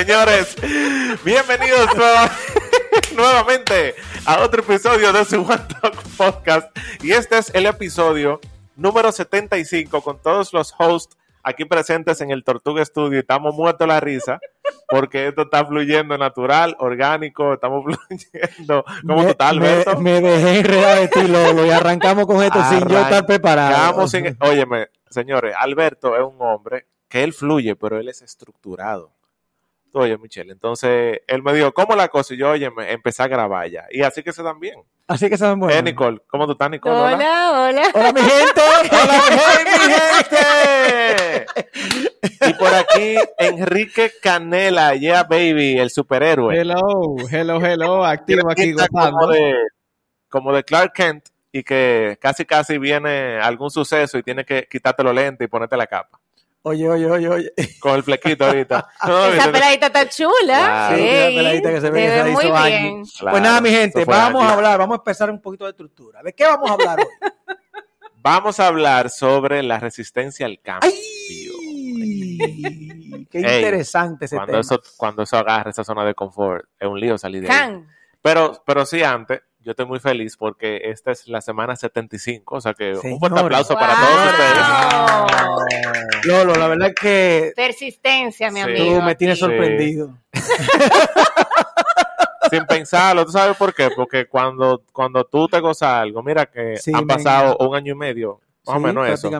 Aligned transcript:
Señores, 0.00 0.56
bienvenidos 1.26 1.90
nuevamente 3.14 3.94
a 4.24 4.40
otro 4.40 4.62
episodio 4.62 5.12
de 5.12 5.26
su 5.26 5.42
One 5.42 5.60
Talk 5.82 5.94
Podcast. 6.16 6.78
Y 7.02 7.12
este 7.12 7.36
es 7.36 7.54
el 7.54 7.66
episodio 7.66 8.40
número 8.76 9.12
75 9.12 10.00
con 10.00 10.18
todos 10.22 10.54
los 10.54 10.74
hosts 10.78 11.18
aquí 11.42 11.66
presentes 11.66 12.22
en 12.22 12.30
el 12.30 12.44
Tortuga 12.44 12.82
Studio. 12.82 13.20
Estamos 13.20 13.54
muertos 13.54 13.86
la 13.86 14.00
risa 14.00 14.40
porque 14.88 15.28
esto 15.28 15.42
está 15.42 15.66
fluyendo 15.66 16.16
natural, 16.16 16.76
orgánico, 16.78 17.52
estamos 17.52 17.84
fluyendo 18.08 18.86
como 19.06 19.26
total, 19.26 19.58
Alberto. 19.58 20.00
Me, 20.00 20.22
dejé 20.22 20.60
enredar 20.60 20.98
de 21.00 21.08
ti, 21.08 21.28
Lolo, 21.28 21.66
y 21.66 21.70
arrancamos 21.70 22.24
con 22.24 22.42
esto 22.42 22.58
sin 22.70 22.88
yo 22.88 22.98
estar 22.98 23.26
preparado. 23.26 24.06
óyeme, 24.40 24.88
señores, 25.10 25.54
Alberto 25.58 26.16
es 26.16 26.22
un 26.22 26.40
hombre 26.40 26.86
que 27.06 27.22
él 27.22 27.34
fluye, 27.34 27.76
pero 27.76 27.98
él 27.98 28.08
es 28.08 28.22
estructurado. 28.22 29.19
Oye, 29.92 30.16
Michelle, 30.18 30.52
entonces 30.52 31.20
él 31.26 31.42
me 31.42 31.52
dijo, 31.52 31.72
¿cómo 31.72 31.96
la 31.96 32.08
cosa? 32.08 32.34
Y 32.34 32.36
yo, 32.36 32.50
oye, 32.50 32.70
me 32.70 32.92
empecé 32.92 33.24
a 33.24 33.28
grabar 33.28 33.68
ya. 33.68 33.86
Y 33.90 34.02
así 34.02 34.22
que 34.22 34.32
se 34.32 34.42
dan 34.42 34.60
bien. 34.60 34.80
Así 35.08 35.28
que 35.28 35.36
se 35.36 35.44
dan 35.44 35.58
bien. 35.58 35.72
Eh, 35.72 35.82
Nicole, 35.82 36.20
¿cómo 36.28 36.46
tú 36.46 36.52
estás, 36.52 36.70
Nicole? 36.70 36.94
Hola, 36.94 37.68
hola. 37.68 37.82
Hola, 37.94 38.12
mi 38.12 38.20
gente. 38.20 38.60
hola, 38.92 39.22
mi 39.28 39.72
gente. 40.28 41.46
y 42.46 42.54
por 42.54 42.72
aquí, 42.72 43.16
Enrique 43.38 44.12
Canela, 44.22 44.94
yeah, 44.94 45.24
baby, 45.24 45.78
el 45.78 45.90
superhéroe. 45.90 46.56
Hello, 46.56 47.16
hello, 47.28 47.60
hello, 47.60 48.04
activo 48.04 48.48
aquí. 48.48 48.72
Como 48.74 49.26
de, 49.26 49.54
como 50.28 50.52
de 50.52 50.62
Clark 50.62 50.92
Kent 50.92 51.26
y 51.50 51.64
que 51.64 52.16
casi, 52.20 52.44
casi 52.44 52.78
viene 52.78 53.40
algún 53.40 53.70
suceso 53.70 54.18
y 54.18 54.22
tiene 54.22 54.44
que 54.44 54.68
quitarte 54.70 55.02
los 55.02 55.14
lentes 55.14 55.44
y 55.44 55.48
ponerte 55.48 55.76
la 55.76 55.88
capa. 55.88 56.19
Oye, 56.62 56.88
oye, 56.88 57.10
oye, 57.10 57.28
oye. 57.28 57.52
Con 57.80 57.94
el 57.94 58.02
flequito 58.02 58.44
ahorita. 58.44 58.88
esa 59.02 59.50
peladita 59.50 59.86
está 59.86 60.08
chula. 60.08 60.92
Sí, 60.94 61.02
esa 61.02 61.28
peladita 61.28 61.70
que 61.70 61.80
se 61.80 61.90
ve, 61.90 62.02
que 62.02 62.22
se 62.22 62.30
muy 62.30 62.70
bien. 62.70 63.02
pues 63.18 63.42
nada, 63.42 63.60
mi 63.60 63.70
gente, 63.70 64.04
vamos 64.04 64.44
a 64.44 64.52
hablar, 64.52 64.78
vamos 64.78 64.96
a 64.96 65.00
empezar 65.00 65.30
un 65.30 65.40
poquito 65.40 65.64
de 65.64 65.70
estructura. 65.70 66.22
¿De 66.22 66.34
qué 66.34 66.44
vamos 66.44 66.70
a 66.70 66.74
hablar 66.74 67.00
hoy? 67.00 67.06
vamos 68.16 68.60
a 68.60 68.66
hablar 68.66 69.08
sobre 69.08 69.62
la 69.62 69.78
resistencia 69.78 70.44
al 70.44 70.60
cambio. 70.60 70.90
¡Ay! 70.90 71.48
Qué 73.30 73.38
interesante 73.38 74.26
ese 74.26 74.36
cuando 74.36 74.52
tema. 74.52 74.60
Eso, 74.60 74.80
cuando 74.96 75.22
eso 75.22 75.36
agarra 75.38 75.70
esa 75.70 75.84
zona 75.84 76.04
de 76.04 76.14
confort, 76.14 76.66
es 76.78 76.88
un 76.88 77.00
lío 77.00 77.16
salir 77.16 77.42
de 77.42 77.50
ahí. 77.50 77.84
Pero, 78.20 78.62
pero 78.66 78.84
sí, 78.84 79.02
antes, 79.02 79.40
yo 79.62 79.72
estoy 79.72 79.84
muy 79.86 79.98
feliz 80.00 80.36
porque 80.36 80.80
esta 80.84 81.10
es 81.12 81.26
la 81.28 81.40
semana 81.40 81.76
75, 81.76 82.56
o 82.56 82.60
sea 82.60 82.74
que 82.74 82.92
un 82.94 83.18
fuerte 83.18 83.40
aplauso 83.40 83.72
para 83.74 83.94
todos 83.94 84.30
ustedes. 84.30 84.66
Lolo, 86.26 86.54
la 86.54 86.68
verdad 86.68 86.88
es 86.88 86.94
que... 86.94 87.52
Persistencia, 87.54 88.50
mi 88.50 88.60
amigo. 88.60 88.96
Tú 88.96 89.02
me 89.02 89.14
tienes 89.14 89.38
sorprendido. 89.38 90.16
Sin 92.50 92.64
pensarlo, 92.66 93.26
¿tú 93.26 93.32
sabes 93.32 93.54
por 93.56 93.74
qué? 93.74 93.90
Porque 93.94 94.26
cuando, 94.26 94.82
cuando 94.92 95.24
tú 95.24 95.46
te 95.46 95.60
gozas 95.60 95.90
algo, 95.90 96.22
mira 96.22 96.46
que 96.46 96.76
han 96.92 97.06
pasado 97.06 97.58
un 97.58 97.76
año 97.76 97.92
y 97.92 97.96
medio, 97.96 98.40
más 98.66 98.76
o 98.76 98.80
menos 98.80 99.06
eso 99.08 99.30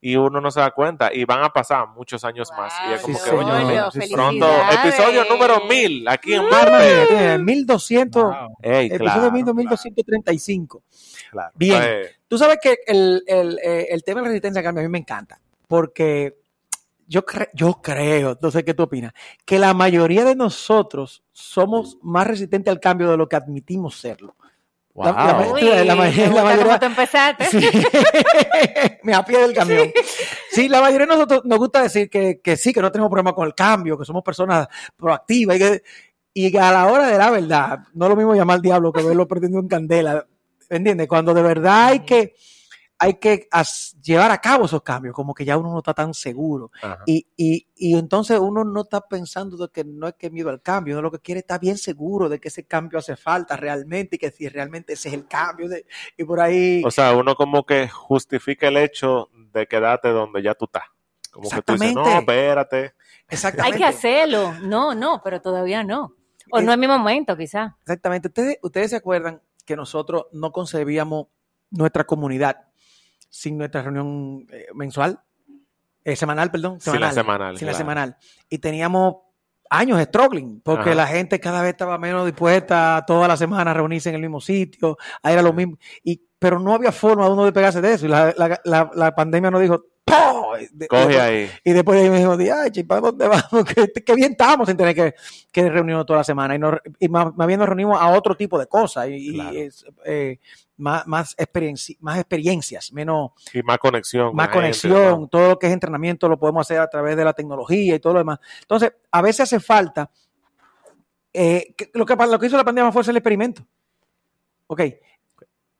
y 0.00 0.16
uno 0.16 0.40
no 0.40 0.50
se 0.50 0.60
da 0.60 0.70
cuenta 0.70 1.10
y 1.12 1.24
van 1.24 1.42
a 1.42 1.50
pasar 1.50 1.88
muchos 1.88 2.24
años 2.24 2.50
más 2.56 2.72
y 2.88 2.92
es 2.92 3.00
como 3.02 3.18
que 3.22 3.30
oye, 3.30 4.08
pronto 4.12 4.48
episodio 4.72 5.24
número 5.24 5.64
1000 5.66 6.08
aquí 6.08 6.34
en 6.34 6.48
Marte 6.48 7.38
1200 7.38 8.34
episodio 8.62 9.32
1235 9.32 10.82
claro. 11.30 11.52
bien 11.54 11.82
tú 12.28 12.38
sabes 12.38 12.58
que 12.62 12.78
el, 12.86 13.22
el, 13.26 13.58
eh, 13.58 13.88
el, 13.90 14.04
tema 14.04 14.20
de 14.20 14.26
la 14.26 14.28
resistencia 14.28 14.60
al 14.60 14.64
cambio 14.64 14.82
a 14.82 14.86
mí 14.86 14.92
me 14.92 14.98
encanta 14.98 15.40
porque 15.66 16.38
yo, 17.08 17.24
yo 17.54 17.80
creo, 17.82 18.38
no 18.40 18.50
sé 18.50 18.64
qué 18.64 18.74
tú 18.74 18.84
opinas, 18.84 19.12
que 19.44 19.58
la 19.58 19.72
mayoría 19.72 20.24
de 20.24 20.36
nosotros 20.36 21.24
somos 21.32 21.98
más 22.02 22.26
resistentes 22.26 22.70
al 22.70 22.80
cambio 22.80 23.10
de 23.10 23.16
lo 23.16 23.28
que 23.28 23.36
admitimos 23.36 23.98
serlo. 23.98 24.36
La, 25.04 25.84
la, 25.84 25.94
mayoría. 25.94 26.78
empezaste? 26.82 27.44
Sí. 27.46 27.58
Me 29.02 29.22
pie 29.24 29.38
del 29.38 29.54
camión. 29.54 29.90
Sí. 30.50 30.68
la 30.68 30.80
mayoría 30.80 31.06
de 31.06 31.14
nosotros 31.14 31.42
nos 31.44 31.58
gusta 31.58 31.82
decir 31.82 32.10
que, 32.10 32.40
que, 32.40 32.56
sí, 32.56 32.72
que 32.72 32.80
no 32.80 32.90
tenemos 32.90 33.10
problema 33.10 33.34
con 33.34 33.46
el 33.46 33.54
cambio, 33.54 33.96
que 33.96 34.04
somos 34.04 34.22
personas 34.22 34.66
proactivas 34.96 35.56
y, 35.56 35.58
que, 35.58 35.82
y 36.34 36.56
a 36.56 36.72
la 36.72 36.86
hora 36.86 37.06
de 37.06 37.18
la 37.18 37.30
verdad, 37.30 37.78
no 37.94 38.06
es 38.06 38.10
lo 38.10 38.16
mismo 38.16 38.34
llamar 38.34 38.56
al 38.56 38.62
diablo 38.62 38.92
que 38.92 39.02
verlo 39.02 39.28
perdiendo 39.28 39.58
en 39.60 39.68
candela. 39.68 40.26
¿Entiendes? 40.68 41.08
Cuando 41.08 41.32
de 41.32 41.42
verdad 41.42 41.86
hay 41.86 42.00
que 42.00 42.34
hay 42.98 43.14
que 43.14 43.48
llevar 44.02 44.30
a 44.32 44.38
cabo 44.38 44.64
esos 44.64 44.82
cambios, 44.82 45.14
como 45.14 45.32
que 45.32 45.44
ya 45.44 45.56
uno 45.56 45.70
no 45.70 45.78
está 45.78 45.94
tan 45.94 46.12
seguro. 46.14 46.72
Y, 47.06 47.26
y, 47.36 47.68
y, 47.76 47.96
entonces 47.96 48.38
uno 48.40 48.64
no 48.64 48.82
está 48.82 49.00
pensando 49.00 49.56
de 49.56 49.68
que 49.72 49.84
no 49.84 50.08
es 50.08 50.14
que 50.14 50.30
miedo 50.30 50.50
al 50.50 50.60
cambio, 50.60 50.94
uno 50.94 51.02
lo 51.02 51.12
que 51.12 51.20
quiere 51.20 51.40
está 51.40 51.58
bien 51.58 51.78
seguro 51.78 52.28
de 52.28 52.40
que 52.40 52.48
ese 52.48 52.66
cambio 52.66 52.98
hace 52.98 53.16
falta 53.16 53.56
realmente 53.56 54.16
y 54.16 54.18
que 54.18 54.32
si 54.32 54.48
realmente 54.48 54.94
ese 54.94 55.08
es 55.08 55.14
el 55.14 55.28
cambio. 55.28 55.68
De, 55.68 55.86
y 56.16 56.24
por 56.24 56.40
ahí. 56.40 56.82
O 56.84 56.90
sea, 56.90 57.14
uno 57.14 57.36
como 57.36 57.64
que 57.64 57.88
justifica 57.88 58.66
el 58.66 58.78
hecho 58.78 59.30
de 59.52 59.66
quedarte 59.68 60.08
donde 60.08 60.42
ya 60.42 60.54
tú 60.54 60.64
estás. 60.64 60.84
Como 61.30 61.48
que 61.48 61.62
tú 61.62 61.74
dices, 61.74 61.94
no, 61.94 62.08
espérate. 62.18 62.94
Exactamente. 63.28 63.74
Hay 63.74 63.78
que 63.78 63.84
hacerlo. 63.86 64.54
No, 64.62 64.94
no, 64.94 65.20
pero 65.22 65.40
todavía 65.40 65.84
no. 65.84 66.14
O 66.50 66.60
no 66.60 66.72
es 66.72 66.78
mi 66.78 66.88
momento, 66.88 67.36
quizá. 67.36 67.76
Exactamente. 67.82 68.28
Ustedes, 68.28 68.58
ustedes 68.62 68.90
se 68.90 68.96
acuerdan 68.96 69.40
que 69.64 69.76
nosotros 69.76 70.26
no 70.32 70.50
concebíamos 70.50 71.26
nuestra 71.70 72.04
comunidad 72.04 72.67
sin 73.28 73.58
nuestra 73.58 73.82
reunión 73.82 74.46
eh, 74.50 74.66
mensual, 74.74 75.20
eh, 76.04 76.16
semanal, 76.16 76.50
perdón. 76.50 76.80
Semanal, 76.80 77.10
sin 77.10 77.16
la 77.16 77.22
semanal. 77.22 77.58
Sin 77.58 77.66
la 77.66 77.74
semanal. 77.74 78.16
Y 78.48 78.58
teníamos 78.58 79.16
años 79.70 80.00
struggling, 80.02 80.60
porque 80.62 80.94
la 80.94 81.06
gente 81.06 81.40
cada 81.40 81.62
vez 81.62 81.72
estaba 81.72 81.98
menos 81.98 82.24
dispuesta 82.24 83.04
toda 83.06 83.28
la 83.28 83.36
semana 83.36 83.70
a 83.70 83.74
reunirse 83.74 84.08
en 84.08 84.14
el 84.14 84.22
mismo 84.22 84.40
sitio, 84.40 84.96
a 85.22 85.32
ir 85.32 85.38
a 85.38 85.42
lo 85.42 85.52
mismo. 85.52 85.78
Y, 86.02 86.27
pero 86.38 86.58
no 86.58 86.74
había 86.74 86.92
forma 86.92 87.26
de 87.26 87.32
uno 87.32 87.44
de 87.44 87.52
pegarse 87.52 87.80
de 87.80 87.94
eso. 87.94 88.06
Y 88.06 88.08
la, 88.08 88.34
la, 88.64 88.90
la 88.94 89.14
pandemia 89.14 89.50
nos 89.50 89.60
dijo, 89.60 89.84
Coge 90.88 91.20
ahí. 91.20 91.50
Y 91.64 91.72
después 91.72 92.00
ahí 92.00 92.10
me 92.10 92.18
dijo, 92.18 92.36
ay, 92.54 92.82
¿para 92.84 93.00
dónde 93.00 93.28
vamos? 93.28 93.64
Qué, 94.04 94.14
bien 94.14 94.32
estamos 94.32 94.68
sin 94.68 94.76
tener 94.76 94.94
que, 94.94 95.14
que 95.52 95.68
reunirnos 95.68 96.06
toda 96.06 96.18
la 96.18 96.24
semana. 96.24 96.54
Y, 96.54 96.58
nos, 96.58 96.78
y 96.98 97.08
más, 97.08 97.34
bien 97.46 97.58
nos 97.58 97.68
reunimos 97.68 98.00
a 98.00 98.08
otro 98.08 98.36
tipo 98.36 98.58
de 98.58 98.66
cosas. 98.66 99.08
Y, 99.08 99.38
eh, 100.04 100.38
más, 100.76 101.06
más, 101.06 101.36
más 102.00 102.18
experiencias, 102.18 102.92
menos... 102.92 103.30
Y 103.52 103.62
más 103.62 103.78
conexión. 103.78 104.34
Más 104.34 104.48
conexión. 104.48 105.28
todo 105.28 105.50
lo 105.50 105.58
que 105.58 105.66
es 105.66 105.72
entrenamiento 105.72 106.28
lo 106.28 106.38
podemos 106.38 106.66
hacer 106.66 106.80
a 106.80 106.88
través 106.88 107.16
de 107.16 107.24
la 107.24 107.32
tecnología 107.32 107.96
y 107.96 108.00
todo 108.00 108.14
lo 108.14 108.18
demás. 108.20 108.38
Entonces, 108.60 108.92
a 109.10 109.22
veces 109.22 109.40
hace 109.40 109.60
falta... 109.60 110.10
Eh, 111.32 111.74
lo, 111.92 112.06
que, 112.06 112.16
lo 112.16 112.38
que 112.38 112.46
hizo 112.46 112.56
la 112.56 112.64
pandemia 112.64 112.90
fue 112.90 113.02
hacer 113.02 113.12
el 113.12 113.18
experimento. 113.18 113.64
Ok. 114.66 114.80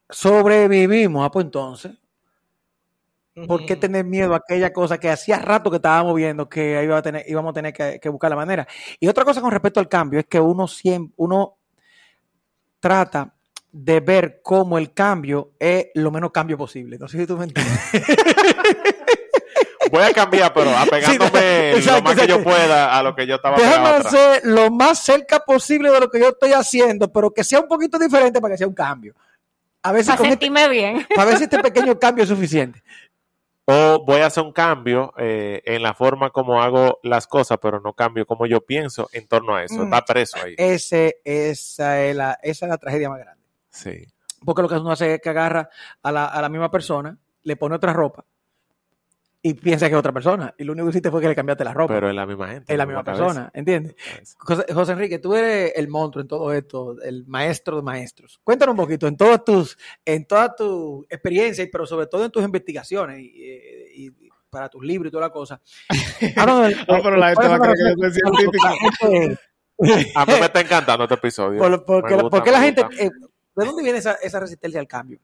Sobrevivimos. 0.09 1.27
Ah, 1.27 1.31
pues 1.31 1.45
entonces 1.45 1.93
¿Por 3.47 3.65
qué 3.67 3.77
tener 3.77 4.05
miedo 4.05 4.35
a 4.35 4.39
aquella 4.39 4.73
cosa 4.73 4.99
que 4.99 5.11
hacía 5.11 5.39
rato 5.39 5.71
que 5.71 5.77
estábamos 5.77 6.15
viendo 6.15 6.49
que 6.49 6.83
iba 6.83 6.97
a 6.97 7.03
tener, 7.03 7.25
íbamos 7.29 7.51
a 7.51 7.53
tener 7.55 7.73
que, 7.73 8.09
buscar 8.09 8.31
la 8.31 8.37
manera? 8.37 8.67
Y 8.99 9.07
otra 9.07 9.25
cosa 9.25 9.41
con 9.41 9.51
respecto 9.51 9.81
al 9.81 9.89
cambio 9.89 10.21
es 10.21 10.27
que 10.27 10.41
uno 10.41 10.67
siempre, 10.67 11.15
uno 11.19 11.57
trata 12.81 13.35
de 13.71 14.01
ver 14.01 14.41
cómo 14.43 14.79
el 14.79 14.93
cambio 14.93 15.53
es 15.59 15.89
lo 15.95 16.11
menos 16.11 16.33
cambio 16.33 16.57
posible. 16.57 16.99
No 16.99 17.07
sé 17.07 17.19
si 17.19 17.27
tú 17.27 17.37
me 17.37 17.45
entiendes. 17.45 17.79
Voy 19.91 20.03
a 20.03 20.13
cambiar, 20.13 20.53
pero 20.53 20.77
apegándome 20.77 21.81
lo 21.81 22.03
más 22.03 22.15
que 22.15 22.27
yo 22.27 22.43
pueda 22.43 22.99
a 22.99 23.03
lo 23.03 23.15
que 23.15 23.27
yo 23.27 23.37
estaba 23.37 23.57
Déjame 23.57 23.89
hacer 23.89 24.43
lo 24.45 24.71
más 24.71 24.99
cerca 24.99 25.41
posible 25.41 25.91
de 25.91 26.01
lo 26.01 26.11
que 26.11 26.21
yo 26.21 26.29
estoy 26.29 26.53
haciendo, 26.53 27.11
pero 27.11 27.31
que 27.31 27.43
sea 27.43 27.61
un 27.61 27.69
poquito 27.69 27.99
diferente 27.99 28.39
para 28.39 28.53
que 28.53 28.59
sea 28.59 28.67
un 28.67 28.75
cambio. 28.75 29.15
A 29.83 29.93
ver 29.93 30.05
si 30.05 30.11
para 30.11 30.29
este 30.29 30.51
bien. 30.69 31.07
Para 31.15 31.31
ver 31.31 31.39
si 31.39 31.45
este 31.45 31.59
pequeño 31.61 31.99
cambio 31.99 32.25
es 32.25 32.29
suficiente 32.29 32.83
o 33.71 34.03
voy 34.03 34.23
a 34.23 34.27
hacer 34.27 34.43
un 34.45 34.53
cambio 34.53 35.13
eh, 35.19 35.61
en 35.67 35.83
la 35.83 35.93
forma 35.93 36.31
como 36.31 36.63
hago 36.63 37.01
las 37.03 37.27
cosas, 37.27 37.59
pero 37.61 37.81
no 37.81 37.93
cambio 37.93 38.25
como 38.25 38.47
yo 38.47 38.63
pienso 38.63 39.11
en 39.13 39.29
torno 39.29 39.57
a 39.57 39.63
eso. 39.63 39.83
Está 39.83 40.01
mm, 40.01 40.05
preso 40.07 40.39
ahí. 40.43 40.55
Ese, 40.57 41.21
esa, 41.23 42.03
es 42.03 42.17
la, 42.17 42.39
esa 42.43 42.65
es 42.65 42.71
la 42.71 42.79
tragedia 42.79 43.11
más 43.11 43.19
grande. 43.19 43.45
Sí. 43.69 44.07
Porque 44.43 44.63
lo 44.63 44.71
que 44.71 44.77
uno 44.77 44.93
hace 44.93 45.17
es 45.17 45.21
que 45.21 45.29
agarra 45.29 45.69
a 46.03 46.11
la, 46.11 46.25
a 46.25 46.41
la 46.41 46.49
misma 46.49 46.71
persona, 46.71 47.19
le 47.43 47.57
pone 47.57 47.75
otra 47.75 47.93
ropa 47.93 48.25
y 49.41 49.55
piensa 49.55 49.87
que 49.87 49.95
es 49.95 49.99
otra 49.99 50.13
persona. 50.13 50.55
Y 50.59 50.65
lo 50.65 50.73
único 50.73 50.87
que 50.87 50.91
hiciste 50.91 51.11
fue 51.11 51.21
que 51.21 51.29
le 51.29 51.35
cambiaste 51.35 51.65
la 51.65 51.73
ropa. 51.73 51.95
Pero 51.95 52.09
es 52.09 52.15
la 52.15 52.27
misma 52.27 52.49
gente. 52.49 52.73
Es 52.73 52.79
la 52.79 52.87
misma 52.87 53.05
persona, 53.05 53.51
¿entiendes? 53.55 53.95
José, 54.39 54.93
Enrique, 54.93 55.19
tú 55.19 55.35
eres 55.35 55.73
el 55.77 55.89
monstruo 55.89 56.23
en 56.23 56.29
todo 56.29 56.53
esto, 56.53 57.01
el 57.03 57.27
maestro 57.27 57.77
de 57.77 57.83
maestros. 57.83 58.41
Cuéntanos 58.43 58.73
un 58.73 58.79
poquito 58.79 59.07
en 59.07 59.17
todas 59.17 59.45
tus, 59.45 59.79
en 60.05 60.27
todas 60.27 60.57
tus 60.57 61.05
experiencias, 61.09 61.69
pero 61.71 61.87
sobre 61.87 62.07
todo 62.07 62.25
en 62.25 62.31
tus 62.31 62.45
investigaciones 62.45 63.21
y, 63.21 64.11
para 64.51 64.69
tus 64.69 64.83
libros 64.83 65.11
y 65.11 65.13
toda 65.13 65.27
la 65.27 65.33
cosa. 65.33 65.61
Ah, 66.37 66.47
no, 66.47 67.03
pero 67.03 67.17
la 67.17 67.29
gente 67.29 67.47
va 67.47 67.55
a 67.55 67.61
creer 67.61 67.77
que 67.77 67.85
yo 67.85 68.11
soy 68.11 68.13
científico. 68.13 69.39
A 70.17 70.27
mí 70.27 70.33
me 70.41 70.47
está 70.47 70.61
encantando 70.61 71.05
este 71.05 71.15
episodio. 71.15 71.61
Por, 71.61 71.85
porque, 72.31 72.51
la 72.51 72.61
gente, 72.61 72.85
eh, 72.99 73.11
¿de 73.55 73.65
dónde 73.65 73.85
viene 73.85 73.99
esa, 73.99 74.15
esa 74.15 74.41
resistencia 74.41 74.81
al 74.81 74.89
cambio? 74.89 75.21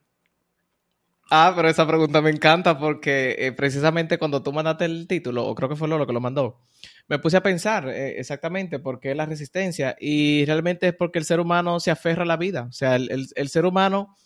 Ah, 1.30 1.52
pero 1.56 1.68
esa 1.68 1.86
pregunta 1.86 2.20
me 2.20 2.30
encanta 2.30 2.78
porque 2.78 3.34
eh, 3.38 3.52
precisamente 3.52 4.18
cuando 4.18 4.42
tú 4.42 4.52
mandaste 4.52 4.84
el 4.84 5.06
título, 5.08 5.46
o 5.46 5.54
creo 5.54 5.68
que 5.70 5.76
fue 5.76 5.88
Lolo 5.88 6.06
que 6.06 6.12
lo 6.12 6.20
mandó, 6.20 6.60
me 7.08 7.18
puse 7.18 7.36
a 7.38 7.42
pensar 7.42 7.88
eh, 7.88 8.20
exactamente 8.20 8.78
por 8.78 9.00
qué 9.00 9.14
la 9.14 9.24
resistencia 9.24 9.96
y 9.98 10.44
realmente 10.44 10.88
es 10.88 10.94
porque 10.94 11.18
el 11.18 11.24
ser 11.24 11.40
humano 11.40 11.80
se 11.80 11.90
aferra 11.90 12.22
a 12.24 12.26
la 12.26 12.36
vida, 12.36 12.66
o 12.68 12.72
sea, 12.72 12.96
el, 12.96 13.10
el- 13.10 13.26
el 13.34 13.48
ser 13.48 13.64
humano 13.64 14.16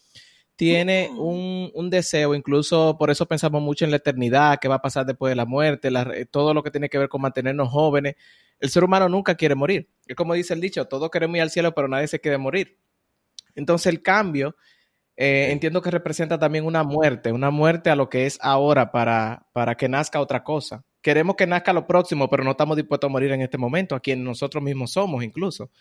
tiene 0.57 1.11
un, 1.19 1.71
un 1.75 1.91
deseo, 1.91 2.35
incluso 2.35 2.97
por 2.99 3.11
eso 3.11 3.27
pensamos 3.27 3.63
mucho 3.63 3.85
en 3.87 3.93
la 3.93 3.99
eternidad, 3.99 4.59
qué 4.61 4.69
va 4.69 4.77
a 4.77 4.83
pasar 4.83 5.07
después 5.07 5.31
de 5.33 5.37
la 5.37 5.47
muerte, 5.47 5.91
la- 5.91 6.13
todo 6.31 6.55
lo 6.55 6.63
que 6.65 6.71
tiene 6.73 6.89
que 6.91 6.99
ver 6.99 7.09
con 7.11 7.23
mantenernos 7.23 7.69
jóvenes. 7.71 8.17
El 8.61 8.71
ser 8.71 8.85
humano 8.85 9.09
nunca 9.09 9.37
quiere 9.37 9.55
morir. 9.57 9.89
Es 10.07 10.17
como 10.17 10.35
dice 10.35 10.55
el 10.55 10.61
dicho, 10.63 10.87
todos 10.87 11.11
queremos 11.11 11.37
ir 11.37 11.43
al 11.43 11.51
cielo, 11.51 11.75
pero 11.75 11.89
nadie 11.89 12.09
se 12.09 12.21
quiere 12.21 12.39
morir. 12.39 12.79
Entonces 13.55 13.87
el 13.87 14.03
cambio 14.03 14.57
eh, 15.21 15.51
entiendo 15.51 15.83
que 15.83 15.91
representa 15.91 16.39
también 16.39 16.65
una 16.65 16.85
muerte, 16.85 17.33
una 17.33 17.51
muerte 17.51 17.91
a 17.91 17.97
lo 17.97 18.09
que 18.09 18.25
es 18.27 18.39
ahora 18.41 18.93
para, 18.93 19.49
para 19.53 19.75
que 19.75 19.89
nazca 19.89 20.21
otra 20.21 20.45
cosa. 20.45 20.85
Queremos 21.03 21.35
que 21.35 21.45
nazca 21.45 21.73
lo 21.73 21.89
próximo, 21.89 22.31
pero 22.31 22.45
no 22.45 22.53
estamos 22.53 22.77
dispuestos 22.77 23.09
a 23.09 23.11
morir 23.11 23.33
en 23.33 23.41
este 23.41 23.59
momento, 23.59 23.97
a 23.97 24.01
quien 24.01 24.23
nosotros 24.23 24.63
mismos 24.63 24.93
somos 24.93 25.25
incluso. 25.25 25.73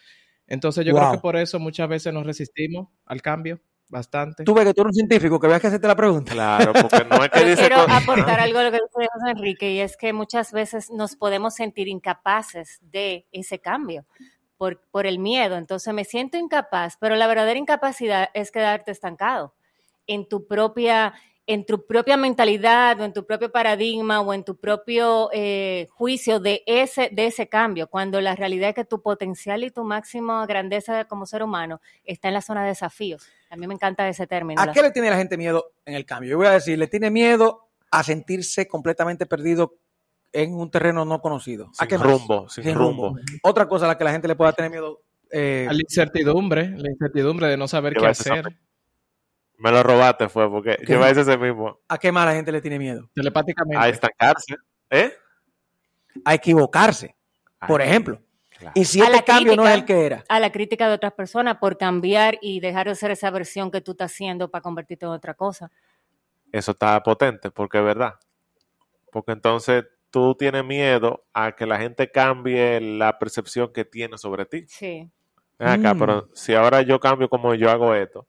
Entonces 0.48 0.84
yo 0.84 0.96
creo 0.96 1.12
que 1.12 1.20
por 1.20 1.36
eso 1.36 1.60
muchas 1.60 1.88
veces 1.88 2.12
nos 2.12 2.26
resistimos 2.26 2.88
al 3.06 3.22
cambio, 3.22 3.60
bastante. 3.90 4.44
Tú 4.44 4.56
ves 4.56 4.66
que 4.66 4.74
tú 4.74 4.82
eres 4.82 4.90
un 4.90 4.96
científico, 4.96 5.40
que 5.40 5.48
veas 5.48 5.62
que 5.62 5.68
hacerte 5.68 5.88
la 5.88 5.96
pregunta. 5.96 6.32
Claro, 6.32 6.74
porque 6.74 7.06
no 7.08 7.24
es 7.24 7.30
que 7.30 7.40
Yo 7.42 7.46
dice... 7.46 7.68
quiero 7.68 7.82
aportar 7.82 8.40
algo 8.40 8.58
a 8.58 8.64
lo 8.64 8.72
que 8.72 8.78
dice 8.78 9.08
José 9.14 9.32
Enrique, 9.32 9.72
y 9.72 9.82
es 9.82 9.98
que 9.98 10.14
muchas 10.14 10.52
veces 10.52 10.90
nos 10.90 11.16
podemos 11.16 11.54
sentir 11.54 11.88
incapaces 11.88 12.80
de 12.82 13.28
ese 13.32 13.60
cambio 13.60 14.04
por, 14.58 14.82
por 14.92 15.06
el 15.06 15.20
miedo. 15.20 15.58
Entonces 15.58 15.94
me 15.94 16.06
siento 16.06 16.38
incapaz, 16.38 16.98
pero 17.00 17.16
la 17.16 17.28
verdadera 17.28 17.60
incapacidad 17.60 18.30
es 18.34 18.52
quedarte 18.52 18.92
estancado 18.92 19.54
en 20.08 20.28
tu 20.28 20.48
propia 20.48 21.14
en 21.50 21.66
tu 21.66 21.88
propia 21.88 22.18
mentalidad 22.18 23.00
o 23.00 23.06
en 23.06 23.14
tu 23.14 23.26
propio 23.26 23.50
paradigma 23.50 24.20
o 24.20 24.34
en 24.34 24.44
tu 24.44 24.58
propio 24.58 25.30
eh, 25.32 25.88
juicio 25.92 26.42
de 26.42 26.62
ese, 26.68 27.10
de 27.10 27.28
ese 27.28 27.48
cambio, 27.48 27.88
cuando 27.88 28.20
la 28.20 28.36
realidad 28.36 28.70
es 28.70 28.76
que 28.76 28.84
tu 28.84 29.02
potencial 29.02 29.64
y 29.64 29.72
tu 29.72 29.86
máxima 29.86 30.46
grandeza 30.46 31.06
como 31.06 31.26
ser 31.26 31.42
humano 31.42 31.80
está 32.04 32.28
en 32.28 32.34
la 32.34 32.42
zona 32.42 32.64
de 32.64 32.70
desafíos. 32.70 33.30
A 33.50 33.56
mí 33.56 33.66
me 33.66 33.74
encanta 33.74 34.08
ese 34.10 34.28
término. 34.28 34.62
¿A 34.62 34.74
qué 34.74 34.82
le 34.82 34.92
tiene 34.92 35.10
la 35.10 35.16
gente 35.16 35.38
miedo 35.38 35.72
en 35.86 35.94
el 35.94 36.06
cambio? 36.06 36.32
Yo 36.32 36.38
voy 36.38 36.48
a 36.48 36.52
decir, 36.52 36.78
le 36.78 36.88
tiene 36.88 37.10
miedo 37.10 37.70
a 37.92 38.04
sentirse 38.04 38.68
completamente 38.68 39.26
perdido 39.26 39.76
en 40.34 40.54
un 40.54 40.70
terreno 40.70 41.06
no 41.06 41.20
conocido. 41.22 41.68
¿A 41.78 41.86
Sin 41.86 41.88
qué 41.88 41.98
más? 41.98 42.08
rumbo, 42.08 42.50
sin 42.50 42.76
rumbo. 42.76 43.16
Otra 43.44 43.68
cosa 43.68 43.86
a 43.86 43.90
la 43.90 43.98
que 43.98 44.04
la 44.04 44.12
gente 44.12 44.28
le 44.28 44.36
pueda 44.36 44.54
tener 44.54 44.70
miedo. 44.72 45.02
eh, 45.32 45.66
A 45.70 45.74
la 45.74 45.80
incertidumbre, 45.82 46.70
la 46.78 46.90
incertidumbre 46.90 47.48
de 47.48 47.58
no 47.58 47.68
saber 47.68 47.94
qué 47.96 48.06
a 48.06 48.10
hacer. 48.10 48.46
Me 49.58 49.72
lo 49.72 49.82
robaste 49.82 50.30
fue 50.30 50.50
porque 50.50 50.78
¿Qué? 50.86 50.94
yo 50.94 51.02
a 51.04 51.08
decir 51.08 51.22
ese 51.24 51.38
mismo. 51.38 51.80
¿A 51.88 51.98
qué 51.98 52.12
más 52.12 52.26
la 52.26 52.34
gente 52.34 52.52
le 52.52 52.62
tiene 52.62 52.78
miedo? 52.78 53.10
Telepáticamente. 53.16 53.84
A 53.84 53.90
estancarse. 53.90 54.56
¿Eh? 54.90 55.12
A 56.24 56.34
equivocarse, 56.36 57.16
por 57.68 57.82
Ay, 57.82 57.88
ejemplo. 57.90 58.22
claro. 58.52 58.74
Y 58.76 58.86
si 58.86 59.02
A 59.02 59.06
este 59.06 59.16
la 59.18 59.22
cambio 59.24 59.56
no 59.56 59.64
es 59.68 59.70
crítica. 59.74 59.74
el 59.74 59.86
que 60.02 60.06
era. 60.06 60.24
a 60.30 60.40
la 60.40 60.52
crítica 60.52 60.88
de 60.88 60.94
otras 60.94 61.14
personas 61.14 61.58
por 61.58 61.78
cambiar 61.78 62.38
y 62.42 62.60
dejar 62.60 62.88
de 62.88 62.96
ser 62.96 63.10
esa 63.12 63.30
versión 63.32 63.72
que 63.72 63.82
tú 63.82 63.92
estás 63.92 64.12
haciendo 64.12 64.50
para 64.52 64.62
convertirte 64.62 65.06
en 65.06 65.12
otra 65.12 65.34
cosa. 65.34 65.72
Eso 66.52 66.72
está 66.72 67.02
potente, 67.02 67.50
porque 67.52 67.80
es 67.80 67.84
verdad. 67.84 68.14
Porque 69.12 69.32
entonces 69.32 69.86
tú 70.18 70.36
tienes 70.36 70.66
miedo 70.66 71.26
a 71.34 71.52
que 71.56 71.66
la 71.66 71.78
gente 71.80 72.10
cambie 72.12 72.82
la 72.82 73.18
percepción 73.20 73.72
que 73.72 73.86
tiene 73.86 74.18
sobre 74.18 74.46
ti. 74.46 74.66
Sí. 74.68 75.10
Ven 75.60 75.68
acá, 75.70 75.94
Mm. 75.94 76.00
pero 76.00 76.30
si 76.34 76.54
ahora 76.54 76.82
yo 76.82 77.00
cambio 77.00 77.30
como 77.30 77.54
yo 77.56 77.70
hago 77.70 77.94
esto. 77.94 78.28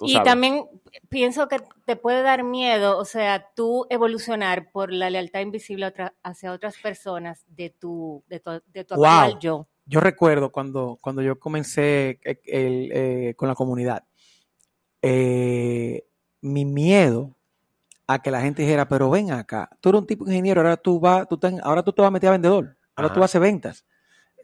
Y 0.00 0.14
sabes. 0.14 0.26
también 0.28 0.64
pienso 1.08 1.46
que 1.48 1.58
te 1.84 1.94
puede 1.96 2.22
dar 2.22 2.42
miedo, 2.42 2.98
o 2.98 3.04
sea, 3.04 3.50
tú 3.54 3.86
evolucionar 3.88 4.70
por 4.72 4.92
la 4.92 5.10
lealtad 5.10 5.40
invisible 5.40 5.86
otra- 5.86 6.14
hacia 6.24 6.52
otras 6.52 6.76
personas 6.78 7.44
de 7.48 7.70
tu, 7.70 8.24
de 8.26 8.40
tu, 8.40 8.50
de 8.66 8.84
tu 8.84 8.94
Wow. 8.96 9.04
actual 9.06 9.38
yo. 9.38 9.68
Yo 9.84 10.00
recuerdo 10.00 10.50
cuando, 10.50 10.98
cuando 11.00 11.22
yo 11.22 11.38
comencé 11.38 12.18
eh, 12.24 12.40
el, 12.46 12.90
eh, 12.92 13.34
con 13.36 13.48
la 13.48 13.54
comunidad, 13.54 14.04
eh, 15.02 16.04
mi 16.40 16.64
miedo 16.64 17.36
a 18.06 18.20
que 18.20 18.30
la 18.30 18.40
gente 18.40 18.62
dijera, 18.62 18.86
pero 18.88 19.10
ven 19.10 19.30
acá, 19.32 19.68
tú 19.80 19.88
eres 19.90 20.00
un 20.00 20.06
tipo 20.06 20.24
de 20.24 20.32
ingeniero, 20.32 20.60
ahora 20.60 20.76
tú, 20.76 20.98
vas, 21.00 21.26
tú, 21.28 21.38
te- 21.38 21.58
ahora 21.62 21.82
tú 21.82 21.92
te 21.92 22.02
vas 22.02 22.08
a 22.08 22.10
meter 22.12 22.28
a 22.28 22.32
vendedor, 22.32 22.76
ahora 22.96 23.06
Ajá. 23.06 23.14
tú 23.14 23.22
haces 23.24 23.40
ventas. 23.40 23.84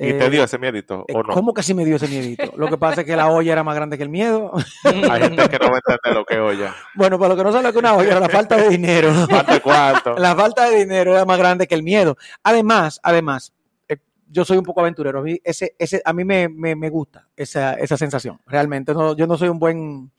¿Y 0.00 0.10
Eh, 0.10 0.14
te 0.14 0.31
dio 0.31 0.44
ese 0.44 0.58
miedito 0.58 1.05
eh, 1.08 1.12
o 1.16 1.25
no? 1.25 1.34
¿Cómo 1.34 1.52
que 1.52 1.62
sí 1.64 1.75
me 1.75 1.84
dio 1.84 1.96
ese 1.96 2.06
miedito? 2.06 2.52
Lo 2.56 2.69
que 2.69 2.78
pasa 2.78 3.00
es 3.00 3.06
que 3.06 3.16
la 3.16 3.28
olla 3.31 3.50
era 3.52 3.64
más 3.64 3.75
grande 3.75 3.96
que 3.99 4.05
el 4.05 4.08
miedo. 4.10 4.52
Hay 4.84 5.22
gente 5.22 5.49
que 5.49 5.58
no 5.58 5.70
va 5.72 5.78
a 5.78 5.81
entender 5.84 6.14
lo 6.14 6.25
que 6.25 6.38
oye. 6.38 6.69
Bueno, 6.94 7.19
para 7.19 7.31
lo 7.31 7.37
que 7.37 7.43
no 7.43 7.50
sabe 7.50 7.64
lo 7.64 7.72
que 7.72 7.78
una 7.81 7.94
olla 7.96 8.12
era 8.12 8.20
la 8.20 8.28
falta 8.28 8.56
de 8.56 8.69
dinero. 8.69 9.10
¿Cuánto 9.28 9.60
cuarto? 9.60 10.14
La 10.16 10.37
falta 10.37 10.70
de 10.70 10.76
dinero 10.76 11.14
era 11.14 11.25
más 11.25 11.37
grande 11.37 11.66
que 11.66 11.75
el 11.75 11.82
miedo. 11.82 12.16
Además, 12.44 13.00
además, 13.02 13.52
eh, 13.88 13.96
yo 14.28 14.44
soy 14.44 14.58
un 14.58 14.64
poco 14.64 14.82
aventurero. 14.82 15.19
A 15.19 15.22
mí, 15.22 15.37
ese, 15.43 15.75
ese, 15.81 16.00
a 16.05 16.12
mí 16.12 16.25
me, 16.25 16.49
me, 16.49 16.76
me 16.76 16.90
gusta 16.90 17.26
esa, 17.34 17.75
esa 17.75 17.96
sensación. 17.96 18.40
Realmente, 18.46 18.94
no, 18.94 19.16
yo 19.16 19.26
no 19.26 19.37
soy 19.37 19.49
un 19.49 19.58
buen, 19.58 20.12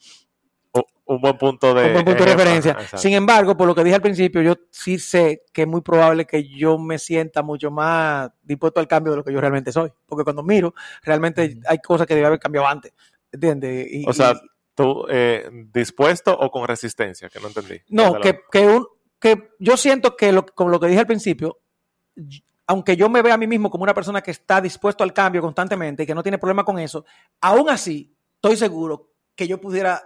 Un, 1.06 1.20
buen 1.20 1.40
punto 1.40 1.74
de, 1.74 1.88
un 1.88 1.94
buen 1.94 2.06
punto 2.06 2.24
de 2.24 2.30
ejemplo. 2.30 2.44
referencia. 2.44 2.72
Exacto. 2.74 2.98
Sin 3.00 3.14
embargo, 3.14 3.58
por 3.58 3.68
lo 3.68 3.74
que 3.74 3.84
dije 3.84 3.96
al 3.96 4.02
principio, 4.02 4.44
yo 4.44 4.54
sí 4.70 5.00
sé 5.00 5.44
que 5.52 5.64
es 5.64 5.68
muy 5.68 5.82
probable 5.82 6.26
que 6.28 6.48
yo 6.48 6.78
me 6.78 7.00
sienta 7.00 7.42
mucho 7.42 7.72
más 7.72 8.30
dispuesto 8.44 8.80
al 8.80 8.88
cambio 8.88 9.14
de 9.14 9.18
lo 9.18 9.24
que 9.24 9.34
yo 9.34 9.42
realmente 9.42 9.72
soy. 9.72 9.92
Porque 10.06 10.24
cuando 10.24 10.44
miro, 10.44 10.76
realmente 11.02 11.58
hay 11.68 11.80
cosas 11.80 12.06
que 12.06 12.14
debe 12.14 12.28
haber 12.28 12.40
cambiado 12.40 12.68
antes. 12.68 12.94
¿Entiendes? 13.32 13.88
Y- 13.90 14.08
O 14.08 14.14
sea, 14.14 14.34
y- 14.34 14.48
tú 14.76 15.08
eh, 15.10 15.50
dispuesto 15.74 16.32
o 16.38 16.52
con 16.52 16.68
resistencia, 16.68 17.28
que 17.28 17.40
no 17.40 17.48
entendí. 17.48 17.82
No, 17.90 18.20
que, 18.22 18.42
que, 18.52 18.68
un, 18.68 18.86
que 19.20 19.50
yo 19.58 19.78
siento 19.78 20.16
que, 20.16 20.32
lo, 20.32 20.46
como 20.46 20.70
lo 20.70 20.80
que 20.80 20.88
dije 20.88 21.00
al 21.00 21.08
principio, 21.08 21.58
aunque 22.68 22.96
yo 22.96 23.10
me 23.10 23.24
vea 23.24 23.34
a 23.34 23.38
mí 23.38 23.48
mismo 23.48 23.72
como 23.72 23.84
una 23.84 23.96
persona 23.96 24.22
que 24.22 24.30
está 24.32 24.62
dispuesto 24.62 25.04
al 25.04 25.12
cambio 25.12 25.42
constantemente 25.42 26.04
y 26.04 26.06
que 26.06 26.14
no 26.14 26.22
tiene 26.22 26.38
problema 26.38 26.64
con 26.64 26.78
eso, 26.78 27.04
aún 27.42 27.68
así 27.70 28.16
estoy 28.36 28.56
seguro 28.58 29.12
que 29.36 29.48
yo 29.48 29.60
pudiera 29.60 30.02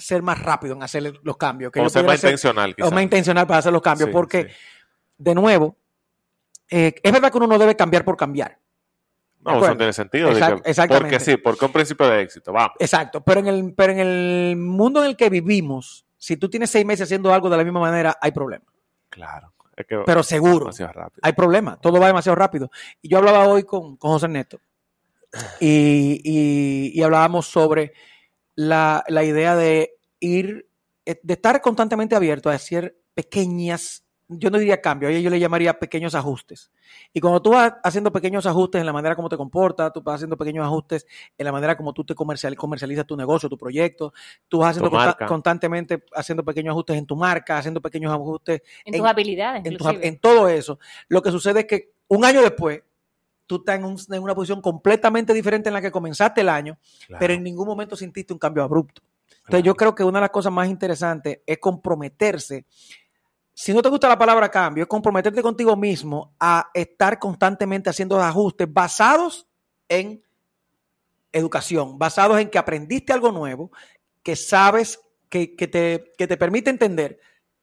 ser 0.00 0.22
más 0.22 0.38
rápido 0.42 0.74
en 0.74 0.82
hacer 0.82 1.12
los 1.22 1.36
cambios. 1.36 1.70
Que 1.72 1.80
o 1.80 1.88
ser 1.88 2.04
más 2.04 2.20
ser- 2.20 2.30
intencional, 2.30 2.70
o 2.72 2.74
quizás. 2.74 2.92
más 2.92 3.02
intencional 3.02 3.46
para 3.46 3.58
hacer 3.58 3.72
los 3.72 3.82
cambios. 3.82 4.08
Sí, 4.08 4.12
porque, 4.12 4.44
sí. 4.44 4.54
de 5.18 5.34
nuevo, 5.34 5.76
eh, 6.70 6.94
es 7.02 7.12
verdad 7.12 7.30
que 7.30 7.38
uno 7.38 7.46
no 7.46 7.58
debe 7.58 7.76
cambiar 7.76 8.04
por 8.04 8.16
cambiar. 8.16 8.58
No, 9.42 9.58
eso 9.58 9.68
no 9.68 9.76
tiene 9.76 9.92
sentido. 9.92 10.30
Exact- 10.30 10.62
que- 10.62 10.70
exactamente. 10.70 11.16
Porque 11.16 11.24
sí, 11.24 11.36
porque 11.38 11.64
es 11.64 11.68
un 11.68 11.72
principio 11.72 12.06
de 12.08 12.20
éxito. 12.22 12.52
Vamos. 12.52 12.72
Exacto, 12.78 13.22
pero 13.22 13.40
en, 13.40 13.46
el, 13.46 13.74
pero 13.74 13.92
en 13.92 13.98
el 14.00 14.56
mundo 14.56 15.00
en 15.02 15.10
el 15.10 15.16
que 15.16 15.30
vivimos, 15.30 16.04
si 16.18 16.36
tú 16.36 16.50
tienes 16.50 16.70
seis 16.70 16.84
meses 16.84 17.04
haciendo 17.04 17.32
algo 17.32 17.48
de 17.48 17.56
la 17.56 17.64
misma 17.64 17.80
manera, 17.80 18.16
hay 18.20 18.32
problema. 18.32 18.64
Claro. 19.08 19.54
Es 19.74 19.86
que 19.86 19.96
Pero 20.04 20.22
seguro. 20.22 20.58
demasiado 20.66 20.92
rápido. 20.92 21.20
hay 21.22 21.32
problema, 21.32 21.80
todo 21.80 21.98
va 21.98 22.06
demasiado 22.08 22.36
rápido. 22.36 22.70
Y 23.00 23.08
yo 23.08 23.16
hablaba 23.16 23.46
hoy 23.48 23.62
con, 23.64 23.96
con 23.96 24.10
José 24.10 24.26
Ernesto 24.26 24.60
y, 25.58 26.20
y- 26.22 26.92
y 26.94 27.02
hablábamos 27.02 27.46
sobre 27.46 27.92
la, 28.54 29.04
la 29.08 29.24
idea 29.24 29.56
de 29.56 29.94
ir, 30.20 30.68
eh, 31.06 31.20
de 31.22 31.34
estar 31.34 31.60
constantemente 31.60 32.14
abierto 32.14 32.50
a 32.50 32.54
hacer 32.54 32.96
pequeñas, 33.14 34.04
yo 34.28 34.50
no 34.50 34.58
diría 34.58 34.80
cambios, 34.80 35.10
a 35.10 35.12
ello 35.12 35.22
yo 35.24 35.30
le 35.30 35.40
llamaría 35.40 35.78
pequeños 35.78 36.14
ajustes. 36.14 36.70
Y 37.12 37.20
cuando 37.20 37.42
tú 37.42 37.50
vas 37.50 37.74
haciendo 37.82 38.12
pequeños 38.12 38.46
ajustes 38.46 38.80
en 38.80 38.86
la 38.86 38.92
manera 38.92 39.16
como 39.16 39.28
te 39.28 39.36
comportas, 39.36 39.92
tú 39.92 40.02
vas 40.02 40.16
haciendo 40.16 40.36
pequeños 40.36 40.64
ajustes 40.64 41.06
en 41.36 41.44
la 41.44 41.52
manera 41.52 41.76
como 41.76 41.92
tú 41.92 42.04
te 42.04 42.14
comercial, 42.14 42.54
comercializas 42.56 43.06
tu 43.06 43.16
negocio, 43.16 43.48
tu 43.48 43.58
proyecto, 43.58 44.12
tú 44.48 44.58
vas 44.58 44.70
haciendo 44.70 44.90
consta- 44.90 45.26
constantemente 45.28 46.04
haciendo 46.14 46.44
pequeños 46.44 46.72
ajustes 46.72 46.96
en 46.96 47.06
tu 47.06 47.16
marca, 47.16 47.58
haciendo 47.58 47.80
pequeños 47.80 48.12
ajustes 48.12 48.62
En, 48.84 48.94
En- 48.94 49.00
tus 49.00 49.08
habilidades, 49.10 49.64
en, 49.64 50.14
en 50.14 50.20
todo 50.20 50.48
eso. 50.48 50.78
Lo 51.08 51.22
que 51.22 51.30
sucede 51.30 51.60
es 51.60 51.66
que 51.66 51.92
un 52.08 52.24
año 52.24 52.40
después, 52.42 52.82
tú 53.50 53.56
estás 53.56 53.76
en, 53.80 53.84
un- 53.84 53.98
en 54.10 54.22
una 54.22 54.32
posición 54.32 54.62
completamente 54.62 55.34
diferente 55.34 55.68
en 55.68 55.72
la 55.74 55.80
que 55.82 55.90
comenzaste 55.90 56.40
el 56.42 56.48
año, 56.48 56.78
Claro, 57.08 57.18
pero 57.18 57.34
en 57.34 57.42
ningún 57.42 57.66
momento 57.66 57.96
sintiste 57.96 58.32
un 58.32 58.38
cambio 58.38 58.62
abrupto. 58.62 59.02
Entonces 59.26 59.46
claro. 59.48 59.64
yo 59.64 59.74
creo 59.74 59.94
que 59.96 60.04
una 60.04 60.20
de 60.20 60.22
las 60.22 60.30
cosas 60.30 60.52
más 60.52 60.68
interesantes 60.68 61.40
es 61.44 61.58
comprometerse. 61.58 62.64
Si 63.52 63.74
no 63.74 63.82
te 63.82 63.88
gusta 63.88 64.06
la 64.08 64.16
palabra 64.16 64.48
cambio, 64.48 64.82
es 64.84 64.88
comprometerte 64.88 65.42
contigo 65.42 65.74
mismo 65.76 66.32
a 66.38 66.70
estar 66.72 67.18
constantemente 67.18 67.90
haciendo 67.90 68.20
ajustes 68.20 68.72
basados 68.72 69.48
en 69.88 70.22
educación, 71.32 71.98
basados 71.98 72.38
en 72.40 72.50
que 72.50 72.58
aprendiste 72.58 73.12
algo 73.12 73.32
nuevo, 73.32 73.72
que 74.22 74.36
sabes 74.36 75.00
que, 75.28 75.56
que 75.56 75.66
te, 75.66 76.12
que 76.16 76.26
te 76.28 76.36
permite 76.36 76.70
entender 76.70 77.18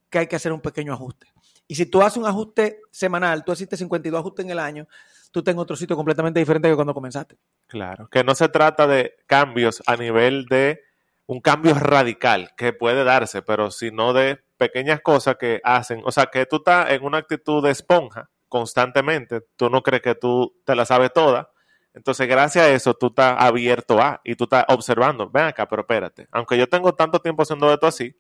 que 0.10 0.20
hay 0.20 0.28
que 0.28 0.36
hacer 0.36 0.52
un 0.52 0.60
pequeño 0.62 0.92
ajuste. 0.94 1.28
Y 1.68 1.76
si 1.76 1.86
tú 1.86 2.02
haces 2.02 2.18
un 2.18 2.26
ajuste 2.26 2.80
semanal, 2.92 3.44
tú 3.44 3.52
hiciste 3.52 3.76
52 3.76 4.20
ajustes 4.20 4.46
en 4.46 4.52
el 4.52 4.60
año, 4.60 4.88
tú 5.32 5.40
estás 5.40 5.54
en 5.54 5.60
otro 5.60 5.76
sitio 5.76 5.96
completamente 5.96 6.40
diferente 6.40 6.70
que 6.70 6.76
cuando 6.76 6.94
comenzaste. 6.94 7.38
Claro, 7.68 8.08
que 8.10 8.24
no 8.24 8.36
se 8.36 8.50
trata 8.50 8.88
de 8.88 9.16
cambios 9.28 9.82
a 9.86 9.96
nivel 9.96 10.46
de 10.46 10.82
un 11.26 11.42
cambio 11.42 11.74
radical 11.76 12.52
que 12.58 12.74
puede 12.74 13.04
darse, 13.04 13.42
pero 13.42 13.70
sino 13.70 14.14
de 14.14 14.40
pequeñas 14.58 15.02
cosas 15.02 15.36
que 15.38 15.62
hacen, 15.64 16.02
o 16.06 16.12
sea, 16.12 16.28
que 16.28 16.46
tú 16.46 16.58
estás 16.58 16.92
en 16.92 17.04
una 17.04 17.20
actitud 17.20 17.64
de 17.64 17.72
esponja 17.72 18.30
constantemente, 18.48 19.42
tú 19.56 19.70
no 19.70 19.84
crees 19.84 20.02
que 20.02 20.16
tú 20.16 20.56
te 20.66 20.74
la 20.76 20.86
sabes 20.86 21.12
toda, 21.14 21.52
entonces 21.94 22.28
gracias 22.28 22.66
a 22.66 22.70
eso 22.70 22.94
tú 22.94 23.08
estás 23.08 23.36
abierto 23.38 24.02
a 24.02 24.22
y 24.24 24.36
tú 24.36 24.46
estás 24.46 24.66
observando, 24.70 25.30
ven 25.30 25.46
acá, 25.46 25.68
pero 25.68 25.82
espérate, 25.82 26.28
aunque 26.32 26.58
yo 26.58 26.68
tengo 26.68 26.94
tanto 26.96 27.20
tiempo 27.20 27.44
haciendo 27.44 27.72
esto 27.74 27.88
así, 27.88 28.16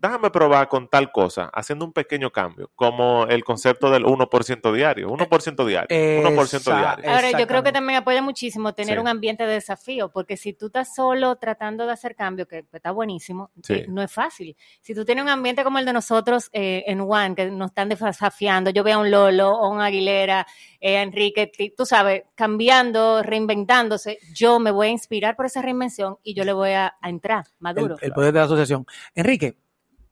déjame 0.00 0.30
probar 0.30 0.68
con 0.68 0.88
tal 0.88 1.12
cosa, 1.12 1.50
haciendo 1.52 1.84
un 1.84 1.92
pequeño 1.92 2.30
cambio, 2.30 2.70
como 2.74 3.26
el 3.26 3.44
concepto 3.44 3.90
del 3.90 4.04
1% 4.04 4.72
diario, 4.72 5.10
1% 5.10 5.66
diario, 5.66 5.88
1% 5.90 6.64
diario. 6.64 7.10
Ahora, 7.10 7.38
yo 7.38 7.46
creo 7.46 7.62
que 7.62 7.72
también 7.72 7.98
apoya 7.98 8.22
muchísimo 8.22 8.72
tener 8.72 8.98
un 8.98 9.08
ambiente 9.08 9.44
de 9.44 9.54
desafío, 9.54 10.10
porque 10.10 10.36
si 10.36 10.52
tú 10.54 10.66
estás 10.66 10.94
solo 10.94 11.36
tratando 11.36 11.86
de 11.86 11.92
hacer 11.92 12.16
cambio, 12.16 12.48
que 12.48 12.64
está 12.72 12.92
buenísimo, 12.92 13.50
eh, 13.68 13.86
no 13.88 14.02
es 14.02 14.10
fácil. 14.10 14.56
Si 14.80 14.94
tú 14.94 15.04
tienes 15.04 15.22
un 15.22 15.30
ambiente 15.30 15.64
como 15.64 15.78
el 15.78 15.84
de 15.84 15.92
nosotros 15.92 16.48
eh, 16.52 16.84
en 16.86 17.00
One, 17.00 17.34
que 17.34 17.50
nos 17.50 17.70
están 17.70 17.88
desafiando, 17.90 18.70
yo 18.70 18.82
veo 18.82 18.96
a 18.96 18.98
un 18.98 19.10
Lolo, 19.10 19.50
o 19.50 19.68
un 19.68 19.80
Aguilera, 19.80 20.46
eh, 20.80 21.02
Enrique, 21.02 21.52
tú 21.76 21.84
sabes, 21.84 22.22
cambiando, 22.34 23.22
reinventándose, 23.22 24.18
yo 24.32 24.58
me 24.58 24.70
voy 24.70 24.88
a 24.88 24.90
inspirar 24.90 25.36
por 25.36 25.46
esa 25.46 25.60
reinvención 25.60 26.16
y 26.22 26.34
yo 26.34 26.44
le 26.44 26.52
voy 26.52 26.70
a, 26.70 26.94
entrar 27.02 27.44
maduro. 27.58 27.96
el 28.00 28.12
poder 28.12 28.32
de 28.32 28.38
la 28.38 28.44
asociación. 28.44 28.86
Enrique, 29.14 29.56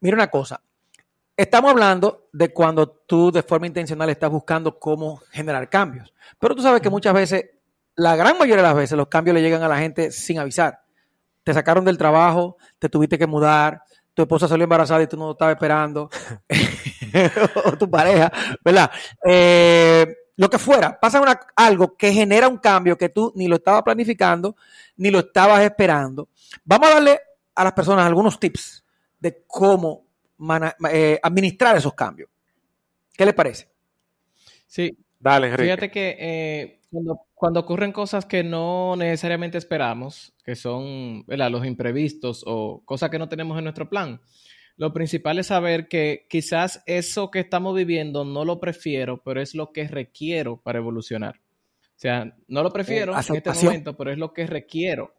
mira 0.00 0.14
una 0.14 0.28
cosa. 0.28 0.60
Estamos 1.36 1.70
hablando 1.70 2.28
de 2.32 2.52
cuando 2.52 2.88
tú 2.88 3.30
de 3.30 3.42
forma 3.42 3.68
intencional 3.68 4.10
estás 4.10 4.30
buscando 4.30 4.78
cómo 4.78 5.22
generar 5.30 5.68
cambios. 5.68 6.12
Pero 6.38 6.54
tú 6.56 6.62
sabes 6.62 6.80
que 6.80 6.90
muchas 6.90 7.14
veces, 7.14 7.44
la 7.94 8.16
gran 8.16 8.36
mayoría 8.36 8.56
de 8.56 8.62
las 8.62 8.74
veces, 8.74 8.96
los 8.96 9.06
cambios 9.06 9.34
le 9.34 9.42
llegan 9.42 9.62
a 9.62 9.68
la 9.68 9.78
gente 9.78 10.10
sin 10.10 10.38
avisar. 10.38 10.80
Te 11.44 11.54
sacaron 11.54 11.84
del 11.84 11.96
trabajo, 11.96 12.56
te 12.78 12.88
tuviste 12.88 13.16
que 13.18 13.26
mudar, 13.28 13.82
tu 14.14 14.22
esposa 14.22 14.48
salió 14.48 14.64
embarazada 14.64 15.00
y 15.02 15.06
tú 15.06 15.16
no 15.16 15.26
lo 15.26 15.32
estabas 15.32 15.54
esperando, 15.54 16.10
o 17.64 17.78
tu 17.78 17.88
pareja, 17.88 18.32
¿verdad? 18.64 18.90
Eh, 19.24 20.12
lo 20.36 20.50
que 20.50 20.58
fuera, 20.58 20.98
pasa 20.98 21.22
algo 21.54 21.96
que 21.96 22.12
genera 22.12 22.48
un 22.48 22.58
cambio 22.58 22.98
que 22.98 23.10
tú 23.10 23.32
ni 23.36 23.46
lo 23.46 23.56
estabas 23.56 23.84
planificando, 23.84 24.56
ni 24.96 25.12
lo 25.12 25.20
estabas 25.20 25.62
esperando. 25.62 26.28
Vamos 26.64 26.88
a 26.88 26.94
darle 26.94 27.20
a 27.54 27.62
las 27.62 27.72
personas 27.72 28.06
algunos 28.06 28.40
tips 28.40 28.84
de 29.18 29.44
cómo 29.46 30.06
eh, 30.92 31.18
administrar 31.22 31.76
esos 31.76 31.94
cambios. 31.94 32.30
¿Qué 33.16 33.26
le 33.26 33.32
parece? 33.32 33.68
Sí. 34.66 34.96
Dale, 35.18 35.48
Enrique. 35.48 35.64
Fíjate 35.64 35.90
que 35.90 36.16
eh, 36.18 36.80
cuando, 37.34 37.60
ocurren 37.60 37.92
cosas 37.92 38.24
que 38.24 38.44
no 38.44 38.94
necesariamente 38.96 39.58
esperamos, 39.58 40.32
que 40.44 40.54
son 40.54 41.24
los 41.26 41.66
imprevistos 41.66 42.44
o 42.46 42.82
cosas 42.84 43.10
que 43.10 43.18
no 43.18 43.28
tenemos 43.28 43.58
en 43.58 43.64
nuestro 43.64 43.88
plan, 43.88 44.20
lo 44.76 44.92
principal 44.92 45.38
es 45.40 45.48
saber 45.48 45.88
que 45.88 46.26
quizás 46.30 46.82
eso 46.86 47.32
que 47.32 47.40
estamos 47.40 47.74
viviendo 47.74 48.24
no 48.24 48.44
lo 48.44 48.60
prefiero, 48.60 49.22
pero 49.24 49.40
es 49.42 49.54
lo 49.54 49.72
que 49.72 49.88
requiero 49.88 50.60
para 50.62 50.78
evolucionar. 50.78 51.40
O 51.82 52.00
sea, 52.00 52.32
no 52.46 52.62
lo 52.62 52.70
prefiero 52.70 53.12
en 53.12 53.18
este 53.18 53.52
momento, 53.64 53.96
pero 53.96 54.12
es 54.12 54.18
lo 54.18 54.32
que 54.32 54.46
requiero. 54.46 55.14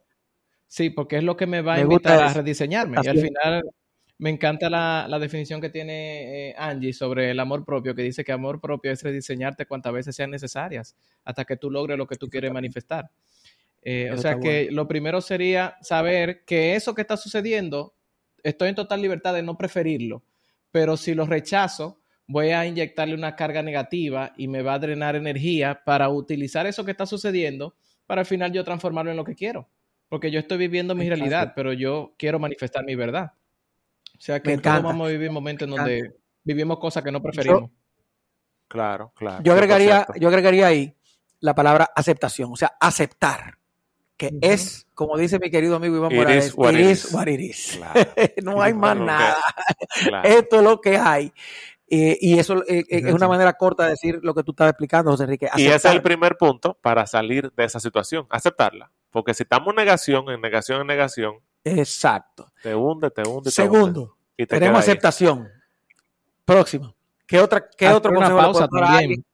Sí, 0.66 0.88
porque 0.88 1.18
es 1.18 1.24
lo 1.24 1.36
que 1.36 1.46
me 1.46 1.60
va 1.60 1.74
a 1.74 1.80
invitar 1.80 2.22
a 2.22 2.32
rediseñarme. 2.32 2.98
Y 3.02 3.08
al 3.08 3.18
final, 3.18 3.62
me 4.20 4.28
encanta 4.28 4.68
la, 4.68 5.18
definición 5.18 5.62
que 5.62 5.70
tiene 5.70 6.50
eh, 6.50 6.54
Angie 6.58 6.92
sobre 6.92 7.30
el 7.30 7.40
amor 7.40 7.64
propio, 7.64 7.94
que 7.94 8.02
dice 8.02 8.22
que 8.22 8.32
amor 8.32 8.60
propio 8.60 8.92
es 8.92 9.02
rediseñarte 9.02 9.64
cuantas 9.64 9.94
veces 9.94 10.14
sean 10.14 10.30
necesarias 10.30 10.94
hasta 11.24 11.46
que 11.46 11.56
tú 11.56 11.70
logres 11.70 11.96
lo 11.96 12.06
que 12.06 12.16
tú 12.16 12.28
quieres 12.28 12.52
manifestar. 12.52 13.10
Eh, 13.80 14.10
o 14.12 14.18
sea 14.18 14.38
que 14.38 14.68
lo 14.70 14.86
primero 14.86 15.22
sería 15.22 15.78
saber 15.80 16.44
que 16.44 16.76
eso 16.76 16.94
que 16.94 17.00
está 17.00 17.16
sucediendo, 17.16 17.94
estoy 18.42 18.68
en 18.68 18.74
total 18.74 19.00
libertad 19.00 19.32
de 19.32 19.42
no 19.42 19.56
preferirlo, 19.56 20.22
pero 20.70 20.98
si 20.98 21.14
lo 21.14 21.24
rechazo, 21.24 22.02
voy 22.26 22.50
a 22.50 22.66
inyectarle 22.66 23.14
una 23.14 23.36
carga 23.36 23.62
negativa 23.62 24.34
y 24.36 24.48
me 24.48 24.60
va 24.60 24.74
a 24.74 24.78
drenar 24.78 25.16
energía 25.16 25.80
para 25.82 26.10
utilizar 26.10 26.66
eso 26.66 26.84
que 26.84 26.90
está 26.90 27.06
sucediendo 27.06 27.74
para 28.04 28.20
al 28.20 28.26
final 28.26 28.52
yo 28.52 28.64
transformarlo 28.64 29.12
en 29.12 29.16
lo 29.16 29.24
que 29.24 29.34
quiero. 29.34 29.70
Porque 30.10 30.30
yo 30.30 30.40
estoy 30.40 30.58
viviendo 30.58 30.94
mi 30.94 31.08
realidad, 31.08 31.52
pero 31.56 31.72
yo 31.72 32.14
quiero 32.18 32.38
manifestar 32.38 32.84
mi 32.84 32.96
verdad. 32.96 33.32
O 34.20 34.22
sea 34.22 34.42
que 34.42 34.58
todos 34.58 34.82
vamos 34.82 35.08
a 35.08 35.10
vivir 35.10 35.30
momentos 35.30 35.66
en 35.66 35.74
donde 35.74 36.14
vivimos 36.44 36.78
cosas 36.78 37.02
que 37.02 37.10
no 37.10 37.22
preferimos. 37.22 37.70
claro, 38.68 39.14
claro. 39.16 39.42
Yo 39.42 39.54
agregaría, 39.54 40.06
yo 40.18 40.28
agregaría 40.28 40.66
ahí 40.66 40.94
la 41.38 41.54
palabra 41.54 41.90
aceptación, 41.96 42.52
o 42.52 42.56
sea, 42.56 42.76
aceptar. 42.78 43.56
Que 44.18 44.36
es, 44.42 44.86
como 44.92 45.16
dice 45.16 45.38
mi 45.38 45.50
querido 45.50 45.76
amigo 45.76 45.96
Iván 45.96 46.14
Morales, 46.14 46.48
it 46.48 48.44
no 48.44 48.60
hay 48.60 48.74
más 48.74 48.94
nada. 48.94 49.38
Esto 50.22 50.56
es 50.56 50.62
lo 50.62 50.78
que 50.82 50.98
hay. 50.98 51.32
y 51.86 52.38
eso 52.38 52.62
eh, 52.68 52.84
eh, 52.90 53.02
es 53.06 53.14
una 53.14 53.26
manera 53.26 53.54
corta 53.54 53.84
de 53.84 53.90
decir 53.92 54.20
lo 54.22 54.34
que 54.34 54.42
tú 54.42 54.50
estabas 54.50 54.72
explicando, 54.72 55.12
José 55.12 55.24
Enrique. 55.24 55.48
Y 55.56 55.64
ese 55.64 55.88
es 55.88 55.94
el 55.94 56.02
primer 56.02 56.36
punto 56.36 56.76
para 56.82 57.06
salir 57.06 57.50
de 57.56 57.64
esa 57.64 57.80
situación, 57.80 58.26
aceptarla. 58.28 58.92
Porque 59.08 59.32
si 59.32 59.44
estamos 59.44 59.68
en 59.68 59.76
negación, 59.76 60.28
en 60.28 60.42
negación, 60.42 60.82
en 60.82 60.88
negación, 60.88 61.40
Exacto. 61.64 62.52
Te 62.62 62.74
hunde, 62.74 63.10
te 63.10 63.22
hunde. 63.28 63.50
Segundo, 63.50 64.16
tenemos 64.48 64.80
aceptación. 64.80 65.48
Próximo. 66.44 66.94
¿Qué, 67.26 67.38
otra, 67.38 67.68
qué 67.76 67.88
otro 67.88 68.10
una 68.10 68.28
pausa 68.28 68.66
también. 68.66 69.24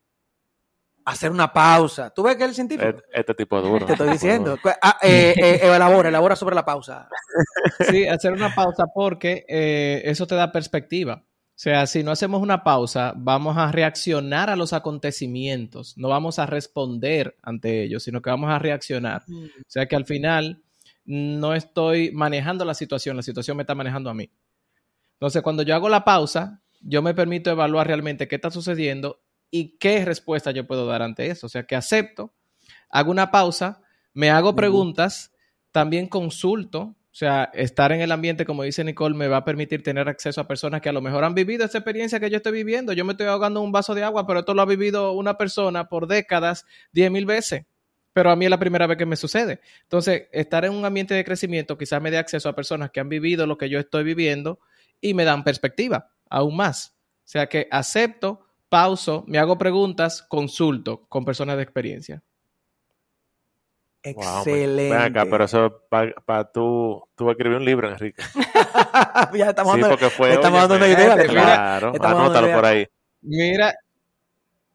Hacer 1.04 1.30
una 1.30 1.52
pausa. 1.52 2.10
¿Tú 2.10 2.24
ves 2.24 2.36
que 2.36 2.42
es 2.42 2.48
el 2.48 2.54
científico? 2.54 2.88
Este, 2.88 3.04
este, 3.12 3.34
tipo 3.34 3.62
de 3.62 3.68
duro. 3.68 3.86
Te 3.86 3.92
estoy 3.92 4.10
diciendo. 4.10 4.58
Ah, 4.82 4.98
eh, 5.00 5.34
eh, 5.36 5.60
elabora, 5.62 6.08
elabora 6.08 6.36
sobre 6.36 6.54
la 6.54 6.64
pausa. 6.64 7.08
Sí, 7.90 8.06
hacer 8.06 8.32
una 8.32 8.54
pausa 8.54 8.84
porque 8.94 9.44
eh, 9.48 10.02
eso 10.04 10.26
te 10.26 10.34
da 10.34 10.50
perspectiva. 10.50 11.22
O 11.24 11.58
sea, 11.58 11.86
si 11.86 12.02
no 12.02 12.10
hacemos 12.10 12.42
una 12.42 12.64
pausa, 12.64 13.14
vamos 13.16 13.56
a 13.56 13.72
reaccionar 13.72 14.50
a 14.50 14.56
los 14.56 14.72
acontecimientos, 14.74 15.96
no 15.96 16.08
vamos 16.08 16.38
a 16.38 16.44
responder 16.44 17.34
ante 17.42 17.82
ellos, 17.82 18.02
sino 18.02 18.20
que 18.20 18.28
vamos 18.28 18.50
a 18.50 18.58
reaccionar. 18.58 19.22
Mm. 19.26 19.44
O 19.44 19.64
sea 19.68 19.86
que 19.86 19.96
al 19.96 20.04
final 20.04 20.62
no 21.06 21.54
estoy 21.54 22.10
manejando 22.10 22.64
la 22.64 22.74
situación, 22.74 23.16
la 23.16 23.22
situación 23.22 23.56
me 23.56 23.62
está 23.62 23.74
manejando 23.74 24.10
a 24.10 24.14
mí. 24.14 24.30
Entonces, 25.14 25.40
cuando 25.42 25.62
yo 25.62 25.74
hago 25.74 25.88
la 25.88 26.04
pausa, 26.04 26.62
yo 26.80 27.00
me 27.00 27.14
permito 27.14 27.50
evaluar 27.50 27.86
realmente 27.86 28.28
qué 28.28 28.34
está 28.34 28.50
sucediendo 28.50 29.22
y 29.50 29.78
qué 29.78 30.04
respuesta 30.04 30.50
yo 30.50 30.66
puedo 30.66 30.86
dar 30.86 31.02
ante 31.02 31.28
eso. 31.28 31.46
O 31.46 31.48
sea, 31.48 31.64
que 31.64 31.76
acepto, 31.76 32.34
hago 32.90 33.10
una 33.10 33.30
pausa, 33.30 33.80
me 34.12 34.30
hago 34.30 34.54
preguntas, 34.54 35.32
también 35.70 36.08
consulto. 36.08 36.80
O 36.80 37.18
sea, 37.18 37.50
estar 37.54 37.92
en 37.92 38.02
el 38.02 38.12
ambiente, 38.12 38.44
como 38.44 38.64
dice 38.64 38.84
Nicole, 38.84 39.16
me 39.16 39.28
va 39.28 39.38
a 39.38 39.44
permitir 39.44 39.82
tener 39.82 40.06
acceso 40.06 40.40
a 40.40 40.48
personas 40.48 40.82
que 40.82 40.90
a 40.90 40.92
lo 40.92 41.00
mejor 41.00 41.24
han 41.24 41.34
vivido 41.34 41.64
esa 41.64 41.78
experiencia 41.78 42.20
que 42.20 42.28
yo 42.28 42.36
estoy 42.36 42.52
viviendo. 42.52 42.92
Yo 42.92 43.06
me 43.06 43.12
estoy 43.12 43.26
ahogando 43.26 43.60
en 43.60 43.66
un 43.66 43.72
vaso 43.72 43.94
de 43.94 44.02
agua, 44.04 44.26
pero 44.26 44.40
esto 44.40 44.52
lo 44.52 44.60
ha 44.60 44.66
vivido 44.66 45.12
una 45.12 45.38
persona 45.38 45.88
por 45.88 46.08
décadas, 46.08 46.66
diez 46.92 47.10
mil 47.10 47.24
veces 47.24 47.64
pero 48.16 48.30
a 48.30 48.36
mí 48.36 48.46
es 48.46 48.50
la 48.50 48.58
primera 48.58 48.86
vez 48.86 48.96
que 48.96 49.04
me 49.04 49.14
sucede. 49.14 49.60
Entonces, 49.82 50.28
estar 50.32 50.64
en 50.64 50.72
un 50.72 50.86
ambiente 50.86 51.12
de 51.12 51.22
crecimiento 51.22 51.76
quizás 51.76 52.00
me 52.00 52.10
dé 52.10 52.16
acceso 52.16 52.48
a 52.48 52.54
personas 52.54 52.90
que 52.90 52.98
han 52.98 53.10
vivido 53.10 53.46
lo 53.46 53.58
que 53.58 53.68
yo 53.68 53.78
estoy 53.78 54.04
viviendo 54.04 54.58
y 55.02 55.12
me 55.12 55.26
dan 55.26 55.44
perspectiva, 55.44 56.08
aún 56.30 56.56
más. 56.56 56.96
O 56.96 57.28
sea 57.28 57.46
que 57.46 57.68
acepto, 57.70 58.40
pauso, 58.70 59.22
me 59.28 59.36
hago 59.36 59.58
preguntas, 59.58 60.22
consulto 60.22 61.04
con 61.10 61.26
personas 61.26 61.58
de 61.58 61.64
experiencia. 61.64 62.22
Excelente. 64.02 64.94
ven 64.94 65.02
acá, 65.02 65.26
pero 65.30 65.44
eso 65.44 65.82
para 65.90 66.50
tú, 66.50 67.06
tú 67.16 67.30
escribir 67.30 67.58
un 67.58 67.66
libro, 67.66 67.90
Enrique. 67.90 68.22
ya 69.34 69.50
estamos 69.50 69.74
sí, 69.74 69.80
dando, 69.82 69.90
porque 69.90 70.08
fue, 70.08 70.32
estamos 70.32 70.58
dando 70.58 70.76
una 70.76 70.88
idea. 70.88 71.16
Claro, 71.26 71.92
anótalo 72.00 72.50
por 72.50 72.64
ahí. 72.64 72.88
Mira, 73.20 73.74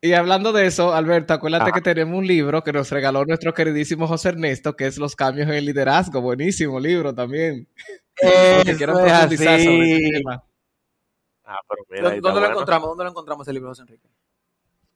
y 0.01 0.13
hablando 0.13 0.51
de 0.51 0.65
eso, 0.65 0.93
Alberto, 0.93 1.33
acuérdate 1.33 1.71
que 1.71 1.81
tenemos 1.81 2.17
un 2.17 2.25
libro 2.25 2.63
que 2.63 2.73
nos 2.73 2.89
regaló 2.89 3.23
nuestro 3.23 3.53
queridísimo 3.53 4.07
José 4.07 4.29
Ernesto, 4.29 4.75
que 4.75 4.87
es 4.87 4.97
Los 4.97 5.15
cambios 5.15 5.47
en 5.47 5.53
el 5.53 5.65
liderazgo. 5.65 6.21
Buenísimo 6.21 6.79
libro 6.79 7.13
también. 7.13 7.67
Que 8.13 8.75
quiero 8.77 8.93
profundizar 8.93 9.59
sobre 9.61 9.93
ese 9.93 10.09
tema. 10.11 10.43
Ah, 11.45 11.57
pero 11.67 11.83
mira, 11.89 12.21
¿Dónde, 12.21 12.41
lo 12.41 12.47
encontramos? 12.47 12.89
¿Dónde 12.89 13.03
lo 13.05 13.09
encontramos 13.09 13.47
el 13.47 13.53
libro, 13.55 13.69
José 13.69 13.81
Enrique? 13.83 14.09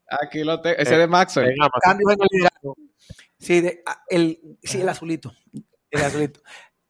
Aquí 0.08 0.44
lo 0.44 0.62
tengo. 0.62 0.76
Ese 0.78 0.98
de 0.98 1.08
Maxwell. 1.08 1.56
Cambios 1.82 2.14
en 2.14 2.22
el 2.22 2.28
liderazgo. 2.30 2.76
Sí, 3.40 3.62
de, 3.62 3.82
ah, 3.86 4.04
el, 4.10 4.58
sí, 4.62 4.82
el 4.82 4.90
azulito. 4.90 5.34
El 5.90 6.04
azulito. 6.04 6.42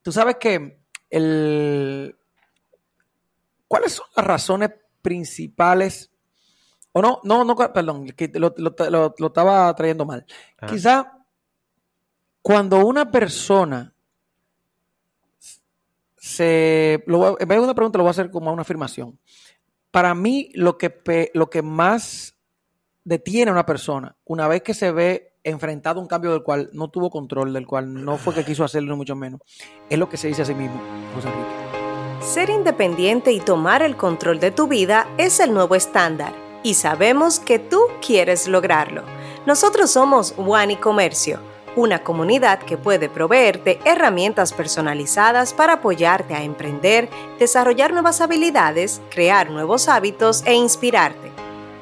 Tú 0.02 0.12
sabes 0.12 0.36
que 0.38 0.82
el... 1.10 2.18
¿Cuáles 3.68 3.94
son 3.94 4.08
las 4.16 4.26
razones 4.26 4.72
principales 5.02 6.12
o 6.98 7.02
no, 7.02 7.20
no, 7.24 7.44
no, 7.44 7.58
perdón, 7.58 8.08
lo, 8.36 9.14
estaba 9.28 9.76
trayendo 9.76 10.06
mal. 10.06 10.26
Quizá 10.66 11.12
cuando 12.42 12.86
una 12.86 13.12
persona 13.12 13.94
se. 16.16 17.04
Lo, 17.06 17.38
en 17.38 17.48
vez 17.50 17.58
de 17.58 17.64
una 17.66 17.76
pregunta, 17.76 17.98
lo 17.98 18.06
voy 18.06 18.10
a 18.10 18.12
hacer 18.12 18.32
como 18.32 18.54
una 18.54 18.62
afirmación. 18.62 19.20
Para 19.92 20.16
mí, 20.16 20.52
lo 20.54 20.78
que, 20.78 21.32
lo 21.34 21.50
que 21.50 21.62
más 21.62 22.38
detiene 23.04 23.50
a 23.50 23.54
una 23.54 23.66
persona, 23.66 24.16
una 24.24 24.48
vez 24.48 24.62
que 24.62 24.74
se 24.74 24.94
ve 24.94 25.34
enfrentado 25.44 26.00
a 26.00 26.02
un 26.02 26.08
cambio 26.08 26.32
del 26.32 26.44
cual 26.44 26.70
no 26.72 26.90
tuvo 26.90 27.10
control, 27.10 27.52
del 27.52 27.68
cual 27.68 28.06
no 28.06 28.18
fue 28.18 28.34
que 28.34 28.46
quiso 28.46 28.64
hacerlo, 28.64 28.96
mucho 28.96 29.18
menos, 29.18 29.42
es 29.90 30.00
lo 30.00 30.08
que 30.08 30.16
se 30.16 30.30
dice 30.30 30.44
a 30.44 30.46
sí 30.46 30.56
mismo, 30.56 30.82
José 31.14 31.28
Enrique. 31.28 32.26
Ser 32.26 32.50
independiente 32.50 33.34
y 33.34 33.42
tomar 33.42 33.82
el 33.82 33.98
control 33.98 34.40
de 34.40 34.52
tu 34.52 34.70
vida 34.70 35.10
es 35.18 35.42
el 35.42 35.54
nuevo 35.54 35.76
estándar 35.76 36.45
y 36.66 36.74
sabemos 36.74 37.40
que 37.40 37.60
tú 37.60 37.80
quieres 38.06 38.48
lograrlo. 38.48 39.04
Nosotros 39.46 39.92
somos 39.92 40.34
y 40.68 40.76
Comercio, 40.78 41.40
una 41.76 42.04
comunidad 42.04 42.58
que 42.58 42.76
puede 42.76 43.08
proveerte 43.08 43.80
herramientas 43.86 44.52
personalizadas 44.52 45.54
para 45.54 45.74
apoyarte 45.74 46.34
a 46.34 46.42
emprender, 46.42 47.08
desarrollar 47.38 47.94
nuevas 47.94 48.20
habilidades, 48.20 49.00
crear 49.12 49.52
nuevos 49.52 49.88
hábitos 49.88 50.42
e 50.48 50.56
inspirarte. 50.56 51.32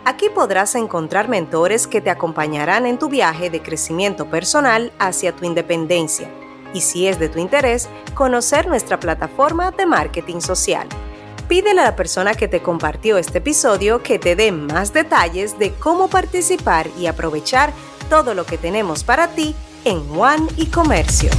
Aquí 0.03 0.27
podrás 0.27 0.75
encontrar 0.75 1.29
mentores 1.29 1.87
que 1.87 2.01
te 2.01 2.09
acompañarán 2.09 2.85
en 2.85 2.99
tu 2.99 3.07
viaje 3.07 3.49
de 3.49 3.61
crecimiento 3.61 4.25
personal 4.25 4.91
hacia 4.99 5.33
tu 5.33 5.45
independencia 5.45 6.29
y 6.73 6.81
si 6.81 7.07
es 7.07 7.19
de 7.19 7.29
tu 7.29 7.39
interés, 7.39 7.87
conocer 8.15 8.67
nuestra 8.67 8.99
plataforma 8.99 9.71
de 9.71 9.85
marketing 9.85 10.41
social. 10.41 10.89
Pídele 11.47 11.81
a 11.81 11.85
la 11.85 11.95
persona 11.95 12.33
que 12.33 12.47
te 12.47 12.61
compartió 12.61 13.17
este 13.17 13.37
episodio 13.39 14.01
que 14.01 14.17
te 14.17 14.35
dé 14.35 14.51
más 14.51 14.93
detalles 14.93 15.59
de 15.59 15.71
cómo 15.73 16.07
participar 16.09 16.87
y 16.97 17.05
aprovechar 17.07 17.73
todo 18.09 18.33
lo 18.33 18.45
que 18.45 18.57
tenemos 18.57 19.03
para 19.03 19.27
ti 19.27 19.53
en 19.85 19.97
One 20.17 20.47
y 20.57 20.67
Comercio. 20.67 21.29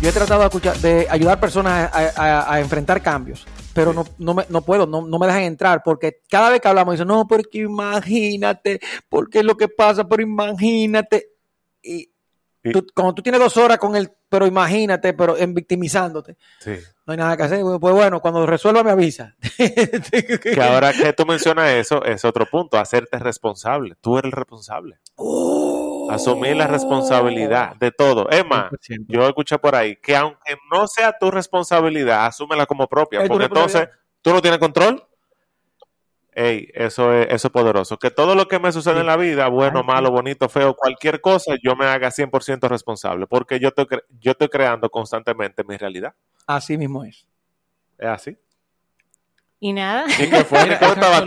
Yo 0.00 0.08
he 0.08 0.12
tratado 0.12 0.40
de, 0.40 0.46
escuchar, 0.46 0.76
de 0.78 1.06
ayudar 1.10 1.40
personas 1.40 1.90
a, 1.92 2.12
a- 2.16 2.54
a 2.54 2.60
enfrentar 2.60 3.02
cambios, 3.02 3.46
pero 3.74 3.92
no, 3.92 4.06
no, 4.18 4.34
me, 4.34 4.46
no 4.48 4.62
puedo, 4.62 4.86
no, 4.86 5.02
no 5.02 5.18
me 5.18 5.26
dejan 5.26 5.42
entrar, 5.42 5.82
porque 5.84 6.20
cada 6.30 6.50
vez 6.50 6.60
que 6.60 6.68
hablamos 6.68 6.94
dicen, 6.94 7.08
no, 7.08 7.26
porque 7.26 7.58
imagínate, 7.58 8.80
porque 9.10 9.40
es 9.40 9.44
lo 9.44 9.56
que 9.56 9.68
pasa, 9.68 10.06
pero 10.08 10.22
imagínate. 10.22 11.26
Y 11.82 12.09
Y- 12.62 12.72
tú- 12.72 12.86
cuando 12.94 13.14
tú 13.14 13.22
tienes 13.22 13.40
dos 13.40 13.56
horas 13.56 13.78
con 13.78 13.96
el, 13.96 14.10
pero 14.28 14.46
imagínate, 14.46 15.12
pero 15.14 15.36
en 15.38 15.54
victimizándote, 15.54 16.36
Sí. 16.58 16.72
no 17.06 17.12
hay 17.12 17.16
nada 17.16 17.36
que 17.36 17.42
hacer. 17.44 17.60
Pues 17.80 17.94
bueno, 17.94 18.20
cuando 18.20 18.44
resuelva 18.46 18.82
me 18.82 18.90
avisa. 18.90 19.34
Que 20.42 20.60
ahora 20.62 20.92
que 20.92 21.12
tú 21.12 21.24
mencionas 21.26 21.70
eso, 21.70 22.04
es 22.04 22.24
otro 22.24 22.46
punto, 22.46 22.78
hacerte 22.78 23.18
responsable. 23.18 23.94
Tú 24.00 24.18
eres 24.18 24.26
el 24.26 24.32
responsable. 24.32 24.98
Oh. 25.16 26.08
Asumir 26.10 26.56
la 26.56 26.66
responsabilidad 26.66 27.76
de 27.76 27.92
todo. 27.92 28.28
Emma, 28.30 28.68
100%. 28.70 29.06
yo 29.08 29.26
escuché 29.28 29.58
por 29.58 29.74
ahí 29.74 29.96
que 29.96 30.16
aunque 30.16 30.56
no 30.72 30.86
sea 30.86 31.16
tu 31.18 31.30
responsabilidad, 31.30 32.26
asúmela 32.26 32.66
como 32.66 32.86
propia, 32.88 33.24
porque 33.26 33.44
entonces 33.44 33.88
tú 34.22 34.32
no 34.32 34.42
tienes 34.42 34.58
control. 34.58 35.02
Ey, 36.32 36.70
eso 36.74 37.12
es, 37.12 37.26
eso 37.30 37.48
es 37.48 37.52
poderoso. 37.52 37.98
Que 37.98 38.10
todo 38.10 38.34
lo 38.34 38.46
que 38.46 38.58
me 38.58 38.70
sucede 38.72 39.00
en 39.00 39.06
la 39.06 39.16
vida, 39.16 39.48
bueno, 39.48 39.82
malo, 39.82 40.10
bonito, 40.10 40.48
feo, 40.48 40.74
cualquier 40.74 41.20
cosa, 41.20 41.54
yo 41.62 41.74
me 41.74 41.86
haga 41.86 42.10
100% 42.10 42.68
responsable, 42.68 43.26
porque 43.26 43.58
yo 43.58 43.68
estoy, 43.68 43.86
yo 44.20 44.32
estoy 44.32 44.48
creando 44.48 44.90
constantemente 44.90 45.64
mi 45.64 45.76
realidad. 45.76 46.14
Así 46.46 46.78
mismo 46.78 47.04
es. 47.04 47.26
¿Es 47.98 48.08
así? 48.08 48.38
Y 49.62 49.74
nada. 49.74 50.06
¿Y 50.18 50.30
qué 50.30 50.42
fue? 50.44 50.58
Nicole 50.68 50.92
estaba. 50.94 51.20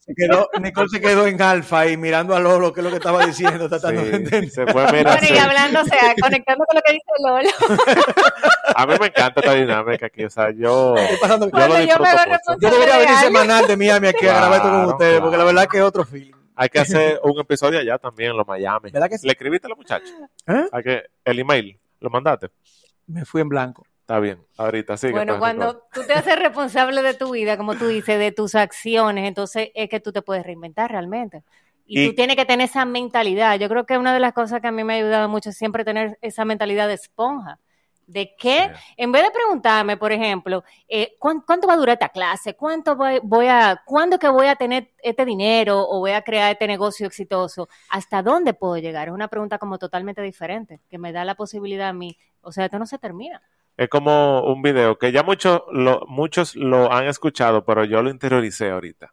Se 0.00 0.14
quedó, 0.14 0.48
Nicole 0.60 0.88
se 0.90 1.00
quedó 1.00 1.26
en 1.26 1.40
alfa 1.40 1.86
y 1.88 1.96
mirando 1.96 2.34
a 2.36 2.40
Lolo, 2.40 2.72
que 2.74 2.80
es 2.80 2.84
lo 2.84 2.90
que 2.90 2.96
estaba 2.96 3.24
diciendo, 3.24 3.68
tratando 3.70 4.02
de 4.02 4.10
Sí, 4.10 4.14
entender. 4.16 4.50
se 4.50 4.66
fue, 4.66 4.84
mira, 4.92 5.12
Bueno, 5.12 5.18
y 5.22 5.26
sí. 5.28 5.38
hablando, 5.38 5.80
o 5.80 5.84
sea, 5.86 6.14
conectando 6.20 6.64
con 6.66 6.76
lo 6.76 6.82
que 6.82 6.92
dice 6.92 7.04
Lolo. 7.26 7.48
A 8.76 8.86
mí 8.86 8.94
me 9.00 9.06
encanta 9.06 9.40
esta 9.40 9.54
dinámica 9.54 10.06
aquí, 10.06 10.24
o 10.24 10.30
sea, 10.30 10.50
yo, 10.50 10.94
pasando- 11.20 11.50
yo 11.50 11.68
lo 11.68 11.78
yo 11.80 11.96
Yo 12.60 12.70
debería 12.70 12.98
venir 12.98 13.14
de 13.16 13.22
semanal 13.22 13.66
de 13.66 13.76
Miami 13.76 14.08
aquí 14.08 14.26
a 14.26 14.34
grabar 14.34 14.52
esto 14.56 14.62
con 14.68 14.72
Claro, 14.80 14.90
ustedes, 14.92 15.20
porque 15.20 15.36
la 15.36 15.42
claro. 15.44 15.56
verdad 15.56 15.70
que 15.70 15.78
es 15.78 15.82
otro 15.84 16.04
feeling. 16.04 16.32
Hay 16.54 16.68
que 16.68 16.80
hacer 16.80 17.18
un 17.22 17.40
episodio 17.40 17.78
allá 17.78 17.96
también 17.98 18.30
en 18.32 18.36
los 18.36 18.46
Miami. 18.46 18.90
¿Verdad 18.90 19.08
que 19.08 19.16
sí? 19.18 19.26
¿Le 19.26 19.32
escribiste 19.32 19.66
a 19.66 19.70
los 19.70 19.78
muchachos? 19.78 20.10
¿Eh? 20.46 20.66
Hay 20.70 20.82
que, 20.82 21.02
el 21.24 21.38
email, 21.38 21.78
¿lo 22.00 22.10
mandaste? 22.10 22.48
Me 23.06 23.24
fui 23.24 23.40
en 23.40 23.48
blanco. 23.48 23.86
Está 24.12 24.20
bien, 24.20 24.44
ahorita 24.58 24.98
sí. 24.98 25.10
Bueno, 25.10 25.38
cuando 25.38 25.84
tú 25.90 26.02
te 26.06 26.12
haces 26.12 26.38
responsable 26.38 27.00
de 27.00 27.14
tu 27.14 27.30
vida, 27.32 27.56
como 27.56 27.76
tú 27.76 27.86
dices, 27.88 28.18
de 28.18 28.30
tus 28.30 28.54
acciones, 28.54 29.26
entonces 29.26 29.70
es 29.74 29.88
que 29.88 30.00
tú 30.00 30.12
te 30.12 30.20
puedes 30.20 30.44
reinventar 30.44 30.90
realmente. 30.90 31.42
Y, 31.86 31.98
Y- 31.98 32.08
tú 32.10 32.14
tienes 32.14 32.36
que 32.36 32.44
tener 32.44 32.68
esa 32.68 32.84
mentalidad. 32.84 33.58
Yo 33.58 33.70
creo 33.70 33.86
que 33.86 33.96
una 33.96 34.12
de 34.12 34.20
las 34.20 34.34
cosas 34.34 34.60
que 34.60 34.66
a 34.66 34.70
mí 34.70 34.84
me 34.84 34.92
ha 34.92 34.96
ayudado 34.96 35.30
mucho 35.30 35.48
es 35.48 35.56
siempre 35.56 35.82
tener 35.82 36.18
esa 36.20 36.44
mentalidad 36.44 36.88
de 36.88 36.94
esponja. 36.94 37.58
De 38.06 38.34
que, 38.36 38.70
en 38.98 39.12
vez 39.12 39.22
de 39.22 39.30
preguntarme, 39.30 39.96
por 39.96 40.12
ejemplo, 40.12 40.62
eh, 40.88 41.14
¿cuán- 41.18 41.40
¿cuánto 41.40 41.66
va 41.66 41.72
a 41.72 41.76
durar 41.78 41.94
esta 41.94 42.10
clase? 42.10 42.52
¿Cuánto 42.54 42.94
voy, 42.94 43.18
voy 43.22 43.46
a, 43.46 43.80
¿Cuándo 43.86 44.18
que 44.18 44.28
voy 44.28 44.48
a 44.48 44.56
tener 44.56 44.90
este 45.02 45.24
dinero 45.24 45.88
o 45.88 46.00
voy 46.00 46.10
a 46.10 46.20
crear 46.20 46.52
este 46.52 46.66
negocio 46.66 47.06
exitoso? 47.06 47.70
¿Hasta 47.88 48.22
dónde 48.22 48.52
puedo 48.52 48.76
llegar? 48.76 49.08
Es 49.08 49.14
una 49.14 49.28
pregunta 49.28 49.56
como 49.56 49.78
totalmente 49.78 50.20
diferente, 50.20 50.80
que 50.90 50.98
me 50.98 51.12
da 51.12 51.24
la 51.24 51.34
posibilidad 51.34 51.88
a 51.88 51.92
mí. 51.94 52.18
O 52.42 52.52
sea, 52.52 52.66
esto 52.66 52.78
no 52.78 52.84
se 52.84 52.98
termina. 52.98 53.40
Es 53.76 53.88
como 53.88 54.44
un 54.44 54.62
video 54.62 54.98
que 54.98 55.12
ya 55.12 55.22
muchos 55.22 55.62
lo, 55.72 56.04
muchos 56.06 56.54
lo 56.56 56.92
han 56.92 57.06
escuchado, 57.06 57.64
pero 57.64 57.84
yo 57.84 58.02
lo 58.02 58.10
interioricé 58.10 58.70
ahorita. 58.70 59.12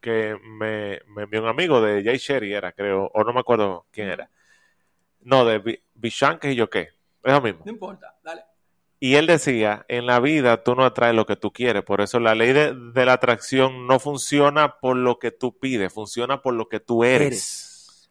Que 0.00 0.36
me, 0.42 1.00
me 1.08 1.24
envió 1.24 1.42
un 1.42 1.48
amigo 1.48 1.80
de 1.80 2.02
Jay 2.04 2.16
Sherry, 2.18 2.54
era, 2.54 2.72
creo, 2.72 3.10
o 3.12 3.24
no 3.24 3.32
me 3.32 3.40
acuerdo 3.40 3.86
quién 3.90 4.08
era. 4.08 4.30
No, 5.20 5.44
de 5.44 5.58
Bi- 5.58 5.82
Bishan, 5.94 6.38
que 6.38 6.54
yo 6.54 6.70
qué. 6.70 6.90
Es 7.22 7.32
lo 7.32 7.40
mismo. 7.42 7.62
No 7.64 7.72
importa, 7.72 8.16
dale. 8.22 8.42
Y 9.00 9.14
él 9.16 9.26
decía, 9.26 9.84
en 9.88 10.06
la 10.06 10.18
vida 10.20 10.62
tú 10.64 10.74
no 10.74 10.84
atraes 10.84 11.14
lo 11.14 11.26
que 11.26 11.36
tú 11.36 11.52
quieres, 11.52 11.82
por 11.84 12.00
eso 12.00 12.18
la 12.18 12.34
ley 12.34 12.52
de, 12.52 12.74
de 12.74 13.04
la 13.04 13.12
atracción 13.12 13.86
no 13.86 14.00
funciona 14.00 14.76
por 14.80 14.96
lo 14.96 15.18
que 15.18 15.30
tú 15.30 15.56
pides, 15.56 15.92
funciona 15.92 16.42
por 16.42 16.54
lo 16.54 16.68
que 16.68 16.80
tú 16.80 17.04
eres. 17.04 17.26
Eres. 17.26 18.10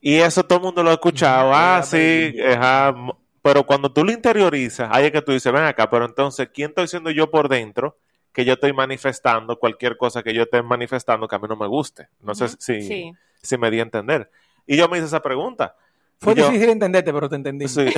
Y 0.00 0.16
eso 0.16 0.44
todo 0.44 0.58
el 0.58 0.64
mundo 0.64 0.82
lo 0.82 0.90
ha 0.90 0.94
escuchado, 0.94 1.52
ah, 1.54 1.82
sí, 1.82 2.34
ajá, 2.42 2.94
pero 3.42 3.64
cuando 3.66 3.92
tú 3.92 4.04
lo 4.04 4.12
interiorizas, 4.12 4.88
ahí 4.92 5.06
es 5.06 5.12
que 5.12 5.20
tú 5.22 5.32
dices, 5.32 5.52
ven 5.52 5.64
acá, 5.64 5.90
pero 5.90 6.04
entonces, 6.04 6.48
¿quién 6.54 6.70
estoy 6.70 6.88
siendo 6.88 7.10
yo 7.10 7.30
por 7.30 7.48
dentro? 7.48 7.98
Que 8.32 8.44
yo 8.44 8.54
estoy 8.54 8.72
manifestando 8.72 9.58
cualquier 9.58 9.96
cosa 9.98 10.22
que 10.22 10.32
yo 10.32 10.42
esté 10.44 10.62
manifestando 10.62 11.28
que 11.28 11.34
a 11.36 11.38
mí 11.38 11.46
no 11.48 11.56
me 11.56 11.66
guste. 11.66 12.08
No 12.20 12.34
sé 12.34 12.48
si, 12.48 12.80
sí. 12.82 13.12
si 13.42 13.58
me 13.58 13.70
di 13.70 13.80
a 13.80 13.82
entender. 13.82 14.30
Y 14.66 14.76
yo 14.76 14.88
me 14.88 14.96
hice 14.98 15.06
esa 15.08 15.20
pregunta. 15.20 15.76
Fue 16.20 16.34
yo- 16.34 16.46
difícil 16.48 16.70
entenderte, 16.70 17.12
pero 17.12 17.28
te 17.28 17.36
entendí. 17.36 17.68
Sí. 17.68 17.84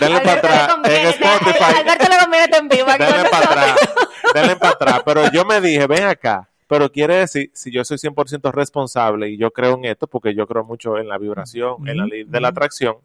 Denle 0.00 0.20
para 0.20 0.32
atrás. 0.38 0.76
En 0.84 1.06
Spotify. 1.08 1.64
Alberto 1.78 2.06
le 2.10 2.18
conviene 2.18 2.44
estar 2.44 2.60
en 2.60 2.68
vivo 2.68 2.88
aquí 2.88 2.98
con 3.04 3.12
Denle 3.12 3.28
para 3.30 3.44
nosotros. 3.44 3.70
atrás. 3.70 3.94
Denle 4.34 4.56
para 4.56 4.72
atrás. 4.72 5.02
Pero 5.04 5.30
yo 5.30 5.44
me 5.44 5.60
dije, 5.60 5.86
ven 5.86 6.04
acá. 6.04 6.48
Pero 6.74 6.90
quiere 6.90 7.14
decir, 7.18 7.52
si 7.54 7.70
yo 7.70 7.84
soy 7.84 7.98
100% 7.98 8.50
responsable 8.52 9.28
y 9.28 9.36
yo 9.36 9.52
creo 9.52 9.74
en 9.74 9.84
esto, 9.84 10.08
porque 10.08 10.34
yo 10.34 10.44
creo 10.48 10.64
mucho 10.64 10.98
en 10.98 11.06
la 11.06 11.18
vibración, 11.18 11.86
en 11.86 11.98
la 11.98 12.04
ley 12.04 12.24
de 12.24 12.40
la 12.40 12.48
atracción, 12.48 12.96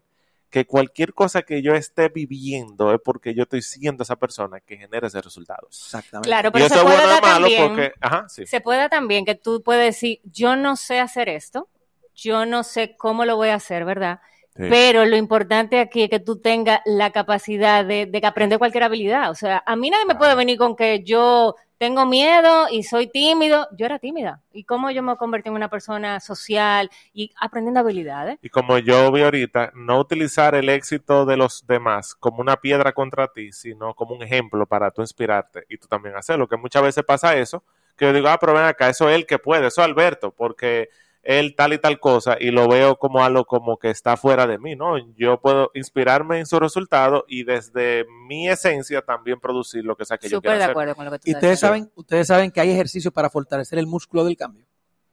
que 0.50 0.66
cualquier 0.66 1.14
cosa 1.14 1.42
que 1.42 1.62
yo 1.62 1.76
esté 1.76 2.08
viviendo 2.08 2.92
es 2.92 2.98
porque 3.00 3.32
yo 3.32 3.44
estoy 3.44 3.62
siendo 3.62 4.02
esa 4.02 4.16
persona 4.16 4.58
que 4.58 4.76
genera 4.76 5.06
ese 5.06 5.20
resultado. 5.22 5.68
Exactamente. 5.68 6.26
Claro, 6.28 6.48
Y 6.48 6.52
pero 6.52 6.64
eso 6.64 6.74
se 6.74 6.80
es 6.80 6.84
puede 6.84 6.96
bueno 6.96 7.08
o 7.08 7.14
dar 7.14 7.22
malo 7.22 7.46
también, 7.46 7.68
porque, 7.68 7.92
ajá, 8.00 8.28
sí. 8.28 8.44
se 8.44 8.60
puede 8.60 8.78
dar 8.80 8.90
también 8.90 9.24
que 9.24 9.36
tú 9.36 9.62
puedes 9.62 9.84
decir, 9.84 10.18
yo 10.24 10.56
no 10.56 10.74
sé 10.74 10.98
hacer 10.98 11.28
esto, 11.28 11.68
yo 12.12 12.46
no 12.46 12.64
sé 12.64 12.96
cómo 12.96 13.24
lo 13.24 13.36
voy 13.36 13.50
a 13.50 13.54
hacer, 13.54 13.84
¿verdad? 13.84 14.18
Sí. 14.56 14.64
Pero 14.68 15.06
lo 15.06 15.16
importante 15.16 15.78
aquí 15.78 16.02
es 16.02 16.10
que 16.10 16.18
tú 16.18 16.40
tengas 16.40 16.80
la 16.86 17.12
capacidad 17.12 17.84
de, 17.84 18.06
de 18.06 18.20
que 18.20 18.26
aprender 18.26 18.58
cualquier 18.58 18.82
habilidad. 18.82 19.30
O 19.30 19.36
sea, 19.36 19.62
a 19.64 19.76
mí 19.76 19.90
nadie 19.90 20.06
me 20.06 20.16
puede 20.16 20.34
venir 20.34 20.58
con 20.58 20.74
que 20.74 21.04
yo 21.04 21.54
tengo 21.80 22.04
miedo 22.04 22.66
y 22.70 22.82
soy 22.82 23.06
tímido. 23.06 23.66
Yo 23.72 23.86
era 23.86 23.98
tímida. 23.98 24.42
¿Y 24.52 24.64
cómo 24.64 24.90
yo 24.90 25.02
me 25.02 25.16
convertí 25.16 25.48
en 25.48 25.54
una 25.54 25.70
persona 25.70 26.20
social 26.20 26.90
y 27.14 27.32
aprendiendo 27.40 27.80
habilidades? 27.80 28.38
Y 28.42 28.50
como 28.50 28.76
yo 28.76 29.10
vi 29.10 29.22
ahorita, 29.22 29.72
no 29.74 29.98
utilizar 29.98 30.54
el 30.54 30.68
éxito 30.68 31.24
de 31.24 31.38
los 31.38 31.66
demás 31.66 32.14
como 32.14 32.42
una 32.42 32.58
piedra 32.58 32.92
contra 32.92 33.28
ti, 33.28 33.50
sino 33.52 33.94
como 33.94 34.14
un 34.14 34.22
ejemplo 34.22 34.66
para 34.66 34.90
tú 34.90 35.00
inspirarte 35.00 35.64
y 35.70 35.78
tú 35.78 35.88
también 35.88 36.16
hacerlo. 36.16 36.46
Que 36.46 36.58
muchas 36.58 36.82
veces 36.82 37.02
pasa 37.02 37.34
eso, 37.38 37.64
que 37.96 38.04
yo 38.04 38.12
digo, 38.12 38.28
ah, 38.28 38.36
pero 38.38 38.52
ven 38.52 38.64
acá, 38.64 38.90
eso 38.90 39.08
es 39.08 39.16
él 39.16 39.24
que 39.24 39.38
puede, 39.38 39.68
eso 39.68 39.80
es 39.80 39.88
Alberto, 39.88 40.32
porque 40.32 40.90
él 41.22 41.54
tal 41.54 41.72
y 41.74 41.78
tal 41.78 42.00
cosa 42.00 42.36
y 42.40 42.50
lo 42.50 42.66
veo 42.68 42.96
como 42.96 43.22
algo 43.22 43.44
como 43.44 43.76
que 43.78 43.90
está 43.90 44.16
fuera 44.16 44.46
de 44.46 44.58
mí, 44.58 44.74
¿no? 44.76 44.96
Yo 45.16 45.40
puedo 45.40 45.70
inspirarme 45.74 46.38
en 46.38 46.46
su 46.46 46.58
resultado 46.58 47.24
y 47.28 47.44
desde 47.44 48.06
mi 48.26 48.48
esencia 48.48 49.02
también 49.02 49.38
producir 49.38 49.84
lo 49.84 49.96
que 49.96 50.04
sea 50.04 50.16
que 50.18 50.28
yo 50.28 50.38
Súper 50.38 50.50
quiera 50.52 50.56
de 50.58 50.62
hacer. 50.64 50.70
acuerdo 50.70 50.94
con 50.94 51.04
lo 51.04 51.10
que 51.10 51.18
tú 51.18 51.24
Y 51.30 51.34
ustedes 51.34 51.60
saben, 51.60 51.90
ustedes 51.94 52.26
saben 52.26 52.50
que 52.50 52.60
hay 52.60 52.70
ejercicios 52.70 53.12
para 53.12 53.28
fortalecer 53.28 53.78
el 53.78 53.86
músculo 53.86 54.24
del 54.24 54.36
cambio. 54.36 54.64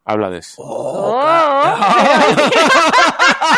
Habla 0.10 0.30
de 0.30 0.38
eso. 0.38 0.62
Oh, 0.62 1.20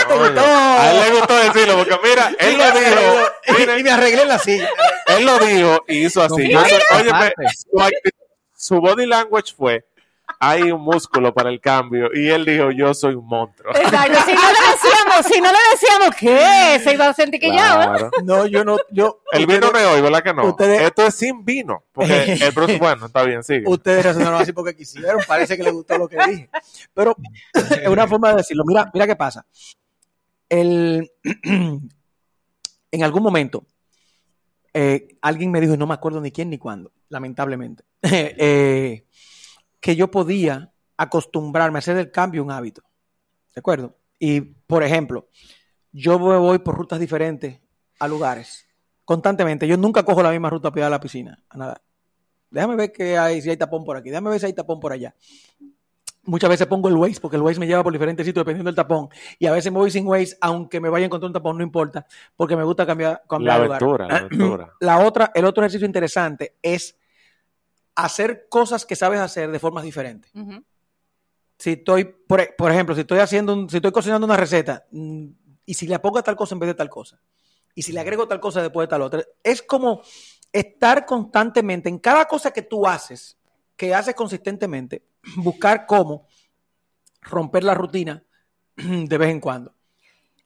Oye, 0.10 0.40
a 0.40 0.92
él 0.92 1.00
le 1.14 1.20
gustó 1.20 1.36
decirlo 1.36 1.78
porque 1.78 1.96
mira, 2.04 2.32
él 2.40 2.58
lo 2.58 2.72
dijo, 2.72 3.58
miren, 3.60 3.80
y 3.80 3.84
me 3.84 3.92
arreglé 3.92 4.22
en 4.24 4.28
la 4.28 4.40
silla. 4.40 4.70
Él 5.08 5.26
lo 5.26 5.38
dijo 5.38 5.84
y 5.88 6.06
hizo 6.06 6.22
así. 6.24 6.50
No, 6.50 6.68
Yo 6.68 6.78
óyeme, 6.98 7.32
su, 7.56 7.80
su 8.56 8.82
body 8.82 9.06
language 9.06 9.54
fue, 9.56 9.86
hay 10.42 10.72
un 10.72 10.82
músculo 10.82 11.34
para 11.34 11.50
el 11.50 11.60
cambio. 11.60 12.10
Y 12.14 12.30
él 12.30 12.46
dijo, 12.46 12.72
yo 12.72 12.94
soy 12.94 13.14
un 13.16 13.28
monstruo. 13.28 13.76
Exacto, 13.76 14.18
si 14.26 14.34
no 14.34 14.42
le 14.42 14.72
decíamos, 14.72 15.26
si 15.26 15.42
no 15.42 15.52
le 15.52 15.58
decíamos 15.72 16.16
¿qué? 16.18 16.80
se 16.82 16.94
iba 16.94 17.08
a 17.10 17.14
sentir 17.14 17.42
que 17.42 17.48
ya, 17.54 17.86
¿no? 17.86 17.92
Claro. 17.92 18.12
No, 18.24 18.46
yo 18.46 18.64
no, 18.64 18.78
yo. 18.90 19.22
El 19.34 19.46
vino 19.46 19.66
ustedes- 19.68 19.74
no 19.74 19.80
es 19.80 19.96
hoy, 19.96 20.02
¿verdad 20.02 20.24
que 20.24 20.34
no? 20.34 20.46
ustedes- 20.46 20.82
Esto 20.82 21.06
es 21.08 21.16
sin 21.16 21.44
vino. 21.44 21.84
Porque 21.92 22.34
el 22.42 22.52
Bruce, 22.52 22.78
bueno, 22.78 23.06
está 23.08 23.24
bien, 23.24 23.44
sigue. 23.44 23.64
Ustedes 23.68 24.06
razonaron 24.06 24.42
así 24.42 24.54
porque 24.54 24.76
quisieron, 24.76 25.22
parece 25.28 25.58
que 25.58 25.64
les 25.64 25.74
gustó 25.74 25.98
lo 25.98 26.08
que 26.08 26.18
dije. 26.28 26.50
Pero 26.94 27.16
es 27.54 27.88
una 27.88 28.08
forma 28.08 28.30
de 28.30 28.38
decirlo. 28.38 28.64
Mira, 28.66 28.90
mira 28.94 29.06
qué 29.08 29.16
pasa. 29.18 29.46
El, 30.48 31.12
en 32.92 33.04
algún 33.04 33.24
momento, 33.24 33.66
eh, 34.74 35.18
alguien 35.22 35.52
me 35.52 35.60
dijo, 35.60 35.74
y 35.74 35.78
no 35.78 35.86
me 35.86 35.94
acuerdo 35.96 36.22
ni 36.22 36.32
quién 36.32 36.50
ni 36.50 36.58
cuándo, 36.58 36.92
lamentablemente. 37.10 37.84
eh, 38.04 39.04
que 39.80 39.96
yo 39.96 40.12
podía 40.12 40.74
acostumbrarme 40.98 41.78
a 41.78 41.80
hacer 41.80 41.98
el 41.98 42.12
cambio 42.12 42.44
un 42.44 42.52
hábito. 42.52 42.82
¿De 43.54 43.60
acuerdo? 43.60 43.96
Y, 44.20 44.42
por 44.42 44.84
ejemplo, 44.84 45.30
yo 45.92 46.20
me 46.20 46.38
voy 46.38 46.60
por 46.60 46.76
rutas 46.76 47.00
diferentes 47.00 47.60
a 48.00 48.08
lugares 48.08 48.68
constantemente. 49.06 49.68
Yo 49.68 49.78
nunca 49.78 50.04
cojo 50.04 50.22
la 50.22 50.32
misma 50.32 50.50
ruta 50.50 50.70
para 50.70 50.82
ir 50.82 50.86
a 50.86 50.90
la 50.90 51.00
piscina, 51.00 51.42
a 51.50 51.58
nada. 51.58 51.82
Déjame 52.52 52.76
ver 52.76 52.92
que 52.92 53.18
hay, 53.18 53.42
si 53.42 53.50
hay 53.50 53.58
tapón 53.58 53.84
por 53.84 53.98
aquí, 53.98 54.10
déjame 54.10 54.30
ver 54.30 54.40
si 54.40 54.46
hay 54.48 54.54
tapón 54.54 54.80
por 54.80 54.92
allá. 54.92 55.16
Muchas 56.24 56.50
veces 56.50 56.68
pongo 56.68 56.90
el 56.90 56.96
Waze, 56.96 57.20
porque 57.20 57.38
el 57.38 57.42
Waze 57.42 57.60
me 57.60 57.66
lleva 57.66 57.82
por 57.82 57.92
diferentes 57.92 58.26
sitios 58.26 58.42
dependiendo 58.46 58.70
del 58.70 58.76
tapón. 58.76 59.10
Y 59.40 59.48
a 59.48 59.52
veces 59.52 59.72
me 59.72 59.80
voy 59.80 59.90
sin 59.90 60.06
Waze, 60.06 60.38
aunque 60.42 60.80
me 60.80 60.90
vaya 60.90 61.06
a 61.06 61.08
encontrar 61.08 61.28
un 61.28 61.34
tapón, 61.34 61.58
no 61.58 61.64
importa, 61.64 62.06
porque 62.36 62.56
me 62.56 62.64
gusta 62.64 62.86
cambiar, 62.86 63.24
cambiar 63.28 63.60
La 63.60 63.66
lugar. 63.66 63.82
la 63.82 64.18
aventura. 64.18 64.74
La 64.80 65.00
otra, 65.00 65.32
el 65.34 65.46
otro 65.46 65.64
ejercicio 65.64 65.88
interesante 65.88 66.58
es 66.62 66.96
hacer 68.04 68.48
cosas 68.50 68.86
que 68.86 68.96
sabes 68.96 69.20
hacer 69.20 69.52
de 69.52 69.60
formas 69.60 69.84
diferentes. 69.84 70.32
Si 71.58 71.72
estoy, 71.72 72.06
por, 72.06 72.56
por 72.56 72.72
ejemplo, 72.72 72.96
si 72.96 73.02
estoy 73.02 73.20
haciendo, 73.20 73.54
un- 73.54 73.70
si 73.70 73.78
estoy 73.78 73.92
cocinando 73.92 74.26
una 74.26 74.38
receta 74.38 74.86
mm, 74.92 75.26
y 75.66 75.74
si 75.74 75.88
le 75.88 76.00
pongo 76.00 76.22
tal 76.24 76.36
cosa 76.36 76.56
en 76.56 76.60
vez 76.60 76.68
de 76.68 76.74
tal 76.76 76.90
cosa 76.90 77.20
y 77.76 77.82
si 77.82 77.92
le 77.92 78.00
agrego 78.00 78.28
tal 78.28 78.40
cosa 78.40 78.62
después 78.62 78.88
de 78.88 78.90
tal 78.90 79.02
otra, 79.02 79.24
es 79.44 79.62
como 79.62 80.02
estar 80.52 81.06
constantemente 81.06 81.90
en 81.90 82.00
cada 82.00 82.26
cosa 82.26 82.52
que 82.52 82.62
tú 82.64 82.88
haces, 82.88 83.38
que 83.76 83.94
haces 83.94 84.16
consistentemente, 84.16 85.04
buscar 85.38 85.86
cómo 85.86 86.28
romper 87.22 87.64
la 87.64 87.74
rutina 87.74 88.24
de 88.76 89.18
vez 89.18 89.30
en 89.30 89.40
cuando. 89.40 89.74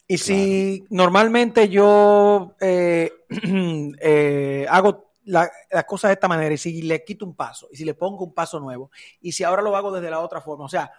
Y 0.08 0.18
si 0.18 0.86
normalmente 0.90 1.70
yo 1.70 2.56
eh, 2.60 3.12
eh, 4.02 4.66
hago 4.70 5.13
la- 5.26 5.52
las 5.72 5.86
cosas 5.86 6.10
de 6.10 6.14
esta 6.14 6.28
manera 6.28 6.54
y 6.54 6.58
si 6.58 6.82
le 6.82 7.04
quito 7.04 7.26
un 7.26 7.36
paso 7.36 7.68
y 7.72 7.78
si 7.78 7.86
le 7.86 7.94
pongo 7.94 8.26
un 8.26 8.34
paso 8.34 8.60
nuevo 8.60 8.92
y 9.22 9.32
si 9.32 9.44
ahora 9.44 9.62
lo 9.62 9.76
hago 9.76 9.92
desde 9.92 10.10
la 10.10 10.20
otra 10.20 10.42
forma, 10.42 10.66
o 10.66 10.70
sea, 10.70 10.92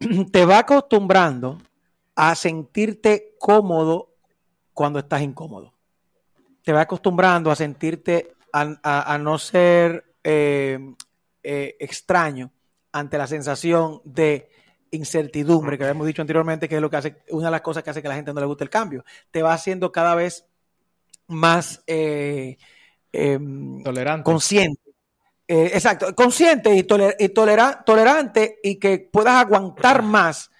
te 0.32 0.44
va 0.44 0.58
acostumbrando 0.58 1.58
a 2.14 2.34
sentirte 2.34 3.36
cómodo 3.38 4.14
cuando 4.72 4.98
estás 4.98 5.22
incómodo. 5.22 5.74
Te 6.62 6.72
va 6.72 6.82
acostumbrando 6.82 7.50
a 7.50 7.56
sentirte, 7.56 8.34
a, 8.52 9.18
no 9.18 9.38
ser 9.38 10.14
eh, 10.22 10.78
eh, 11.42 11.76
extraño 11.78 12.52
ante 12.92 13.18
la 13.18 13.26
sensación 13.26 14.00
de 14.04 14.50
incertidumbre 14.90 15.76
que 15.76 15.84
habíamos 15.84 16.06
dicho 16.06 16.22
anteriormente, 16.22 16.68
que 16.68 16.76
es 16.76 16.80
lo 16.80 16.90
que 16.90 16.96
hace, 16.96 17.22
una 17.30 17.46
de 17.46 17.52
las 17.52 17.60
cosas 17.60 17.82
que 17.82 17.90
hace 17.90 18.02
que 18.02 18.08
a 18.08 18.10
la 18.10 18.16
gente 18.16 18.32
no 18.32 18.40
le 18.40 18.46
guste 18.46 18.64
el 18.64 18.70
cambio. 18.70 19.04
Te 19.30 19.42
va 19.42 19.52
haciendo 19.52 19.92
cada 19.92 20.14
vez 20.14 20.46
más 21.26 21.82
eh, 21.86 22.58
em, 23.12 23.82
Tolerante. 23.82 24.24
consciente. 24.24 24.80
Eh, 25.46 25.70
exacto, 25.72 26.14
consciente 26.14 26.74
y, 26.74 26.82
toler- 26.82 27.16
y 27.18 27.30
tolera- 27.30 27.82
tolerante 27.84 28.58
y 28.62 28.76
que 28.78 28.98
puedas 28.98 29.34
aguantar 29.42 30.02
más, 30.02 30.50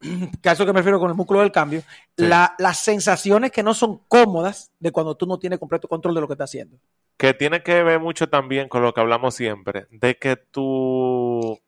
que 0.42 0.48
a 0.48 0.52
eso 0.52 0.66
que 0.66 0.72
me 0.72 0.80
refiero 0.80 1.00
con 1.00 1.08
el 1.10 1.16
músculo 1.16 1.40
del 1.40 1.50
cambio, 1.52 1.80
Sí. 2.16 2.26
la- 2.26 2.54
las 2.58 2.78
sensaciones 2.78 3.50
que 3.52 3.62
no 3.62 3.72
son 3.74 4.02
cómodas 4.06 4.70
de 4.78 4.92
cuando 4.92 5.16
tú 5.16 5.26
no 5.26 5.38
tienes 5.38 5.58
completo 5.58 5.88
control 5.88 6.14
de 6.14 6.20
lo 6.20 6.26
que 6.26 6.34
estás 6.34 6.50
haciendo. 6.50 6.78
que 7.16 7.34
tiene 7.34 7.64
que 7.64 7.82
ver 7.82 7.98
mucho 7.98 8.28
también 8.28 8.68
con 8.68 8.80
lo 8.82 8.94
que 8.94 9.00
hablamos 9.00 9.34
siempre, 9.34 9.88
de 9.90 10.16
que 10.18 10.36
tu, 10.36 11.58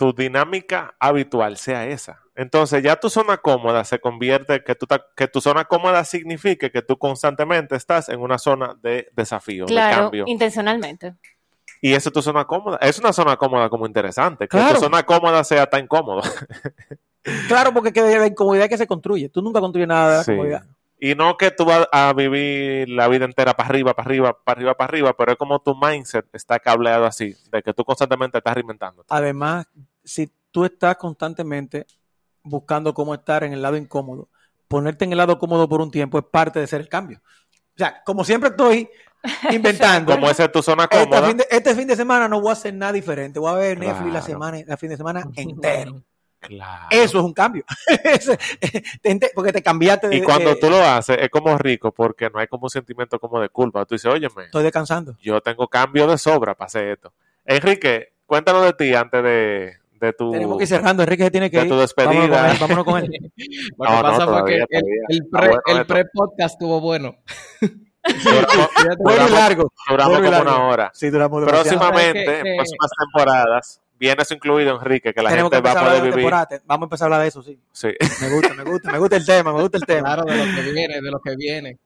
tu 0.00 0.14
dinámica 0.14 0.94
habitual 0.98 1.58
sea 1.58 1.86
esa. 1.86 2.22
Entonces 2.34 2.82
ya 2.82 2.96
tu 2.96 3.10
zona 3.10 3.36
cómoda 3.36 3.84
se 3.84 3.98
convierte, 3.98 4.64
que 4.64 4.74
tu, 4.74 4.86
ta- 4.86 5.04
que 5.14 5.28
tu 5.28 5.42
zona 5.42 5.66
cómoda 5.66 6.02
signifique 6.04 6.70
que 6.70 6.80
tú 6.80 6.96
constantemente 6.96 7.76
estás 7.76 8.08
en 8.08 8.18
una 8.20 8.38
zona 8.38 8.74
de 8.82 9.10
desafío, 9.14 9.66
de 9.66 9.72
Claro, 9.74 10.04
cambio. 10.04 10.24
intencionalmente. 10.26 11.16
Y 11.82 11.92
esa 11.92 12.08
es 12.08 12.12
tu 12.14 12.22
zona 12.22 12.46
cómoda. 12.46 12.78
Es 12.80 12.98
una 12.98 13.12
zona 13.12 13.36
cómoda 13.36 13.68
como 13.68 13.84
interesante. 13.86 14.44
Que 14.48 14.56
Claro. 14.56 14.76
tu 14.76 14.80
zona 14.80 15.02
cómoda 15.02 15.44
sea 15.44 15.66
tan 15.68 15.86
cómoda. 15.86 16.22
Claro, 17.48 17.74
porque 17.74 17.92
que 17.92 18.00
de 18.02 18.18
la 18.18 18.26
incomodidad 18.26 18.70
que 18.70 18.78
se 18.78 18.86
construye. 18.86 19.28
Tú 19.28 19.42
nunca 19.42 19.60
construyes 19.60 19.88
nada 19.88 20.10
de 20.10 20.16
la 20.16 20.24
Sí. 20.24 20.30
comodidad. 20.32 20.62
Y 21.02 21.14
no 21.14 21.38
que 21.38 21.50
tú 21.50 21.64
vas 21.64 21.88
a 21.92 22.12
vivir 22.12 22.90
la 22.90 23.08
vida 23.08 23.24
entera 23.24 23.54
para 23.54 23.70
arriba, 23.70 23.94
para 23.94 24.06
arriba, 24.06 24.38
para 24.44 24.58
arriba, 24.58 24.74
para 24.74 24.88
arriba, 24.90 25.16
pero 25.16 25.32
es 25.32 25.38
como 25.38 25.58
tu 25.60 25.74
mindset 25.74 26.26
está 26.34 26.58
cableado 26.58 27.06
así, 27.06 27.34
de 27.50 27.62
que 27.62 27.72
tú 27.72 27.84
constantemente 27.84 28.36
estás 28.36 28.54
reinventando. 28.54 29.06
Además, 29.08 29.66
si 30.04 30.30
tú 30.50 30.66
estás 30.66 30.96
constantemente 30.96 31.86
buscando 32.42 32.92
cómo 32.92 33.14
estar 33.14 33.44
en 33.44 33.54
el 33.54 33.62
lado 33.62 33.78
incómodo, 33.78 34.28
ponerte 34.68 35.06
en 35.06 35.12
el 35.12 35.18
lado 35.18 35.38
cómodo 35.38 35.68
por 35.68 35.80
un 35.80 35.90
tiempo 35.90 36.18
es 36.18 36.24
parte 36.30 36.60
de 36.60 36.66
ser 36.66 36.82
el 36.82 36.88
cambio. 36.88 37.22
O 37.74 37.78
sea, 37.78 38.02
como 38.04 38.22
siempre 38.22 38.50
estoy 38.50 38.88
inventando. 39.50 40.12
Como 40.12 40.28
esa 40.28 40.44
es 40.44 40.52
tu 40.52 40.62
zona 40.62 40.84
este, 40.84 40.98
cómoda. 40.98 41.26
fin 41.28 41.36
de, 41.38 41.46
este 41.50 41.74
fin 41.74 41.88
de 41.88 41.96
semana 41.96 42.28
no 42.28 42.40
voy 42.40 42.50
a 42.50 42.52
hacer 42.52 42.74
nada 42.74 42.92
diferente. 42.92 43.40
Voy 43.40 43.50
a 43.50 43.56
ver 43.56 43.78
Netflix 43.78 44.12
la 44.12 44.22
semana, 44.22 44.58
la 44.66 44.76
fin 44.76 44.90
de 44.90 44.96
semana 44.96 45.22
entero. 45.36 46.02
Claro. 46.40 46.86
Eso 46.90 47.18
es 47.18 47.24
un 47.24 47.32
cambio. 47.34 47.64
Ente- 49.02 49.30
porque 49.34 49.52
te 49.52 49.62
cambiaste 49.62 50.08
de. 50.08 50.16
Y 50.16 50.22
cuando 50.22 50.50
de- 50.50 50.56
tú 50.56 50.70
lo 50.70 50.82
haces, 50.82 51.18
es 51.20 51.28
como 51.28 51.56
rico 51.58 51.92
porque 51.92 52.30
no 52.30 52.38
hay 52.38 52.46
como 52.46 52.64
un 52.64 52.70
sentimiento 52.70 53.18
como 53.18 53.40
de 53.40 53.48
culpa. 53.50 53.84
Tú 53.84 53.94
dices, 53.94 54.10
óyeme, 54.10 54.44
Estoy 54.44 54.62
descansando. 54.62 55.16
yo 55.20 55.40
tengo 55.40 55.68
cambio 55.68 56.06
de 56.06 56.16
sobra 56.18 56.54
para 56.54 56.66
hacer 56.66 56.88
esto. 56.88 57.12
Enrique, 57.44 58.12
cuéntanos 58.26 58.64
de 58.64 58.72
ti 58.72 58.94
antes 58.94 59.22
de, 59.22 59.72
de 60.00 60.12
tu... 60.14 60.30
Tenemos 60.32 60.56
que 60.58 60.64
ir 60.64 60.68
cerrando. 60.68 61.02
Enrique 61.02 61.24
se 61.24 61.30
tiene 61.30 61.50
que 61.50 61.58
de 61.58 61.64
ir. 61.64 61.68
tu 61.68 61.76
despedida. 61.78 62.54
Vámonos 62.60 62.84
con 62.84 62.98
él. 63.02 63.04
Vámonos 63.04 63.04
con 63.04 63.04
él. 63.04 63.10
Lo 63.78 63.86
que 63.86 63.92
no, 63.92 64.02
pasa 64.02 64.16
fue 64.16 64.26
todavía, 64.26 64.64
que 64.70 64.76
el, 64.78 64.82
todavía. 64.82 65.00
el 65.08 65.16
Está 65.18 65.38
pre, 65.40 65.48
bueno 65.66 65.86
pre-podcast 65.86 66.54
estuvo 66.54 66.80
bueno. 66.80 67.16
Duramos, 68.24 68.68
Bueno 69.02 69.28
y 69.28 69.30
largo. 69.32 69.72
duramos 69.90 70.18
como 70.20 70.30
largo. 70.30 70.50
una 70.50 70.66
hora. 70.68 70.90
Sí, 70.94 71.10
duramos. 71.10 71.44
Próximamente, 71.44 72.38
en 72.38 72.56
próximas 72.56 72.90
temporadas, 72.98 73.80
viene 74.00 74.22
eso 74.22 74.34
incluido, 74.34 74.74
Enrique, 74.76 75.12
que 75.14 75.22
la 75.22 75.30
Tenemos 75.30 75.50
que 75.50 75.58
gente 75.58 75.68
va 75.74 75.80
a 75.80 75.84
poder 75.84 76.02
de 76.02 76.10
vivir. 76.10 76.32
Vamos 76.64 76.82
a 76.82 76.86
empezar 76.86 77.04
a 77.04 77.06
hablar 77.06 77.22
de 77.22 77.28
eso, 77.28 77.42
sí. 77.42 77.60
Sí. 77.70 77.88
Me 78.22 78.30
gusta, 78.34 78.54
me 78.54 78.64
gusta, 78.64 78.90
me 78.90 78.98
gusta 78.98 79.16
el 79.16 79.26
tema, 79.26 79.52
me 79.52 79.60
gusta 79.60 79.76
el 79.78 79.84
tema. 79.84 80.14
Claro, 80.14 80.24
de 80.24 80.36
lo 80.36 80.44
que 80.56 80.72
viene, 80.72 81.00
de 81.00 81.10
lo 81.10 81.20
que 81.20 81.36
viene. 81.36 81.78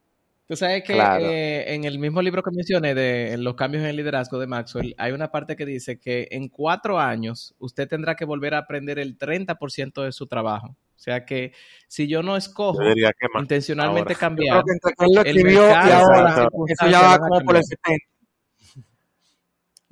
Tú 0.47 0.57
sabes 0.57 0.85
que 0.85 0.93
Claro. 0.93 1.25
eh, 1.25 1.75
en 1.75 1.85
el 1.85 1.99
mismo 1.99 2.21
libro 2.21 2.43
que 2.43 2.51
mencioné 2.51 2.95
de 2.95 3.37
los 3.39 3.55
cambios 3.55 3.83
en 3.83 3.89
el 3.89 3.97
liderazgo 3.97 4.39
de 4.39 4.47
Maxwell, 4.47 4.95
hay 4.99 5.13
una 5.13 5.31
parte 5.31 5.57
que 5.57 5.65
dice 5.65 5.99
que 5.99 6.29
en 6.31 6.49
cuatro 6.49 7.01
años 7.01 7.55
usted 7.59 7.89
tendrá 7.89 8.15
que 8.15 8.27
volver 8.27 8.55
a 8.55 8.59
aprender 8.59 8.99
el 8.99 9.17
30% 9.19 10.03
de 10.05 10.13
su 10.13 10.27
trabajo. 10.27 10.69
O 10.69 10.99
sea 11.05 11.25
que 11.25 11.53
si 11.89 12.07
yo 12.09 12.23
no 12.23 12.37
escojo 12.37 12.79
Yo 12.83 12.93
intencionalmente 13.41 14.01
ahora. 14.01 14.15
Yo 14.15 14.19
cambiar, 14.21 14.63
creo 14.63 14.65
que 14.65 14.73
entre 14.73 14.95
que 14.95 15.05
él 15.05 15.15
lo 15.15 15.21
el 15.23 15.27
escribió 15.37 15.63
y 15.63 15.67
mercado, 15.67 16.05
ahora, 16.15 16.49
eso 16.69 16.89
ya 16.91 17.01
va 17.03 17.19
como 17.19 17.41
por 17.41 17.57
el 17.57 17.63
cambiar. 17.63 17.65
70. 17.65 18.14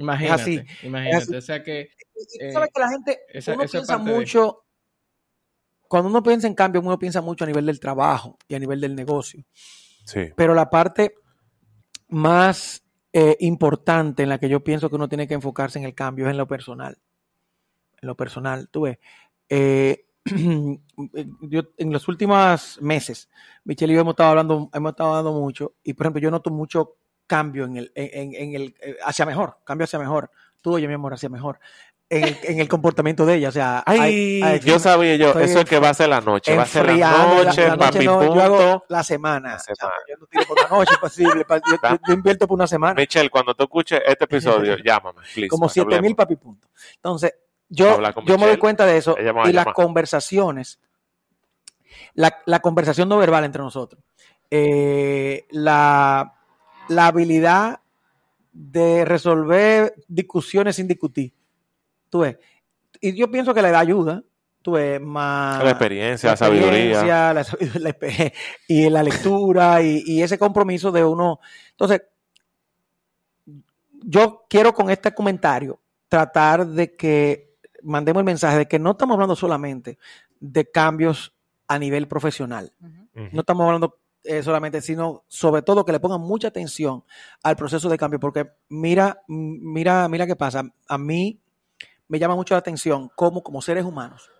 Imagínate, 0.03 0.43
así, 0.43 0.63
imagínate. 0.87 1.23
así. 1.25 1.37
O 1.37 1.41
sea 1.41 1.63
que 1.63 1.89
Y 2.15 2.39
tú 2.39 2.45
Eh, 2.45 2.53
sabes 2.53 2.69
que 2.75 2.81
la 2.81 2.89
gente, 2.91 3.19
esa- 3.29 3.55
uno 3.55 3.63
esa 3.65 3.73
piensa 3.79 3.97
de- 3.99 4.13
mucho, 4.13 4.65
cuando 5.89 6.09
uno 6.09 6.23
piensa 6.23 6.47
en 6.47 6.55
cambio, 6.55 6.81
uno 6.81 6.99
piensa 6.99 7.21
mucho 7.21 7.45
a 7.45 7.47
nivel 7.47 7.67
del 7.67 7.81
trabajo 7.81 8.39
y 8.49 8.55
a 8.55 8.59
nivel 8.59 8.81
del 8.81 8.95
negocio. 8.95 9.45
Sí. 10.05 10.31
Pero 10.37 10.55
la 10.55 10.69
parte 10.71 11.15
más 12.09 12.83
eh, 13.15 13.37
importante 13.41 14.23
en 14.23 14.31
la 14.31 14.39
que 14.39 14.49
yo 14.49 14.65
pienso 14.65 14.89
que 14.89 14.95
uno 14.97 15.07
tiene 15.09 15.29
que 15.29 15.35
enfocarse 15.35 15.79
en 15.79 15.85
el 15.85 15.95
cambio 15.95 16.25
es 16.27 16.31
en 16.31 16.39
lo 16.39 16.47
personal. 16.49 16.97
En 18.01 18.07
lo 18.07 18.17
personal, 18.17 18.69
tú 18.71 18.83
ves. 18.83 18.99
eh, 19.51 20.07
yo, 21.43 21.63
en 21.77 21.93
los 21.93 22.09
últimos 22.09 22.81
meses, 22.81 23.29
Michelle 23.65 23.93
y 23.93 23.97
yo 23.97 24.01
hemos 24.03 24.13
estado 24.13 24.31
hablando, 24.31 24.71
hemos 24.73 24.91
estado 24.93 25.11
hablando 25.11 25.39
mucho, 25.39 25.75
y 25.83 25.93
por 25.95 26.07
ejemplo, 26.07 26.23
yo 26.23 26.31
noto 26.31 26.51
mucho 26.51 26.97
cambio 27.37 27.65
en 27.65 27.77
el, 27.79 27.93
en, 27.95 28.35
en 28.35 28.55
el 28.55 28.75
eh, 28.83 28.97
hacia 29.07 29.25
mejor, 29.25 29.57
cambio 29.65 29.85
hacia 29.87 29.99
mejor. 29.99 30.31
Tú, 30.61 30.75
oye, 30.75 30.87
mi 30.87 30.93
amor, 30.95 31.15
hacia 31.15 31.31
mejor. 31.31 31.59
En 32.11 32.25
el, 32.25 32.37
en 32.43 32.61
el 32.61 32.69
comportamiento 32.69 33.25
de 33.25 33.37
ella, 33.37 33.49
o 33.49 33.53
sea, 33.53 33.83
Ay, 33.87 33.99
hay- 34.01 34.43
hay- 34.43 34.61
yo 34.61 34.79
sabía 34.79 35.17
yo, 35.17 35.31
eso 35.41 35.61
es 35.61 35.65
que 35.65 35.79
va 35.79 35.89
a 35.89 35.95
ser 35.95 36.11
la 36.11 36.21
noche, 36.21 36.55
va 36.55 36.65
a 36.65 36.67
ser 36.67 36.85
la 36.95 37.11
noche, 37.45 37.67
la 37.69 37.77
papi 37.79 38.05
no, 38.05 38.19
punto. 38.19 38.35
yo 38.35 38.43
hago 38.43 38.85
la 38.91 39.03
semana. 39.03 39.53
La 39.53 39.59
semana. 39.59 39.95
Yo 40.11 40.17
no 40.21 40.27
tiro 40.27 40.45
por 40.47 40.61
la 40.61 40.69
noche, 40.69 40.93
posible. 41.01 41.45
pa- 41.47 41.57
Yo, 41.57 41.77
yo- 41.83 41.99
yo 42.07 42.13
invierto 42.13 42.47
por 42.47 42.57
una 42.57 42.67
semana. 42.67 42.93
Michelle, 42.95 43.31
cuando 43.31 43.55
tú 43.55 43.63
escuches 43.65 44.03
este 44.07 44.25
episodio, 44.27 44.77
llámame, 44.85 45.21
please. 45.33 45.49
como 45.49 45.63
para 45.69 45.75
que 45.75 45.81
7 45.91 46.03
mil 46.03 46.15
papi 46.15 46.37
puntos. 46.37 46.71
Entonces, 46.97 47.35
yo, 47.71 47.99
yo 48.27 48.37
me 48.37 48.47
doy 48.47 48.59
cuenta 48.59 48.85
de 48.85 48.99
eso 48.99 49.17
y 49.19 49.23
las 49.25 49.35
llamar. 49.65 49.73
conversaciones, 49.73 50.81
la, 52.13 52.43
la 52.45 52.61
conversación 52.61 53.09
no 53.09 53.17
verbal 53.17 53.45
entre 53.45 53.63
nosotros, 53.63 54.03
eh, 54.51 55.47
la, 55.51 56.35
la 56.95 57.07
habilidad 57.09 57.81
de 58.53 59.05
resolver 59.05 59.95
discusiones 60.09 60.77
sin 60.77 60.87
discutir. 60.89 61.33
Tú 62.11 62.21
ves. 62.21 62.37
Y 63.01 63.15
yo 63.15 63.31
pienso 63.31 63.55
que 63.55 63.63
le 63.63 63.71
da 63.71 63.81
ayuda. 63.81 64.23
Tú 64.61 64.73
ves, 64.73 65.01
más 65.01 65.63
La 65.65 65.71
experiencia, 65.71 66.29
la, 66.29 66.33
la 66.33 66.37
sabiduría. 66.37 67.33
la 67.33 67.45
la 67.81 68.33
y 68.69 68.89
la 68.89 69.03
lectura 69.03 69.83
y, 69.83 70.03
y 70.07 70.23
ese 70.23 70.39
compromiso 70.39 70.93
de 70.93 71.05
uno. 71.05 71.41
Entonces, 71.71 72.03
yo 74.05 74.45
quiero 74.49 74.73
con 74.73 74.91
este 74.91 75.13
comentario 75.13 75.81
tratar 76.09 76.67
de 76.67 76.95
que 76.95 77.57
mandemos 77.83 78.21
el 78.21 78.25
mensaje 78.27 78.59
de 78.59 78.69
que 78.69 78.79
no 78.79 78.93
estamos 78.93 79.15
hablando 79.15 79.35
solamente 79.35 79.99
de 80.39 80.71
cambios 80.71 81.35
a 81.67 81.79
nivel 81.79 82.07
profesional. 82.07 82.73
No 83.15 83.41
estamos 83.41 83.65
hablando 83.65 83.99
eh, 84.25 84.43
solamente, 84.43 84.81
sino 84.81 85.25
sobre 85.29 85.63
todo 85.63 85.85
que 85.85 85.93
le 85.93 86.01
pongan 86.01 86.21
mucha 86.21 86.49
atención 86.49 87.05
al 87.43 87.57
proceso 87.57 87.89
de 87.89 87.99
cambio, 87.99 88.21
porque 88.21 88.51
mira, 88.69 89.23
mira, 89.27 90.09
mira 90.09 90.27
qué 90.27 90.37
pasa. 90.37 90.65
A 90.89 90.99
mí 90.99 91.41
me 92.09 92.19
llama 92.19 92.37
mucho 92.37 92.55
la 92.55 92.59
atención 92.59 93.11
cómo 93.15 93.43
como 93.43 93.63
seres 93.63 93.85
humanos 93.85 94.31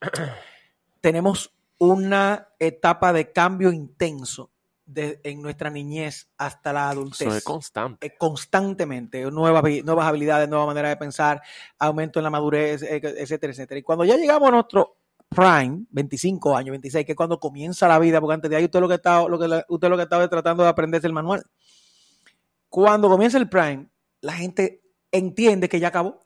tenemos 1.00 1.54
una 1.78 2.48
etapa 2.58 3.12
de 3.12 3.32
cambio 3.32 3.72
intenso 3.72 4.50
de, 4.84 5.20
en 5.22 5.42
nuestra 5.42 5.70
niñez 5.70 6.30
hasta 6.38 6.72
la 6.72 6.88
adultez. 6.88 7.28
Eso 7.28 7.36
es 7.36 7.44
constante. 7.44 8.06
Eh, 8.06 8.16
constantemente, 8.18 9.22
nuevas, 9.30 9.62
nuevas 9.84 10.06
habilidades, 10.06 10.48
nueva 10.48 10.66
manera 10.66 10.88
de 10.88 10.96
pensar, 10.96 11.42
aumento 11.78 12.18
en 12.18 12.24
la 12.24 12.30
madurez, 12.30 12.82
eh, 12.82 13.00
etcétera, 13.02 13.52
etcétera. 13.52 13.78
Y 13.78 13.82
cuando 13.82 14.04
ya 14.04 14.16
llegamos 14.16 14.48
a 14.48 14.52
nuestro 14.52 14.97
prime, 15.28 15.84
25 15.90 16.56
años, 16.56 16.70
26, 16.72 17.04
que 17.06 17.12
es 17.12 17.16
cuando 17.16 17.38
comienza 17.38 17.86
la 17.88 17.98
vida, 17.98 18.20
porque 18.20 18.34
antes 18.34 18.50
de 18.50 18.56
ahí 18.56 18.64
usted 18.64 18.80
lo 18.80 18.88
que 18.88 18.94
estaba, 18.94 19.28
lo 19.28 19.38
que 19.38 19.62
usted 19.68 19.88
lo 19.88 19.96
que 19.96 20.02
estaba 20.04 20.24
es 20.24 20.30
tratando 20.30 20.62
de 20.62 20.68
aprenderse 20.68 21.06
el 21.06 21.12
manual. 21.12 21.42
Cuando 22.68 23.08
comienza 23.08 23.38
el 23.38 23.48
prime, 23.48 23.88
la 24.20 24.32
gente 24.32 24.82
entiende 25.10 25.68
que 25.68 25.80
ya 25.80 25.88
acabó. 25.88 26.20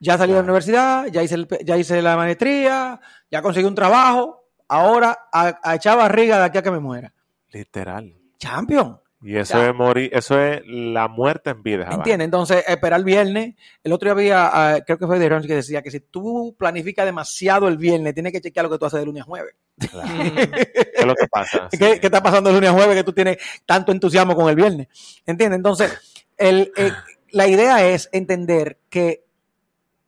Ya 0.00 0.18
salí 0.18 0.32
de 0.32 0.38
la 0.38 0.44
universidad, 0.44 1.06
ya 1.06 1.22
hice, 1.22 1.34
el- 1.36 1.48
ya 1.64 1.76
hice 1.78 2.02
la 2.02 2.16
maestría, 2.16 3.00
ya 3.30 3.42
conseguí 3.42 3.66
un 3.66 3.74
trabajo, 3.74 4.44
ahora 4.68 5.18
a, 5.32 5.58
a 5.62 5.74
echar 5.76 5.96
barriga 5.96 6.38
de 6.38 6.44
aquí 6.44 6.58
a 6.58 6.62
que 6.62 6.70
me 6.70 6.80
muera. 6.80 7.12
Literal. 7.52 8.14
Champion. 8.38 9.00
Y 9.26 9.36
eso 9.38 9.56
Ya. 9.56 9.70
es 9.70 9.74
morir, 9.74 10.10
eso 10.12 10.38
es 10.38 10.60
la 10.66 11.08
muerte 11.08 11.48
en 11.48 11.62
vida. 11.62 11.84
esa 11.84 11.94
¿Entiendes? 11.94 12.26
Entonces, 12.26 12.62
esperar 12.68 12.98
el 13.00 13.04
viernes. 13.06 13.54
El 13.82 13.92
otro 13.94 14.06
día 14.06 14.12
había, 14.12 14.50
ah, 14.74 14.80
creo 14.84 14.98
que 14.98 15.06
fue 15.06 15.18
de 15.18 15.40
que 15.46 15.54
decía 15.54 15.80
que 15.80 15.90
si 15.90 16.00
tú 16.00 16.54
planificas 16.58 17.06
demasiado 17.06 17.66
el 17.66 17.78
viernes, 17.78 18.12
tienes 18.12 18.32
que 18.34 18.42
chequear 18.42 18.66
lo 18.66 18.70
que 18.72 18.76
tú 18.78 18.84
haces 18.84 19.00
de 19.00 19.06
lunes 19.06 19.22
a 19.22 19.24
jueves. 19.24 19.54
Claro. 19.90 20.08
¿Qué 20.62 20.92
es 20.94 21.06
lo 21.06 21.14
que 21.14 21.26
pasa? 21.26 21.68
¿Qué, 21.70 21.76
Sí. 21.94 22.00
qué 22.00 22.06
está 22.06 22.22
pasando 22.22 22.50
de 22.50 22.56
lunes 22.56 22.68
a 22.68 22.74
jueves 22.74 22.96
que 22.96 23.04
tú 23.04 23.14
tienes 23.14 23.38
tanto 23.64 23.92
entusiasmo 23.92 24.34
con 24.36 24.46
el 24.50 24.56
viernes? 24.56 24.88
¿Entiendes? 25.24 25.56
Entonces, 25.56 26.22
el, 26.36 26.70
la 27.30 27.48
idea 27.48 27.82
es 27.88 28.10
entender 28.12 28.78
que 28.90 29.24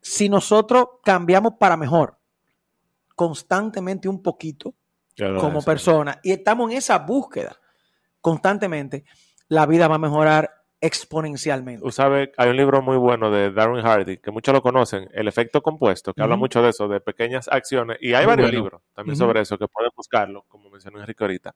si 0.03 0.29
nosotros 0.29 0.89
cambiamos 1.03 1.55
para 1.59 1.79
mejor 1.79 2.19
constantemente 3.15 4.09
un 4.11 4.23
poquito, 4.23 4.75
como 5.41 5.63
persona 5.63 6.21
y 6.23 6.33
estamos 6.33 6.71
en 6.71 6.77
esa 6.77 6.99
búsqueda 6.99 7.59
constantemente, 8.27 9.05
la 9.47 9.67
vida 9.67 9.87
va 9.87 9.95
a 9.95 9.99
mejorar 9.99 10.51
exponencialmente. 10.81 11.81
Tú 11.81 11.93
sabes, 11.93 12.31
hay 12.37 12.51
un 12.51 12.57
libro 12.57 12.83
muy 12.83 12.97
bueno 12.97 13.31
de 13.31 13.53
Darwin 13.53 13.85
Hardy, 13.85 14.19
que 14.19 14.33
muchos 14.33 14.53
lo 14.53 14.61
conocen, 14.63 15.09
El 15.15 15.29
efecto 15.29 15.63
compuesto, 15.63 16.13
que 16.13 16.23
habla 16.23 16.35
mucho 16.35 16.61
de 16.61 16.71
eso, 16.71 16.89
de 16.89 17.01
pequeñas 17.01 17.47
acciones. 17.49 17.99
Y 18.01 18.15
hay 18.15 18.25
Muy 18.25 18.33
varios 18.33 18.51
bueno. 18.51 18.63
libros 18.65 18.83
también 18.95 19.17
sobre 19.17 19.43
eso, 19.43 19.57
que 19.57 19.69
pueden 19.69 19.93
buscarlo, 19.97 20.45
como 20.49 20.69
mencionó 20.71 20.99
Enrique 20.99 21.23
ahorita. 21.23 21.55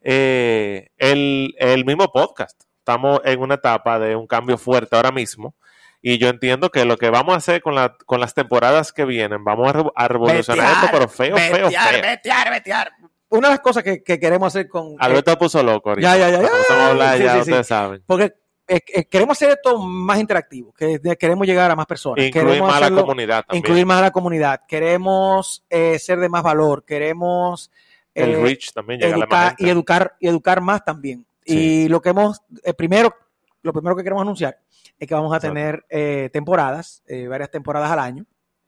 Eh, 0.00 0.90
el, 0.98 1.52
el 1.58 1.84
mismo 1.84 2.06
podcast. 2.12 2.62
Estamos 2.78 3.20
en 3.24 3.40
una 3.40 3.54
etapa 3.54 3.98
de 3.98 4.14
un 4.14 4.28
cambio 4.28 4.56
fuerte 4.56 4.94
ahora 4.94 5.10
mismo. 5.10 5.56
Y 6.00 6.18
yo 6.18 6.28
entiendo 6.28 6.70
que 6.70 6.84
lo 6.84 6.96
que 6.96 7.10
vamos 7.10 7.34
a 7.34 7.38
hacer 7.38 7.60
con, 7.60 7.74
la, 7.74 7.96
con 8.06 8.20
las 8.20 8.34
temporadas 8.34 8.92
que 8.92 9.04
vienen, 9.04 9.42
vamos 9.42 9.68
a, 9.68 9.72
re- 9.72 9.90
a 9.96 10.06
revolucionar 10.06 10.70
esto, 10.72 10.88
pero 10.92 11.08
feo, 11.08 11.34
feo, 11.36 11.64
Vetear, 11.64 11.94
feo. 11.94 12.02
vetear, 12.02 12.50
vetear. 12.50 12.92
Una 13.36 13.48
de 13.48 13.54
las 13.54 13.60
cosas 13.60 13.82
que, 13.82 14.02
que 14.02 14.18
queremos 14.18 14.48
hacer 14.48 14.68
con... 14.68 14.96
Alberto 14.98 15.32
se 15.32 15.36
puso 15.36 15.62
loco 15.62 15.90
ahorita. 15.90 16.16
Ya, 16.16 16.18
ya, 16.18 16.30
ya, 16.30 16.38
Cuando 16.38 16.56
empezamos 16.56 16.82
a 16.82 16.90
hablar, 16.90 17.16
sí, 17.16 17.24
ya 17.24 17.32
sí, 17.34 17.40
ustedes 17.40 17.66
sí. 17.66 17.68
saben. 17.68 18.02
porque 18.06 18.34
eh, 18.66 18.80
eh, 18.94 19.04
queremos 19.04 19.36
hacer 19.36 19.50
esto 19.50 19.78
más 19.78 20.18
interactivo, 20.18 20.72
que 20.72 20.98
queremos 21.18 21.46
llegar 21.46 21.70
a 21.70 21.76
más 21.76 21.86
personas. 21.86 22.24
Incluir 22.24 22.46
queremos 22.46 22.68
más 22.68 22.82
a 22.82 22.90
la 22.90 23.00
comunidad 23.02 23.44
también. 23.44 23.58
incluir 23.58 23.86
más 23.86 23.98
a 23.98 24.02
la 24.02 24.10
comunidad. 24.10 24.60
Queremos 24.66 25.64
eh, 25.68 25.98
ser 25.98 26.18
de 26.18 26.28
más 26.28 26.42
valor. 26.42 26.84
Queremos 26.84 27.70
el 28.14 28.30
eh, 28.30 28.42
reach 28.42 28.72
también, 28.72 29.00
llegarle 29.00 29.24
a 29.24 29.26
más 29.26 29.28
educar 29.28 29.48
gente. 29.50 29.64
y 29.64 29.70
educar 29.70 30.16
y 30.20 30.28
educar 30.28 30.60
más 30.60 30.84
también. 30.84 31.26
Y 31.44 31.88
lo 31.88 32.00
que 32.00 32.10
hemos, 32.10 32.40
eh, 32.62 32.72
primero, 32.72 33.14
lo 33.62 33.72
primero 33.72 33.96
que 33.96 34.02
queremos 34.02 34.22
anunciar 34.22 34.58
es 34.98 35.08
que 35.08 35.14
vamos 35.14 35.34
a 35.34 35.40
tener 35.40 35.84
eh, 35.88 36.30
temporadas, 36.32 37.02
eh, 37.06 37.26
varias 37.26 37.50
temporadas 37.50 37.90
al 37.90 37.98
año. 37.98 38.24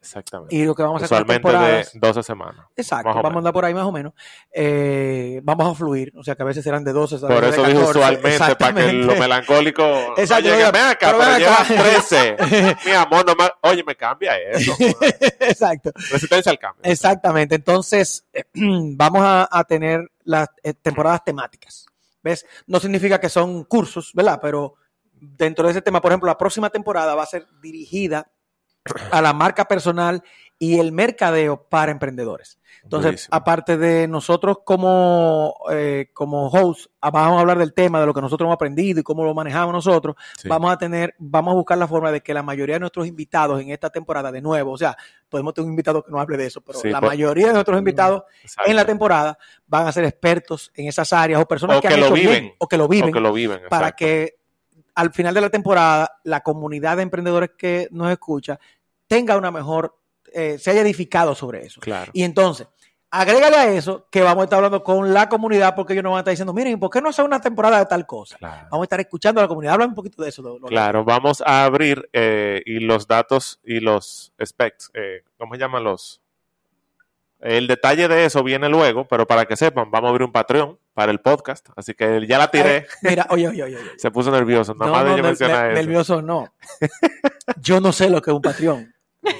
Exactamente. 0.06 0.54
Y 0.54 0.64
lo 0.64 0.74
que 0.74 0.82
vamos 0.84 1.02
a 1.02 1.04
hacer 1.04 1.26
de 1.26 1.34
temporadas. 1.34 1.90
12 1.94 2.22
semanas. 2.22 2.66
Exacto, 2.76 3.08
vamos 3.08 3.34
a 3.34 3.38
andar 3.38 3.52
por 3.52 3.64
ahí 3.64 3.74
más 3.74 3.84
o 3.84 3.92
menos. 3.92 4.12
Eh, 4.52 5.40
vamos 5.42 5.72
a 5.72 5.74
fluir, 5.74 6.12
o 6.16 6.22
sea 6.22 6.36
que 6.36 6.42
a 6.42 6.46
veces 6.46 6.62
serán 6.62 6.84
de 6.84 6.92
12. 6.92 7.18
Por 7.18 7.44
eso 7.44 7.64
dijo 7.64 7.80
14, 7.80 7.98
usualmente, 7.98 8.56
para 8.56 8.74
que 8.74 8.92
lo 8.92 9.16
melancólico 9.16 9.82
no 9.82 10.14
Exacto, 10.16 10.44
llegue, 10.44 10.56
oiga, 10.56 10.70
ven 10.70 10.82
acá, 10.82 11.06
pero 11.06 11.18
pero, 11.18 11.30
ven 11.30 11.38
lleva 11.40 11.54
acá. 11.54 11.66
13. 12.46 12.76
Mi 12.86 12.92
amor, 12.92 13.26
no 13.26 13.34
me, 13.34 13.50
oye, 13.62 13.82
me 13.84 13.96
cambia 13.96 14.38
eso. 14.38 14.76
Exacto. 15.40 15.90
Resistencia 16.10 16.52
al 16.52 16.58
cambio. 16.58 16.82
Exactamente. 16.84 17.56
Entonces, 17.56 18.24
vamos 18.54 19.22
a, 19.22 19.48
a 19.50 19.64
tener 19.64 20.08
las 20.22 20.48
eh, 20.62 20.74
temporadas 20.74 21.24
temáticas. 21.24 21.86
¿Ves? 22.22 22.46
No 22.66 22.78
significa 22.80 23.20
que 23.20 23.28
son 23.28 23.64
cursos, 23.64 24.12
¿verdad? 24.14 24.38
Pero 24.40 24.74
dentro 25.20 25.66
de 25.66 25.72
ese 25.72 25.82
tema, 25.82 26.00
por 26.00 26.12
ejemplo, 26.12 26.28
la 26.28 26.38
próxima 26.38 26.70
temporada 26.70 27.14
va 27.14 27.22
a 27.22 27.26
ser 27.26 27.46
dirigida 27.60 28.30
a 29.10 29.20
la 29.22 29.32
marca 29.32 29.64
personal 29.66 30.22
y 30.58 30.78
el 30.78 30.90
mercadeo 30.92 31.62
para 31.68 31.92
emprendedores. 31.92 32.58
Entonces, 32.82 33.26
aparte 33.32 33.76
de 33.76 34.06
nosotros 34.06 34.58
como, 34.64 35.54
eh, 35.72 36.10
como 36.14 36.46
host, 36.48 36.86
ah, 37.00 37.10
vamos 37.10 37.36
a 37.38 37.40
hablar 37.40 37.58
del 37.58 37.74
tema, 37.74 37.98
de 38.00 38.06
lo 38.06 38.14
que 38.14 38.20
nosotros 38.20 38.46
hemos 38.46 38.54
aprendido 38.54 39.00
y 39.00 39.02
cómo 39.02 39.24
lo 39.24 39.34
manejamos 39.34 39.72
nosotros. 39.74 40.14
Sí. 40.38 40.48
Vamos 40.48 40.70
a 40.72 40.78
tener, 40.78 41.14
vamos 41.18 41.52
a 41.52 41.56
buscar 41.56 41.76
la 41.78 41.88
forma 41.88 42.12
de 42.12 42.20
que 42.20 42.32
la 42.32 42.44
mayoría 42.44 42.76
de 42.76 42.80
nuestros 42.80 43.06
invitados 43.06 43.60
en 43.60 43.70
esta 43.70 43.90
temporada, 43.90 44.30
de 44.30 44.40
nuevo, 44.40 44.70
o 44.72 44.78
sea, 44.78 44.96
podemos 45.28 45.52
tener 45.52 45.66
un 45.66 45.72
invitado 45.72 46.02
que 46.04 46.12
no 46.12 46.20
hable 46.20 46.36
de 46.36 46.46
eso, 46.46 46.60
pero 46.60 46.78
Sí, 46.78 46.88
la 46.88 47.00
por- 47.00 47.08
mayoría 47.08 47.48
de 47.48 47.52
nuestros 47.54 47.76
invitados 47.78 48.22
Exacto. 48.42 48.70
en 48.70 48.76
la 48.76 48.84
temporada 48.84 49.36
van 49.66 49.88
a 49.88 49.92
ser 49.92 50.04
expertos 50.04 50.70
en 50.74 50.86
esas 50.86 51.12
áreas 51.12 51.40
o 51.42 51.46
personas 51.46 51.78
O 51.78 51.80
que, 51.80 51.88
que 51.88 51.94
han 51.94 52.00
lo 52.00 52.06
hecho 52.06 52.14
bien 52.14 52.28
viven. 52.30 52.52
o 52.58 52.68
que 52.68 52.76
lo 52.78 52.84
O 52.84 52.88
viven 52.88 53.12
que 53.12 53.20
lo 53.20 53.32
viven. 53.32 53.60
para 53.68 53.88
exacto. 53.88 53.96
que 53.98 54.34
al 54.94 55.12
final 55.12 55.34
de 55.34 55.40
la 55.42 55.50
temporada 55.50 56.10
la 56.24 56.40
comunidad 56.40 56.96
de 56.96 57.02
emprendedores 57.02 57.50
que 57.58 57.88
nos 57.90 58.10
escucha 58.10 58.58
tenga 59.06 59.36
una 59.36 59.50
mejor, 59.50 59.96
eh, 60.32 60.58
se 60.58 60.70
haya 60.70 60.80
edificado 60.82 61.34
sobre 61.34 61.64
eso. 61.66 61.80
Claro. 61.80 62.10
Y 62.14 62.22
entonces, 62.24 62.66
agrégale 63.10 63.56
a 63.56 63.70
eso 63.72 64.08
que 64.10 64.22
vamos 64.22 64.42
a 64.42 64.44
estar 64.44 64.56
hablando 64.58 64.82
con 64.82 65.14
la 65.14 65.28
comunidad 65.28 65.74
porque 65.74 65.92
ellos 65.94 66.02
nos 66.02 66.10
van 66.12 66.18
a 66.18 66.20
estar 66.20 66.32
diciendo, 66.32 66.52
miren, 66.52 66.78
¿por 66.78 66.90
qué 66.90 67.00
no 67.00 67.08
hacer 67.08 67.24
una 67.24 67.40
temporada 67.40 67.78
de 67.78 67.86
tal 67.86 68.04
cosa? 68.06 68.36
Claro. 68.36 68.68
Vamos 68.70 68.82
a 68.82 68.86
estar 68.86 69.00
escuchando 69.00 69.40
a 69.40 69.44
la 69.44 69.48
comunidad. 69.48 69.74
Habla 69.74 69.86
un 69.86 69.94
poquito 69.94 70.22
de 70.22 70.28
eso. 70.28 70.58
Claro, 70.66 71.04
vamos 71.04 71.42
a 71.46 71.64
abrir 71.64 72.08
eh, 72.12 72.62
y 72.66 72.80
los 72.80 73.06
datos 73.06 73.60
y 73.64 73.80
los 73.80 74.32
specs, 74.44 74.90
eh, 74.94 75.22
¿cómo 75.38 75.54
se 75.54 75.60
llaman 75.60 75.84
los? 75.84 76.20
El 77.38 77.66
detalle 77.66 78.08
de 78.08 78.24
eso 78.24 78.42
viene 78.42 78.68
luego, 78.68 79.06
pero 79.06 79.26
para 79.26 79.44
que 79.44 79.56
sepan, 79.56 79.90
vamos 79.90 80.08
a 80.08 80.10
abrir 80.10 80.24
un 80.26 80.32
Patreon 80.32 80.78
para 80.94 81.12
el 81.12 81.20
podcast, 81.20 81.68
así 81.76 81.92
que 81.92 82.26
ya 82.26 82.38
la 82.38 82.50
tiré, 82.50 82.76
Eh, 82.78 82.86
mira, 83.02 83.26
oye, 83.28 83.46
oye, 83.46 83.62
oye. 83.62 83.76
oye. 83.76 83.90
se 83.98 84.10
puso 84.10 84.30
nervioso, 84.30 84.74
nada 84.74 84.86
No, 84.86 84.92
más 84.96 85.04
de 85.04 85.10
no, 85.10 85.16
yo 85.18 85.22
ne- 85.22 85.28
mencionar 85.28 85.64
ne- 85.66 85.72
eso. 85.72 85.82
nervioso 85.82 86.22
no. 86.22 86.52
Yo 87.60 87.80
no 87.80 87.92
sé 87.92 88.08
lo 88.10 88.20
que 88.22 88.30
es 88.30 88.34
un 88.34 88.42
Patreon. 88.42 88.92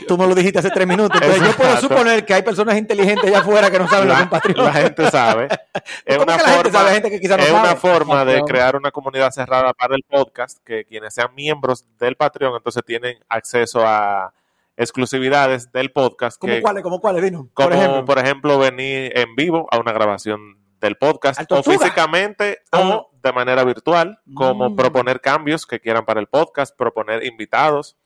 Tú 0.09 0.17
me 0.19 0.27
lo 0.27 0.35
dijiste 0.35 0.59
hace 0.59 0.71
tres 0.71 0.87
minutos. 0.87 1.21
Entonces 1.21 1.47
yo 1.49 1.57
puedo 1.57 1.77
suponer 1.79 2.25
que 2.25 2.35
hay 2.35 2.43
personas 2.43 2.77
inteligentes 2.77 3.25
allá 3.27 3.39
afuera 3.41 3.71
que 3.71 3.79
no 3.79 3.89
saben 3.89 4.09
lo 4.09 4.15
que 4.15 4.21
es 4.21 4.25
un 4.27 4.31
la, 4.33 4.41
Patreon. 4.41 4.65
la 4.67 4.73
gente 4.73 5.11
sabe. 5.11 5.49
Es 6.05 6.17
¿Cómo 6.19 6.25
una 6.33 6.39
gente 6.39 6.53
forma, 6.55 6.73
sabe? 6.73 6.89
Hay 6.89 6.95
gente 6.95 7.11
que 7.11 7.21
quizá 7.21 7.37
no 7.37 7.43
es 7.43 7.49
sabe. 7.51 7.61
una 7.61 7.77
forma 7.77 8.25
de 8.25 8.43
crear 8.43 8.77
una 8.77 8.91
comunidad 8.91 9.31
cerrada 9.31 9.73
para 9.75 9.95
el 9.95 10.03
podcast, 10.09 10.59
que 10.65 10.85
quienes 10.85 11.15
sean 11.15 11.35
miembros 11.35 11.85
del 11.99 12.17
Patreon 12.17 12.55
entonces 12.57 12.83
tienen 12.87 13.19
acceso 13.29 13.83
a 13.87 14.33
exclusividades 14.77 15.73
del 15.73 15.91
podcast. 15.93 16.39
¿Cómo 16.41 16.53
cuáles? 16.61 16.83
¿Cómo 16.83 17.01
cuáles? 17.01 17.23
Dino. 17.23 17.49
como 17.55 18.05
por 18.05 18.19
ejemplo. 18.19 18.59
venir 18.59 19.13
en 19.19 19.35
vivo 19.35 19.67
a 19.71 19.79
una 19.79 19.93
grabación 19.93 20.59
del 20.81 20.97
podcast, 20.97 21.41
o 21.51 21.63
físicamente 21.63 22.59
Ah. 22.71 22.81
o 22.81 23.11
de 23.23 23.33
manera 23.33 23.65
virtual, 23.65 24.21
como 24.35 24.71
Mm. 24.71 24.77
proponer 24.77 25.21
cambios 25.21 25.67
que 25.67 25.81
quieran 25.81 26.05
para 26.05 26.21
el 26.21 26.27
podcast, 26.27 26.77
proponer 26.77 27.25
invitados, 27.25 27.97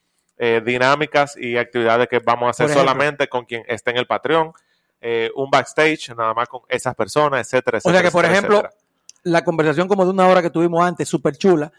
eh, 0.42 0.62
dinámicas 0.64 1.36
y 1.36 1.58
actividades 1.58 2.08
que 2.08 2.18
vamos 2.18 2.46
a 2.46 2.50
hacer 2.52 2.70
solamente 2.74 3.28
con 3.28 3.44
quien 3.44 3.62
esté 3.68 3.90
en 3.90 3.98
el 3.98 4.06
Patreon, 4.06 4.54
eh, 5.02 5.30
un 5.36 5.50
backstage 5.50 6.14
nada 6.16 6.32
más 6.32 6.48
con 6.48 6.62
esas 6.66 6.94
personas, 6.94 7.46
etcétera, 7.46 7.76
O 7.76 7.80
sea 7.82 7.90
etcétera. 7.90 8.08
que, 8.08 8.10
por 8.10 8.24
etcétera, 8.24 8.38
ejemplo, 8.38 8.56
etcétera. 8.70 8.82
la 9.24 9.44
conversación 9.44 9.86
como 9.86 10.06
de 10.06 10.12
una 10.12 10.26
hora 10.26 10.40
que 10.40 10.48
tuvimos 10.48 10.82
antes, 10.82 11.06
súper 11.06 11.36
chula, 11.36 11.70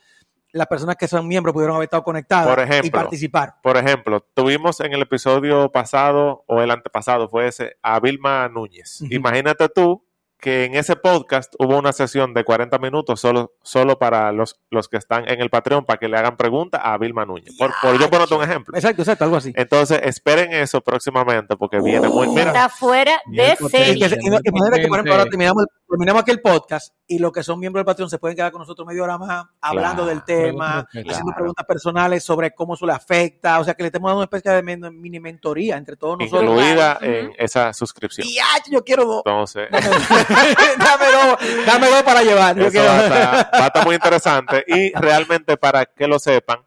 las 0.51 0.67
personas 0.67 0.95
que 0.95 1.07
son 1.07 1.27
miembros 1.27 1.53
pudieron 1.53 1.75
haber 1.75 1.85
estado 1.85 2.03
conectadas 2.03 2.47
Por 2.47 2.59
ejemplo. 2.59 2.87
y 2.87 2.91
participar. 2.91 3.55
Por 3.63 3.77
ejemplo, 3.77 4.23
tuvimos 4.35 4.79
en 4.81 4.93
el 4.93 5.01
episodio 5.01 5.71
pasado 5.71 6.43
o 6.45 6.61
el 6.61 6.69
antepasado, 6.69 7.29
fue 7.29 7.47
ese, 7.47 7.77
a 7.81 7.99
Vilma 7.99 8.47
Núñez. 8.47 9.01
Imagínate 9.09 9.69
tú 9.69 10.03
que 10.41 10.65
en 10.65 10.75
ese 10.75 10.95
podcast 10.95 11.53
hubo 11.59 11.77
una 11.77 11.93
sesión 11.93 12.33
de 12.33 12.43
40 12.43 12.79
minutos 12.79 13.21
solo, 13.21 13.53
solo 13.61 13.99
para 13.99 14.31
los, 14.31 14.59
los 14.71 14.89
que 14.89 14.97
están 14.97 15.29
en 15.29 15.39
el 15.39 15.49
Patreon 15.51 15.85
para 15.85 15.99
que 15.99 16.09
le 16.09 16.17
hagan 16.17 16.35
preguntas 16.35 16.81
a 16.83 16.97
Vilma 16.97 17.25
Núñez. 17.25 17.55
Por, 17.57 17.71
por 17.81 17.97
yo 17.99 18.09
ponerte 18.09 18.33
un 18.33 18.43
ejemplo. 18.43 18.75
Exacto, 18.75 19.03
exacto, 19.03 19.23
algo 19.23 19.37
así. 19.37 19.53
Entonces, 19.55 20.01
esperen 20.03 20.51
eso 20.51 20.81
próximamente 20.81 21.55
porque 21.55 21.79
viene 21.79 22.09
muy... 22.09 22.27
Mira, 22.27 22.47
Está 22.47 22.69
fuera 22.69 23.21
de 23.27 23.51
el 23.51 23.69
serie. 23.69 24.07
y 24.19 24.41
que, 24.41 24.51
por 24.51 24.73
ejemplo, 24.73 25.13
ahora 25.13 25.25
terminamos, 25.25 25.65
terminamos 25.91 26.21
aquí 26.23 26.31
el 26.31 26.41
podcast 26.41 26.93
y 27.05 27.19
los 27.19 27.31
que 27.31 27.43
son 27.43 27.59
miembros 27.59 27.81
del 27.81 27.85
Patreon 27.85 28.09
se 28.09 28.17
pueden 28.17 28.35
quedar 28.35 28.51
con 28.51 28.59
nosotros 28.59 28.87
media 28.87 29.03
hora 29.03 29.17
más 29.17 29.45
hablando 29.61 30.03
Claro. 30.03 30.05
del 30.05 30.23
tema, 30.23 30.87
Claro. 30.91 31.09
haciendo 31.11 31.33
preguntas 31.35 31.65
personales 31.65 32.23
sobre 32.23 32.51
cómo 32.55 32.73
eso 32.75 32.85
le 32.85 32.93
afecta. 32.93 33.59
O 33.59 33.63
sea, 33.63 33.73
que 33.73 33.83
le 33.83 33.87
estamos 33.87 34.09
dando 34.09 34.19
una 34.19 34.25
especie 34.25 34.51
de 34.51 34.91
mini 34.91 35.19
mentoría 35.19 35.77
entre 35.77 35.97
todos 35.97 36.17
nosotros. 36.19 36.43
incluida 36.49 36.97
en 37.01 37.33
esa 37.37 37.73
suscripción. 37.73 38.25
Y 38.27 38.39
ah, 38.39 38.57
yo 38.71 38.83
quiero 38.83 39.05
dos. 39.05 39.21
Entonces, 39.25 39.67
dame 39.71 41.05
dos, 41.11 41.65
dame 41.65 41.87
dos 41.89 42.03
para 42.03 42.23
llevar. 42.23 42.57
Eso 42.59 42.71
quiero- 42.71 42.87
va 42.87 42.97
a, 42.97 43.03
estar, 43.03 43.51
va 43.53 43.63
a 43.63 43.67
estar 43.67 43.85
muy 43.85 43.95
interesante 43.95 44.63
y 44.67 44.91
realmente 44.93 45.57
para 45.57 45.85
que 45.85 46.07
lo 46.07 46.19
sepan, 46.19 46.59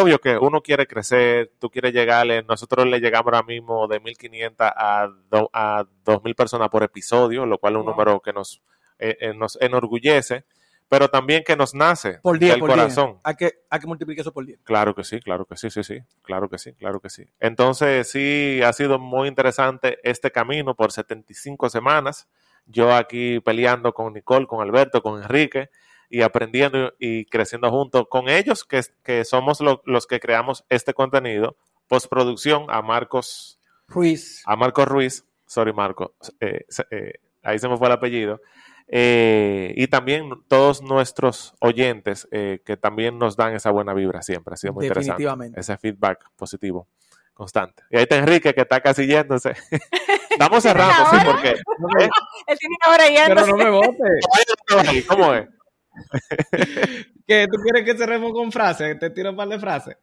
obvio 0.00 0.18
que 0.20 0.36
uno 0.38 0.60
quiere 0.62 0.86
crecer, 0.86 1.52
tú 1.58 1.70
quieres 1.70 1.92
llegarle, 1.92 2.42
nosotros 2.42 2.86
le 2.86 3.00
llegamos 3.00 3.26
ahora 3.32 3.42
mismo 3.46 3.86
de 3.88 4.00
1.500 4.00 4.54
a, 4.76 5.08
do- 5.30 5.50
a 5.52 5.84
2.000 6.04 6.34
personas 6.34 6.68
por 6.68 6.82
episodio, 6.82 7.46
lo 7.46 7.58
cual 7.58 7.74
es 7.74 7.78
un 7.80 7.84
Wow. 7.86 7.92
número 7.94 8.20
que 8.20 8.32
nos, 8.32 8.62
eh, 8.98 9.16
eh, 9.20 9.34
nos 9.34 9.56
enorgullece, 9.60 10.44
pero 10.88 11.08
también 11.08 11.42
que 11.44 11.56
nos 11.56 11.74
nace 11.74 12.18
Por 12.22 12.38
10, 12.38 12.52
del 12.52 12.60
por 12.60 12.68
10. 12.68 12.80
corazón. 12.80 13.18
Hay 13.24 13.34
que, 13.34 13.52
hay 13.70 13.80
que 13.80 13.86
multiplicar 13.86 14.20
eso 14.22 14.32
por 14.32 14.44
10. 14.44 14.60
Claro 14.62 14.94
que 14.94 15.04
sí, 15.04 15.20
claro 15.20 15.44
que 15.46 15.56
sí, 15.56 15.70
sí, 15.70 15.82
sí, 15.82 15.98
claro 16.22 16.48
que 16.50 16.58
sí, 16.58 16.74
claro 16.74 17.00
que 17.00 17.08
sí. 17.08 17.24
Entonces 17.40 18.10
sí, 18.10 18.60
ha 18.64 18.72
sido 18.74 18.98
muy 18.98 19.26
interesante 19.28 19.98
este 20.02 20.30
camino 20.30 20.74
por 20.74 20.92
75 20.92 21.70
semanas. 21.70 22.28
Yo 22.66 22.94
aquí 22.94 23.40
peleando 23.40 23.92
con 23.94 24.12
Nicole, 24.12 24.46
con 24.46 24.60
Alberto, 24.60 25.02
con 25.02 25.22
Enrique 25.22 25.70
y 26.12 26.20
aprendiendo 26.22 26.92
y 26.98 27.24
creciendo 27.24 27.70
junto 27.70 28.06
con 28.08 28.28
ellos, 28.28 28.64
que, 28.64 28.82
que 29.02 29.24
somos 29.24 29.60
lo- 29.62 29.80
los 29.86 30.06
que 30.06 30.20
creamos 30.20 30.64
este 30.68 30.92
contenido. 30.94 31.56
Postproducción 31.88 32.66
a 32.68 32.82
Marcos, 32.82 33.58
Ruiz. 33.88 34.42
a 34.46 34.54
Marcos 34.56 34.86
Ruiz, 34.86 35.24
sorry 35.46 35.72
Marco, 35.72 36.14
eh, 36.40 36.64
eh, 36.90 37.12
ahí 37.42 37.58
se 37.58 37.68
me 37.68 37.76
fue 37.76 37.86
el 37.88 37.92
apellido. 37.94 38.40
Eh, 38.88 39.72
y 39.76 39.86
también 39.86 40.28
todos 40.48 40.82
nuestros 40.82 41.54
oyentes 41.60 42.28
eh, 42.30 42.60
que 42.64 42.76
también 42.76 43.18
nos 43.18 43.36
dan 43.36 43.54
esa 43.54 43.70
buena 43.70 43.94
vibra 43.94 44.20
siempre. 44.22 44.52
Ha 44.54 44.56
sido 44.58 44.74
muy 44.74 44.84
interesante. 44.86 45.22
Definitivamente. 45.22 45.60
Ese 45.60 45.78
feedback 45.78 46.24
positivo, 46.36 46.88
constante. 47.32 47.82
Y 47.90 47.96
ahí 47.96 48.02
está 48.02 48.16
Enrique 48.18 48.52
que 48.52 48.60
está 48.62 48.80
casi 48.80 49.06
yéndose. 49.06 49.54
Estamos 50.30 50.62
cerrando, 50.62 51.10
sí, 51.10 51.16
porque. 51.24 51.48
Él 52.46 52.58
tiene 52.58 52.76
una 52.84 52.94
hora 52.94 53.04
Pero 53.28 53.46
no 53.46 53.56
me 53.56 53.70
votes. 53.70 55.06
¿Cómo 55.08 55.34
es? 55.34 55.48
¿Qué? 57.26 57.46
¿Tú 57.50 57.56
quieres 57.62 57.84
que 57.84 57.96
cerremos 57.96 58.32
con 58.32 58.50
frases? 58.52 58.98
Te 58.98 59.10
tiro 59.10 59.30
un 59.30 59.36
par 59.36 59.48
de 59.48 59.58
frases. 59.58 59.96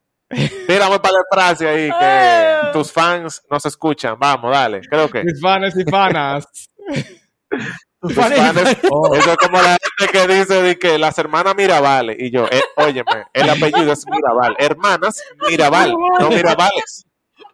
Tírame 0.68 1.00
para 1.00 1.14
la 1.14 1.24
frase 1.32 1.68
ahí 1.68 1.88
que 1.90 1.96
Ah. 2.00 2.70
tus 2.72 2.92
fans 2.92 3.42
nos 3.50 3.66
escuchan. 3.66 4.16
Vamos, 4.20 4.52
dale. 4.52 4.82
Creo 4.82 5.10
que. 5.10 5.24
Mis 5.24 5.42
fans 5.42 5.76
y 5.76 5.84
fanas. 5.90 6.46
Tus 8.02 8.14
fans- 8.14 8.32
Eso 8.38 9.32
es 9.32 9.38
como 9.38 9.62
la 9.62 9.76
gente 9.98 10.12
que 10.12 10.28
dice 10.34 10.62
de 10.62 10.80
que 10.80 10.98
las 10.98 11.18
hermanas 11.18 11.54
Mirabales. 11.56 12.16
Y 12.20 12.32
yo, 12.32 12.46
eh, 12.50 12.62
óyeme, 12.78 13.26
el 13.34 13.50
apellido 13.50 13.92
es 13.92 14.06
Mirabal. 14.08 14.56
Hermanas 14.60 15.22
Mirabal, 15.50 15.94
no 16.20 16.30
Mirabales. 16.30 17.06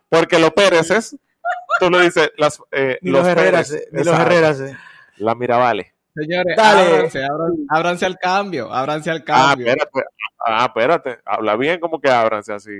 Porque 0.09 0.37
los 0.37 0.51
Péreces, 0.51 1.15
tú 1.79 1.89
lo 1.89 1.99
dices, 1.99 2.31
las, 2.37 2.59
eh, 2.71 2.99
Ni 3.01 3.09
los 3.09 3.25
Herreras, 3.25 3.69
Pérez, 3.71 3.83
eh, 3.91 4.03
los 4.03 4.19
Herreras. 4.19 4.59
eh. 4.59 4.77
La 5.17 5.33
Mirabales. 5.33 5.87
Señores, 6.15 6.55
Dale. 6.57 6.81
ábranse, 6.95 7.23
ábranse, 7.25 7.61
ábranse 7.69 8.05
al 8.05 8.17
cambio, 8.17 8.73
ábranse 8.73 9.11
al 9.11 9.17
Ah, 9.19 9.23
cambio. 9.25 9.67
espérate. 9.67 9.99
Ah, 10.47 10.65
espérate. 10.67 11.17
Habla 11.25 11.55
bien 11.57 11.79
como 11.79 11.99
que 11.99 12.09
ábranse 12.09 12.53
así. 12.53 12.71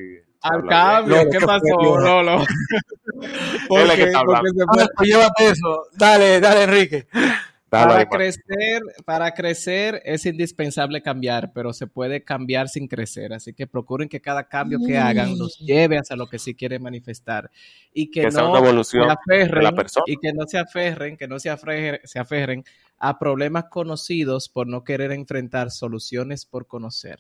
al 0.41 0.65
cambio, 0.67 1.15
¿qué 1.32 1.38
¿qué 1.39 1.45
pasó, 1.45 1.63
Lolo? 1.82 2.21
Lolo? 2.24 2.43
Él 3.15 3.21
es 3.21 3.69
que 3.69 3.88
porque, 3.88 4.04
está 4.04 4.19
hablando. 4.19 4.41
porque 4.41 4.52
se 4.58 4.63
Ah, 4.63 4.67
fue- 4.74 4.88
pues 4.95 5.10
llévate 5.10 5.50
eso. 5.50 5.84
Dale, 5.98 6.39
dale, 6.39 6.63
Enrique. 6.63 7.08
Dale 7.71 7.88
para 7.88 8.00
ahí, 8.00 8.06
crecer, 8.06 8.82
para 9.06 9.32
crecer 9.34 10.02
es 10.06 10.26
indispensable 10.26 11.02
cambiar, 11.02 11.52
pero 11.54 11.74
se 11.74 11.88
puede 11.88 12.24
cambiar 12.24 12.69
sin 12.69 12.88
crecer. 12.88 13.34
Así 13.34 13.54
que 13.54 13.67
procuren 13.67 14.08
que 14.08 14.21
cada 14.21 14.48
cambio 14.48 14.78
que 14.86 14.98
hagan 14.98 15.38
los 15.38 15.58
lleve 15.60 15.98
hacia 15.98 16.15
lo 16.15 16.28
que 16.28 16.39
sí 16.39 16.56
quieren 16.56 16.82
manifestar 16.84 17.50
y 17.91 18.12
que, 18.12 18.21
Que 18.21 18.32
sea 18.32 18.43
no 18.43 18.52
una 18.52 18.60
evolución 18.60 19.04
se 19.04 19.08
de 19.08 19.13
aferren 19.41 19.63
la 19.63 19.71
persona. 19.74 20.04
y 20.08 20.15
que 20.17 20.32
no 20.32 20.45
se 20.48 20.58
aferren, 20.60 21.17
que 21.17 21.28
no 21.28 21.38
se 21.39 21.50
aferren, 21.50 22.00
se 22.06 22.19
aferren 22.19 22.63
a 22.97 23.19
problemas 23.19 23.65
conocidos 23.69 24.49
por 24.49 24.67
no 24.67 24.84
querer 24.84 25.12
enfrentar 25.12 25.71
soluciones 25.71 26.45
por 26.45 26.67
conocer. 26.67 27.19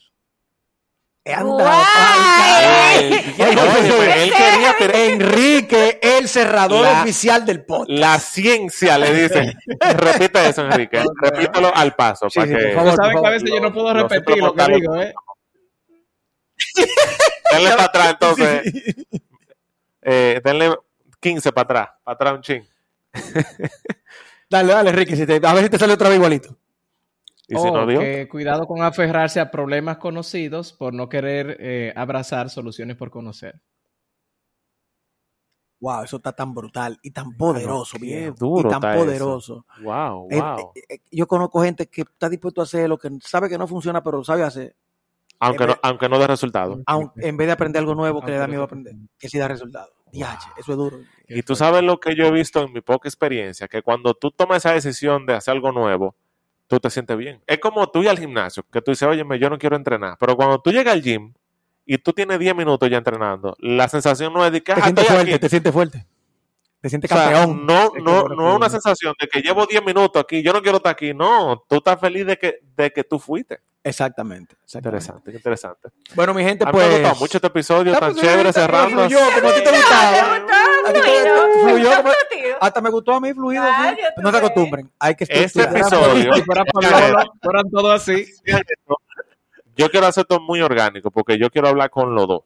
Anda, 1.27 1.43
Guay. 1.43 3.13
Eh, 3.13 3.35
óyeme, 3.39 4.23
él 4.23 4.31
quería 4.31 4.77
tener 4.77 4.95
Enrique, 5.11 5.99
el 6.01 6.27
cerrador 6.29 6.83
La- 6.83 7.01
oficial 7.01 7.43
del 7.45 7.65
podcast. 7.65 7.89
la 7.99 8.19
ciencia, 8.19 8.97
le 8.99 9.23
dice. 9.23 9.55
Repita 9.97 10.47
eso, 10.47 10.61
Enrique. 10.65 11.03
Repítelo 11.21 11.75
al 11.75 11.95
paso. 11.95 12.29
Sí, 12.29 12.39
para 12.39 12.51
sí, 12.51 12.55
que 12.57 12.63
por 12.67 12.75
favor, 12.75 12.95
sabes 12.95 13.21
que 13.21 13.27
a 13.27 13.29
veces 13.31 13.49
yo 13.49 13.59
no 13.59 13.73
puedo 13.73 13.91
repetir 13.93 14.37
lo 14.37 14.53
que 14.53 14.65
digo, 14.75 14.95
¿eh? 15.01 15.13
denle 17.51 17.69
para 17.71 17.83
atrás, 17.85 18.09
entonces. 18.11 18.73
Eh, 20.03 20.41
denle 20.43 20.75
15 21.19 21.51
para 21.51 21.63
atrás. 21.63 21.89
Para 22.03 22.13
atrás 22.15 22.33
un 22.35 22.41
chin. 22.41 22.67
Dale, 24.49 24.73
dale, 24.73 25.15
si 25.15 25.25
te- 25.25 25.41
a 25.45 25.53
ver 25.53 25.63
si 25.63 25.69
te 25.69 25.77
sale 25.77 25.93
otra 25.93 26.09
vez 26.09 26.17
igualito. 26.17 26.57
Y 27.47 27.55
si 27.55 27.67
O 27.67 27.71
no 27.71 27.85
dio, 27.85 27.99
que 27.99 28.27
cuidado 28.27 28.65
con 28.67 28.81
aferrarse 28.81 29.39
a 29.39 29.51
problemas 29.51 29.97
conocidos 29.97 30.73
por 30.73 30.93
no 30.93 31.09
querer 31.09 31.57
eh, 31.59 31.93
abrazar 31.95 32.49
soluciones 32.49 32.95
por 32.97 33.11
conocer. 33.11 33.61
Wow, 35.79 36.03
eso 36.03 36.17
está 36.17 36.31
tan 36.31 36.53
brutal 36.53 36.97
y 37.03 37.11
tan 37.11 37.35
poderoso, 37.37 37.99
viejo. 37.99 38.35
duro 38.39 38.69
y 38.69 38.71
tan 38.71 38.83
eso. 38.91 38.99
poderoso. 38.99 39.65
wow, 39.81 40.27
wow. 40.29 40.71
eh, 40.73 40.81
eh, 40.89 40.99
yo 41.11 41.27
conozco 41.27 41.61
gente 41.61 41.87
que 41.87 42.01
está 42.01 42.29
dispuesto 42.29 42.61
a 42.61 42.63
hacer 42.63 42.89
lo 42.89 42.97
que 42.97 43.09
sabe 43.21 43.49
que 43.49 43.57
no 43.57 43.67
funciona, 43.67 44.01
pero 44.01 44.23
sabe 44.23 44.43
hacer, 44.43 44.75
aunque, 45.39 45.67
no, 45.67 45.75
aunque 45.83 46.09
no 46.09 46.17
dé 46.17 46.27
resultado. 46.27 46.81
en 47.17 47.37
vez 47.37 47.47
de 47.47 47.51
aprender 47.53 47.81
algo 47.81 47.93
nuevo 47.93 48.21
que 48.21 48.31
le 48.31 48.37
da 48.37 48.47
miedo 48.47 48.63
aprender, 48.63 48.95
que 49.19 49.29
sí 49.29 49.37
da 49.37 49.47
resultado. 49.47 49.94
Diache, 50.15 50.47
eso 50.57 50.71
es 50.71 50.77
duro. 50.77 50.97
Y 51.27 51.41
tú 51.43 51.55
sabes 51.55 51.83
lo 51.83 51.99
que 51.99 52.15
yo 52.15 52.25
he 52.25 52.31
visto 52.31 52.63
en 52.63 52.73
mi 52.73 52.81
poca 52.81 53.07
experiencia, 53.07 53.67
que 53.67 53.81
cuando 53.81 54.13
tú 54.13 54.31
tomas 54.31 54.57
esa 54.57 54.73
decisión 54.73 55.25
de 55.25 55.33
hacer 55.33 55.51
algo 55.53 55.71
nuevo, 55.71 56.15
tú 56.67 56.79
te 56.79 56.89
sientes 56.89 57.17
bien. 57.17 57.41
Es 57.47 57.59
como 57.59 57.87
tú 57.89 58.01
ir 58.03 58.09
al 58.09 58.17
gimnasio, 58.19 58.63
que 58.71 58.81
tú 58.81 58.91
dices, 58.91 59.07
oye, 59.07 59.23
yo 59.39 59.49
no 59.49 59.57
quiero 59.57 59.75
entrenar, 59.75 60.17
pero 60.19 60.35
cuando 60.35 60.59
tú 60.59 60.71
llegas 60.71 60.93
al 60.93 61.01
gym 61.01 61.33
y 61.85 61.97
tú 61.97 62.13
tienes 62.13 62.39
10 62.39 62.55
minutos 62.55 62.89
ya 62.89 62.97
entrenando, 62.97 63.55
la 63.59 63.87
sensación 63.87 64.33
no 64.33 64.45
es 64.45 64.51
de 64.51 64.61
que 64.63 64.73
Te 64.73 64.79
"Ah, 64.79 64.83
sientes 64.85 65.05
fuerte, 65.07 65.31
aquí". 65.31 65.39
te 65.39 65.49
sientes 65.49 65.73
fuerte. 65.73 66.05
Te 66.81 66.89
sientes 66.89 67.11
O 67.11 67.15
sea, 67.15 67.31
campeón. 67.31 67.65
no, 67.65 67.89
no, 68.03 68.27
no 68.29 68.49
es 68.51 68.55
una 68.57 68.69
sensación 68.69 69.13
de 69.19 69.27
que 69.27 69.41
llevo 69.41 69.65
10 69.65 69.83
minutos 69.83 70.21
aquí, 70.21 70.43
yo 70.43 70.53
no 70.53 70.61
quiero 70.61 70.77
estar 70.77 70.91
aquí. 70.91 71.13
No, 71.13 71.63
tú 71.67 71.77
estás 71.77 71.99
feliz 71.99 72.25
de 72.27 72.37
que, 72.37 72.59
de 72.77 72.91
que 72.91 73.03
tú 73.03 73.17
fuiste. 73.19 73.59
Exactamente. 73.85 74.55
exactamente. 74.63 74.77
Interesante, 74.77 75.31
qué 75.31 75.37
interesante. 75.37 75.89
Bueno, 76.15 76.33
mi 76.33 76.43
gente, 76.43 76.65
A 76.67 76.71
mí 76.71 76.77
me 76.77 76.83
ha 76.83 76.87
pues. 76.87 76.99
gustado 77.01 77.15
mucho 77.19 77.37
este 77.37 77.47
episodio 77.47 77.93
Ah, 77.95 77.99
tan 77.99 78.13
pues, 78.13 78.25
chévere, 78.25 78.51
cerrando. 78.51 79.01
fluyó 79.07 79.19
como 79.35 79.49
a 79.49 79.53
ti 79.53 79.59
te 79.63 79.69
¿Te 79.71 79.77
gustaba. 79.77 80.43
fluyó. 81.63 81.89
Hasta 82.61 82.81
me 82.81 82.89
gustó 82.89 83.13
a 83.13 83.19
mí 83.21 83.33
fluido. 83.33 83.63
Sí. 83.63 83.97
yo 84.15 84.21
No 84.23 84.31
se 84.31 84.37
acostumbren. 84.37 84.91
Hay 84.99 85.15
que 85.15 85.25
Este 85.29 85.61
episodio, 85.61 86.33
fuera 86.45 86.63
por 86.65 86.83
Lolo, 86.83 87.23
fueran 87.41 87.69
todos 87.69 87.91
así. 88.01 88.25
yo 89.75 89.89
quiero 89.89 90.07
hacer 90.07 90.21
esto 90.21 90.39
muy 90.39 90.61
orgánico 90.61 91.11
porque 91.11 91.37
yo 91.37 91.49
quiero 91.51 91.67
hablar 91.67 91.89
con 91.89 92.15
los 92.15 92.27
dos. 92.27 92.41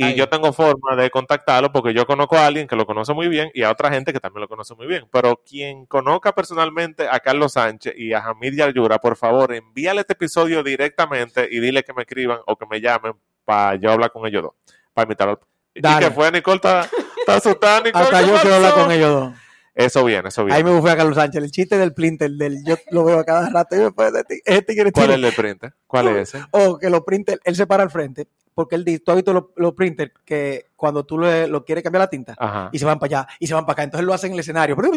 Y 0.00 0.14
yo 0.14 0.28
tengo 0.28 0.52
forma 0.52 0.94
de 0.96 1.10
contactarlo 1.10 1.72
porque 1.72 1.92
yo 1.92 2.06
conozco 2.06 2.36
a 2.36 2.46
alguien 2.46 2.68
que 2.68 2.76
lo 2.76 2.86
conoce 2.86 3.12
muy 3.14 3.26
bien 3.28 3.50
y 3.52 3.64
a 3.64 3.70
otra 3.72 3.90
gente 3.90 4.12
que 4.12 4.20
también 4.20 4.42
lo 4.42 4.48
conoce 4.48 4.74
muy 4.76 4.86
bien. 4.86 5.08
Pero 5.10 5.42
quien 5.44 5.86
conozca 5.86 6.32
personalmente 6.34 7.08
a 7.10 7.18
Carlos 7.18 7.54
Sánchez 7.54 7.94
y 7.96 8.12
a 8.12 8.20
Hamid 8.24 8.54
Yayura, 8.54 8.98
por 9.00 9.16
favor, 9.16 9.52
envíale 9.52 10.02
este 10.02 10.12
episodio 10.12 10.62
directamente 10.62 11.48
y 11.50 11.58
dile 11.58 11.82
que 11.82 11.92
me 11.92 12.02
escriban 12.02 12.38
o 12.46 12.56
que 12.56 12.66
me 12.66 12.80
llamen 12.80 13.14
para 13.44 13.74
yo 13.74 13.90
hablar 13.90 14.12
con 14.12 14.24
ellos 14.26 14.42
dos. 14.44 14.52
Para 14.94 15.04
invitarlo. 15.04 15.40
¿Y 15.74 15.80
Dale. 15.80 16.06
que 16.06 16.12
fue, 16.12 16.30
Nicole? 16.30 16.56
¿Está, 16.56 16.88
está 17.18 17.34
asustada, 17.36 17.80
Nicole? 17.80 18.04
Hasta 18.04 18.20
¿Qué 18.20 18.26
yo 18.28 18.36
quiero 18.40 18.56
hablar 18.56 18.74
con 18.74 18.92
ellos 18.92 19.10
dos. 19.20 19.34
Eso 19.74 20.04
viene, 20.04 20.28
eso 20.28 20.40
Ahí 20.42 20.46
viene. 20.48 20.64
me 20.64 20.70
bufé 20.76 20.90
a 20.90 20.96
Carlos 20.96 21.14
Sánchez. 21.14 21.42
El 21.42 21.50
chiste 21.52 21.78
del 21.78 21.92
printer, 21.94 22.30
del 22.32 22.64
yo 22.64 22.76
lo 22.90 23.04
veo 23.04 23.18
a 23.20 23.24
cada 23.24 23.48
rato. 23.48 23.76
Y 23.76 23.78
después 23.78 24.12
de 24.12 24.24
ti- 24.24 24.40
este 24.44 24.74
quiere 24.74 24.90
¿Cuál 24.90 25.10
es 25.10 25.14
el 25.16 25.22
de 25.22 25.32
print? 25.32 25.62
¿Cuál 25.86 26.08
es 26.08 26.34
ese? 26.34 26.44
O 26.50 26.78
que 26.78 26.90
los 26.90 27.02
printers, 27.02 27.40
él 27.44 27.54
se 27.54 27.66
para 27.66 27.84
al 27.84 27.90
frente. 27.90 28.26
Porque 28.58 28.74
él 28.74 28.84
dice, 28.84 28.98
tú 28.98 29.12
has 29.12 29.16
visto 29.18 29.32
los, 29.32 29.44
los 29.54 29.72
printers 29.72 30.10
que 30.24 30.70
cuando 30.74 31.04
tú 31.04 31.16
le, 31.16 31.46
lo 31.46 31.64
quieres 31.64 31.84
cambiar 31.84 32.00
la 32.00 32.10
tinta 32.10 32.34
Ajá. 32.36 32.70
y 32.72 32.78
se 32.80 32.84
van 32.84 32.98
para 32.98 33.20
allá 33.20 33.28
y 33.38 33.46
se 33.46 33.54
van 33.54 33.64
para 33.64 33.74
acá. 33.74 33.82
Entonces 33.84 34.04
lo 34.04 34.12
hacen 34.12 34.30
en 34.30 34.34
el 34.34 34.40
escenario. 34.40 34.74
Para 34.74 34.88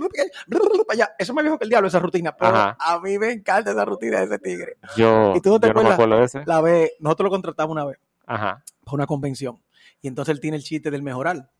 allá. 0.92 1.12
Eso 1.20 1.32
me 1.36 1.44
viejo 1.44 1.60
que 1.60 1.66
el 1.66 1.70
diablo, 1.70 1.88
esa 1.88 2.00
rutina. 2.00 2.36
Pero 2.36 2.56
Ajá. 2.56 2.76
a 2.80 3.00
mí 3.02 3.20
me 3.20 3.32
encanta 3.32 3.70
esa 3.70 3.86
rutina 3.86 4.18
de 4.18 4.26
ese 4.26 4.40
tigre. 4.40 4.78
Yo, 4.98 5.34
¿Y 5.36 5.42
tú 5.42 5.52
no 5.52 5.60
te 5.60 5.68
yo 5.68 5.74
no 5.76 5.84
me 5.84 5.90
acuerdas? 5.90 5.94
acuerdo 5.94 6.18
de 6.18 6.26
ese. 6.26 6.44
La 6.48 6.60
vez, 6.60 6.94
nosotros 7.02 7.26
lo 7.26 7.30
contratamos 7.30 7.72
una 7.76 7.86
vez 7.86 8.00
Ajá. 8.26 8.64
para 8.84 8.96
una 8.96 9.06
convención. 9.06 9.62
Y 10.02 10.08
entonces 10.08 10.34
él 10.34 10.40
tiene 10.40 10.58
el 10.58 10.64
chiste 10.64 10.90
del 10.90 11.04
mejorar. 11.04 11.52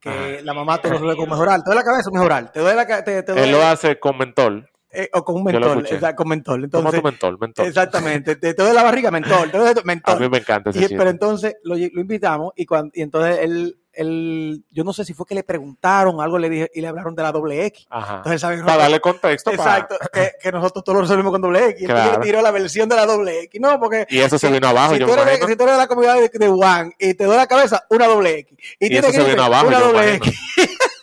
Que 0.00 0.08
Ajá. 0.08 0.42
la 0.44 0.54
mamá 0.54 0.78
te 0.80 0.88
lo 0.88 0.94
resuelve 0.94 1.16
con 1.16 1.28
mejorar. 1.28 1.62
Te 1.62 1.68
doy 1.70 1.76
la 1.76 1.84
cabeza, 1.84 2.10
mejorar. 2.10 2.52
Te 2.52 2.60
doy 2.60 2.74
la 2.74 2.86
te, 2.86 3.22
te 3.22 3.32
doy- 3.32 3.42
Él 3.42 3.50
lo 3.52 3.62
hace 3.62 4.00
con 4.00 4.16
mentol. 4.16 4.70
Eh, 4.94 5.10
o 5.12 5.24
con 5.24 5.36
un 5.36 5.44
mentol. 5.44 5.86
exacto, 5.86 6.16
con 6.16 6.28
mentol. 6.28 6.60
Toma 6.70 6.90
Entonces, 6.90 7.00
tu 7.00 7.04
mentol, 7.06 7.38
mentol. 7.38 7.66
exactamente. 7.66 8.36
Te, 8.36 8.54
te 8.54 8.62
doy 8.62 8.74
la 8.74 8.82
barriga, 8.82 9.10
mentol. 9.10 9.50
Te 9.50 9.58
doy 9.58 9.68
A 9.68 9.74
mentol. 9.84 10.20
mí 10.20 10.28
me 10.28 10.38
encanta 10.38 10.70
ese 10.70 10.84
Y- 10.84 10.96
pero 10.96 11.10
entonces 11.10 11.56
lo, 11.64 11.74
lo 11.76 12.00
invitamos 12.00 12.52
y, 12.56 12.64
cuando, 12.66 12.90
y 12.94 13.02
entonces 13.02 13.38
él, 13.42 13.78
él, 13.92 14.64
yo 14.72 14.82
no 14.82 14.92
sé 14.92 15.04
si 15.04 15.14
fue 15.14 15.24
que 15.24 15.34
le 15.36 15.44
preguntaron 15.44 16.20
algo 16.20 16.36
le 16.38 16.48
dije, 16.50 16.70
y 16.74 16.80
le 16.80 16.88
hablaron 16.88 17.14
de 17.14 17.22
la 17.22 17.30
doble 17.32 17.64
X. 17.66 17.86
Ajá. 17.90 18.16
Entonces, 18.16 18.40
¿sabes? 18.40 18.60
Para 18.62 18.76
darle 18.78 19.00
contexto. 19.00 19.50
para- 19.52 19.62
Exacto, 19.78 19.96
que, 20.12 20.32
que 20.42 20.50
nosotros 20.52 20.82
todos 20.84 20.96
lo 20.96 21.02
resolvimos 21.02 21.30
con 21.32 21.40
doble 21.42 21.68
X. 21.70 21.82
Y 21.82 21.86
Claro. 21.86 22.14
él 22.16 22.20
tiró 22.22 22.42
la 22.42 22.50
versión 22.50 22.88
de 22.88 22.96
la 22.96 23.06
doble 23.06 23.42
X. 23.44 23.60
No, 23.60 23.78
porque 23.78 24.06
Y 24.10 24.18
eso 24.18 24.38
se 24.38 24.50
vino 24.50 24.66
abajo, 24.68 24.94
si, 24.94 25.00
yo 25.00 25.06
tú 25.06 25.12
eres, 25.14 25.38
si 25.46 25.56
tú 25.56 25.62
eres 25.64 25.74
de 25.76 25.78
la 25.80 25.86
comunidad 25.86 26.14
de, 26.16 26.28
de 26.32 26.48
Juan 26.48 26.92
y 26.98 27.14
te 27.14 27.24
doy 27.24 27.36
la 27.36 27.46
cabeza, 27.46 27.84
una 27.90 28.06
doble 28.06 28.38
X. 28.40 28.58
Y, 28.80 28.92
Y 28.92 28.96
eso 28.96 29.12
se 29.12 29.22
vino 29.24 29.42
abajo, 29.44 29.68
una 29.68 29.78
doble. 29.80 30.14
X. 30.14 30.32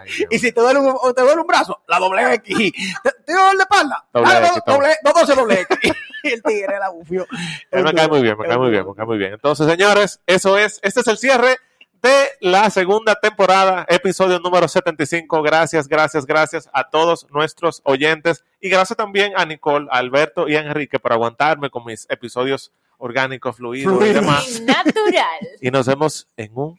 Ay. 0.00 0.10
Y 0.30 0.38
si 0.38 0.52
te 0.52 0.60
duele 0.60 0.80
un, 0.80 1.14
te 1.14 1.22
duele 1.22 1.40
un 1.40 1.46
brazo, 1.46 1.82
la 1.88 1.98
doble 1.98 2.34
X. 2.34 2.56
¿Te, 3.02 3.10
te 3.24 3.32
duele 3.32 3.54
la 3.56 3.62
espalda? 3.62 4.04
Doble 4.12 4.30
X, 4.38 4.50
do- 4.66 4.72
doble, 4.72 4.88
no, 5.04 5.12
doce 5.12 5.34
doble 5.34 5.60
X. 5.62 5.92
Y 6.22 6.28
el 6.32 6.42
tigre 6.42 6.78
la 6.78 6.90
bufió. 6.90 7.26
Me 7.72 7.94
cae 7.94 8.06
muy 8.06 8.20
bien, 8.20 8.36
me 8.36 8.46
cae 8.46 8.58
muy 8.58 8.68
bien, 8.70 8.86
me 8.86 8.94
cae 8.94 9.06
muy 9.06 9.16
bien. 9.16 9.32
Entonces, 9.32 9.66
señores, 9.66 10.20
eso 10.26 10.58
es, 10.58 10.78
este 10.82 11.00
es 11.00 11.06
el 11.06 11.16
cierre 11.16 11.56
de 12.02 12.28
la 12.40 12.68
segunda 12.68 13.14
temporada, 13.14 13.86
episodio 13.88 14.38
número 14.38 14.68
75. 14.68 15.40
Gracias, 15.42 15.88
gracias, 15.88 16.26
gracias 16.26 16.68
a 16.74 16.90
todos 16.90 17.26
nuestros 17.30 17.80
oyentes 17.84 18.44
y 18.60 18.68
gracias 18.68 18.98
también 18.98 19.32
a 19.34 19.46
Nicole, 19.46 19.86
a 19.90 19.96
Alberto 19.96 20.46
y 20.46 20.56
a 20.56 20.60
Enrique 20.60 20.98
por 20.98 21.14
aguantarme 21.14 21.70
con 21.70 21.86
mis 21.86 22.06
episodios 22.10 22.70
orgánicos, 22.98 23.56
fluidos 23.56 24.04
y 24.04 24.12
demás. 24.12 24.60
Natural. 24.60 25.48
Y 25.62 25.70
nos 25.70 25.86
vemos 25.86 26.28
en 26.36 26.50
un 26.54 26.78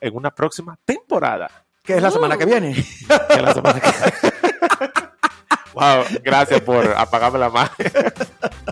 en 0.00 0.14
una 0.14 0.32
próxima 0.32 0.78
temporada. 0.84 1.50
Que 1.88 1.96
es 1.96 2.02
la 2.02 2.10
semana 2.10 2.36
que 2.36 2.44
viene. 2.44 2.74
que 2.74 3.40
la 3.42 3.54
semana 3.54 3.80
que- 3.80 3.90
Wow, 5.72 6.04
gracias 6.22 6.60
por 6.60 6.86
apagarme 6.96 7.38
la 7.38 7.48
mano. 7.48 7.70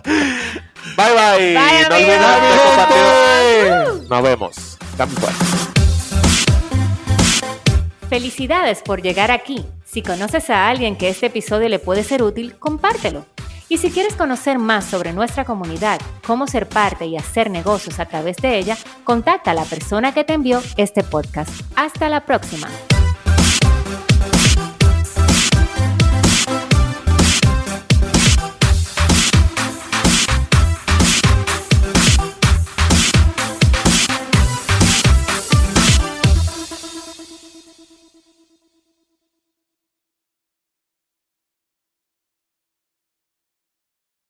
Bye 0.05 1.13
bye. 1.15 1.55
Bye, 1.55 1.89
no 1.89 1.95
de 1.95 2.17
compartir. 2.63 4.09
Nos 4.09 4.21
vemos. 4.23 4.77
Felicidades 8.07 8.81
por 8.83 9.01
llegar 9.01 9.31
aquí. 9.31 9.65
Si 9.83 10.03
conoces 10.03 10.49
a 10.51 10.69
alguien 10.69 10.95
que 10.95 11.09
este 11.09 11.25
episodio 11.25 11.69
le 11.69 11.79
puede 11.79 12.03
ser 12.03 12.21
útil, 12.21 12.55
compártelo. 12.59 13.25
Y 13.67 13.79
si 13.79 13.89
quieres 13.89 14.13
conocer 14.13 14.59
más 14.59 14.85
sobre 14.85 15.11
nuestra 15.11 15.43
comunidad, 15.43 15.99
cómo 16.25 16.45
ser 16.45 16.69
parte 16.69 17.05
y 17.07 17.17
hacer 17.17 17.49
negocios 17.49 17.99
a 17.99 18.05
través 18.05 18.37
de 18.37 18.59
ella, 18.59 18.77
contacta 19.03 19.51
a 19.51 19.53
la 19.55 19.63
persona 19.65 20.13
que 20.13 20.23
te 20.23 20.33
envió 20.33 20.61
este 20.77 21.03
podcast. 21.03 21.49
Hasta 21.75 22.09
la 22.09 22.21
próxima. 22.25 22.67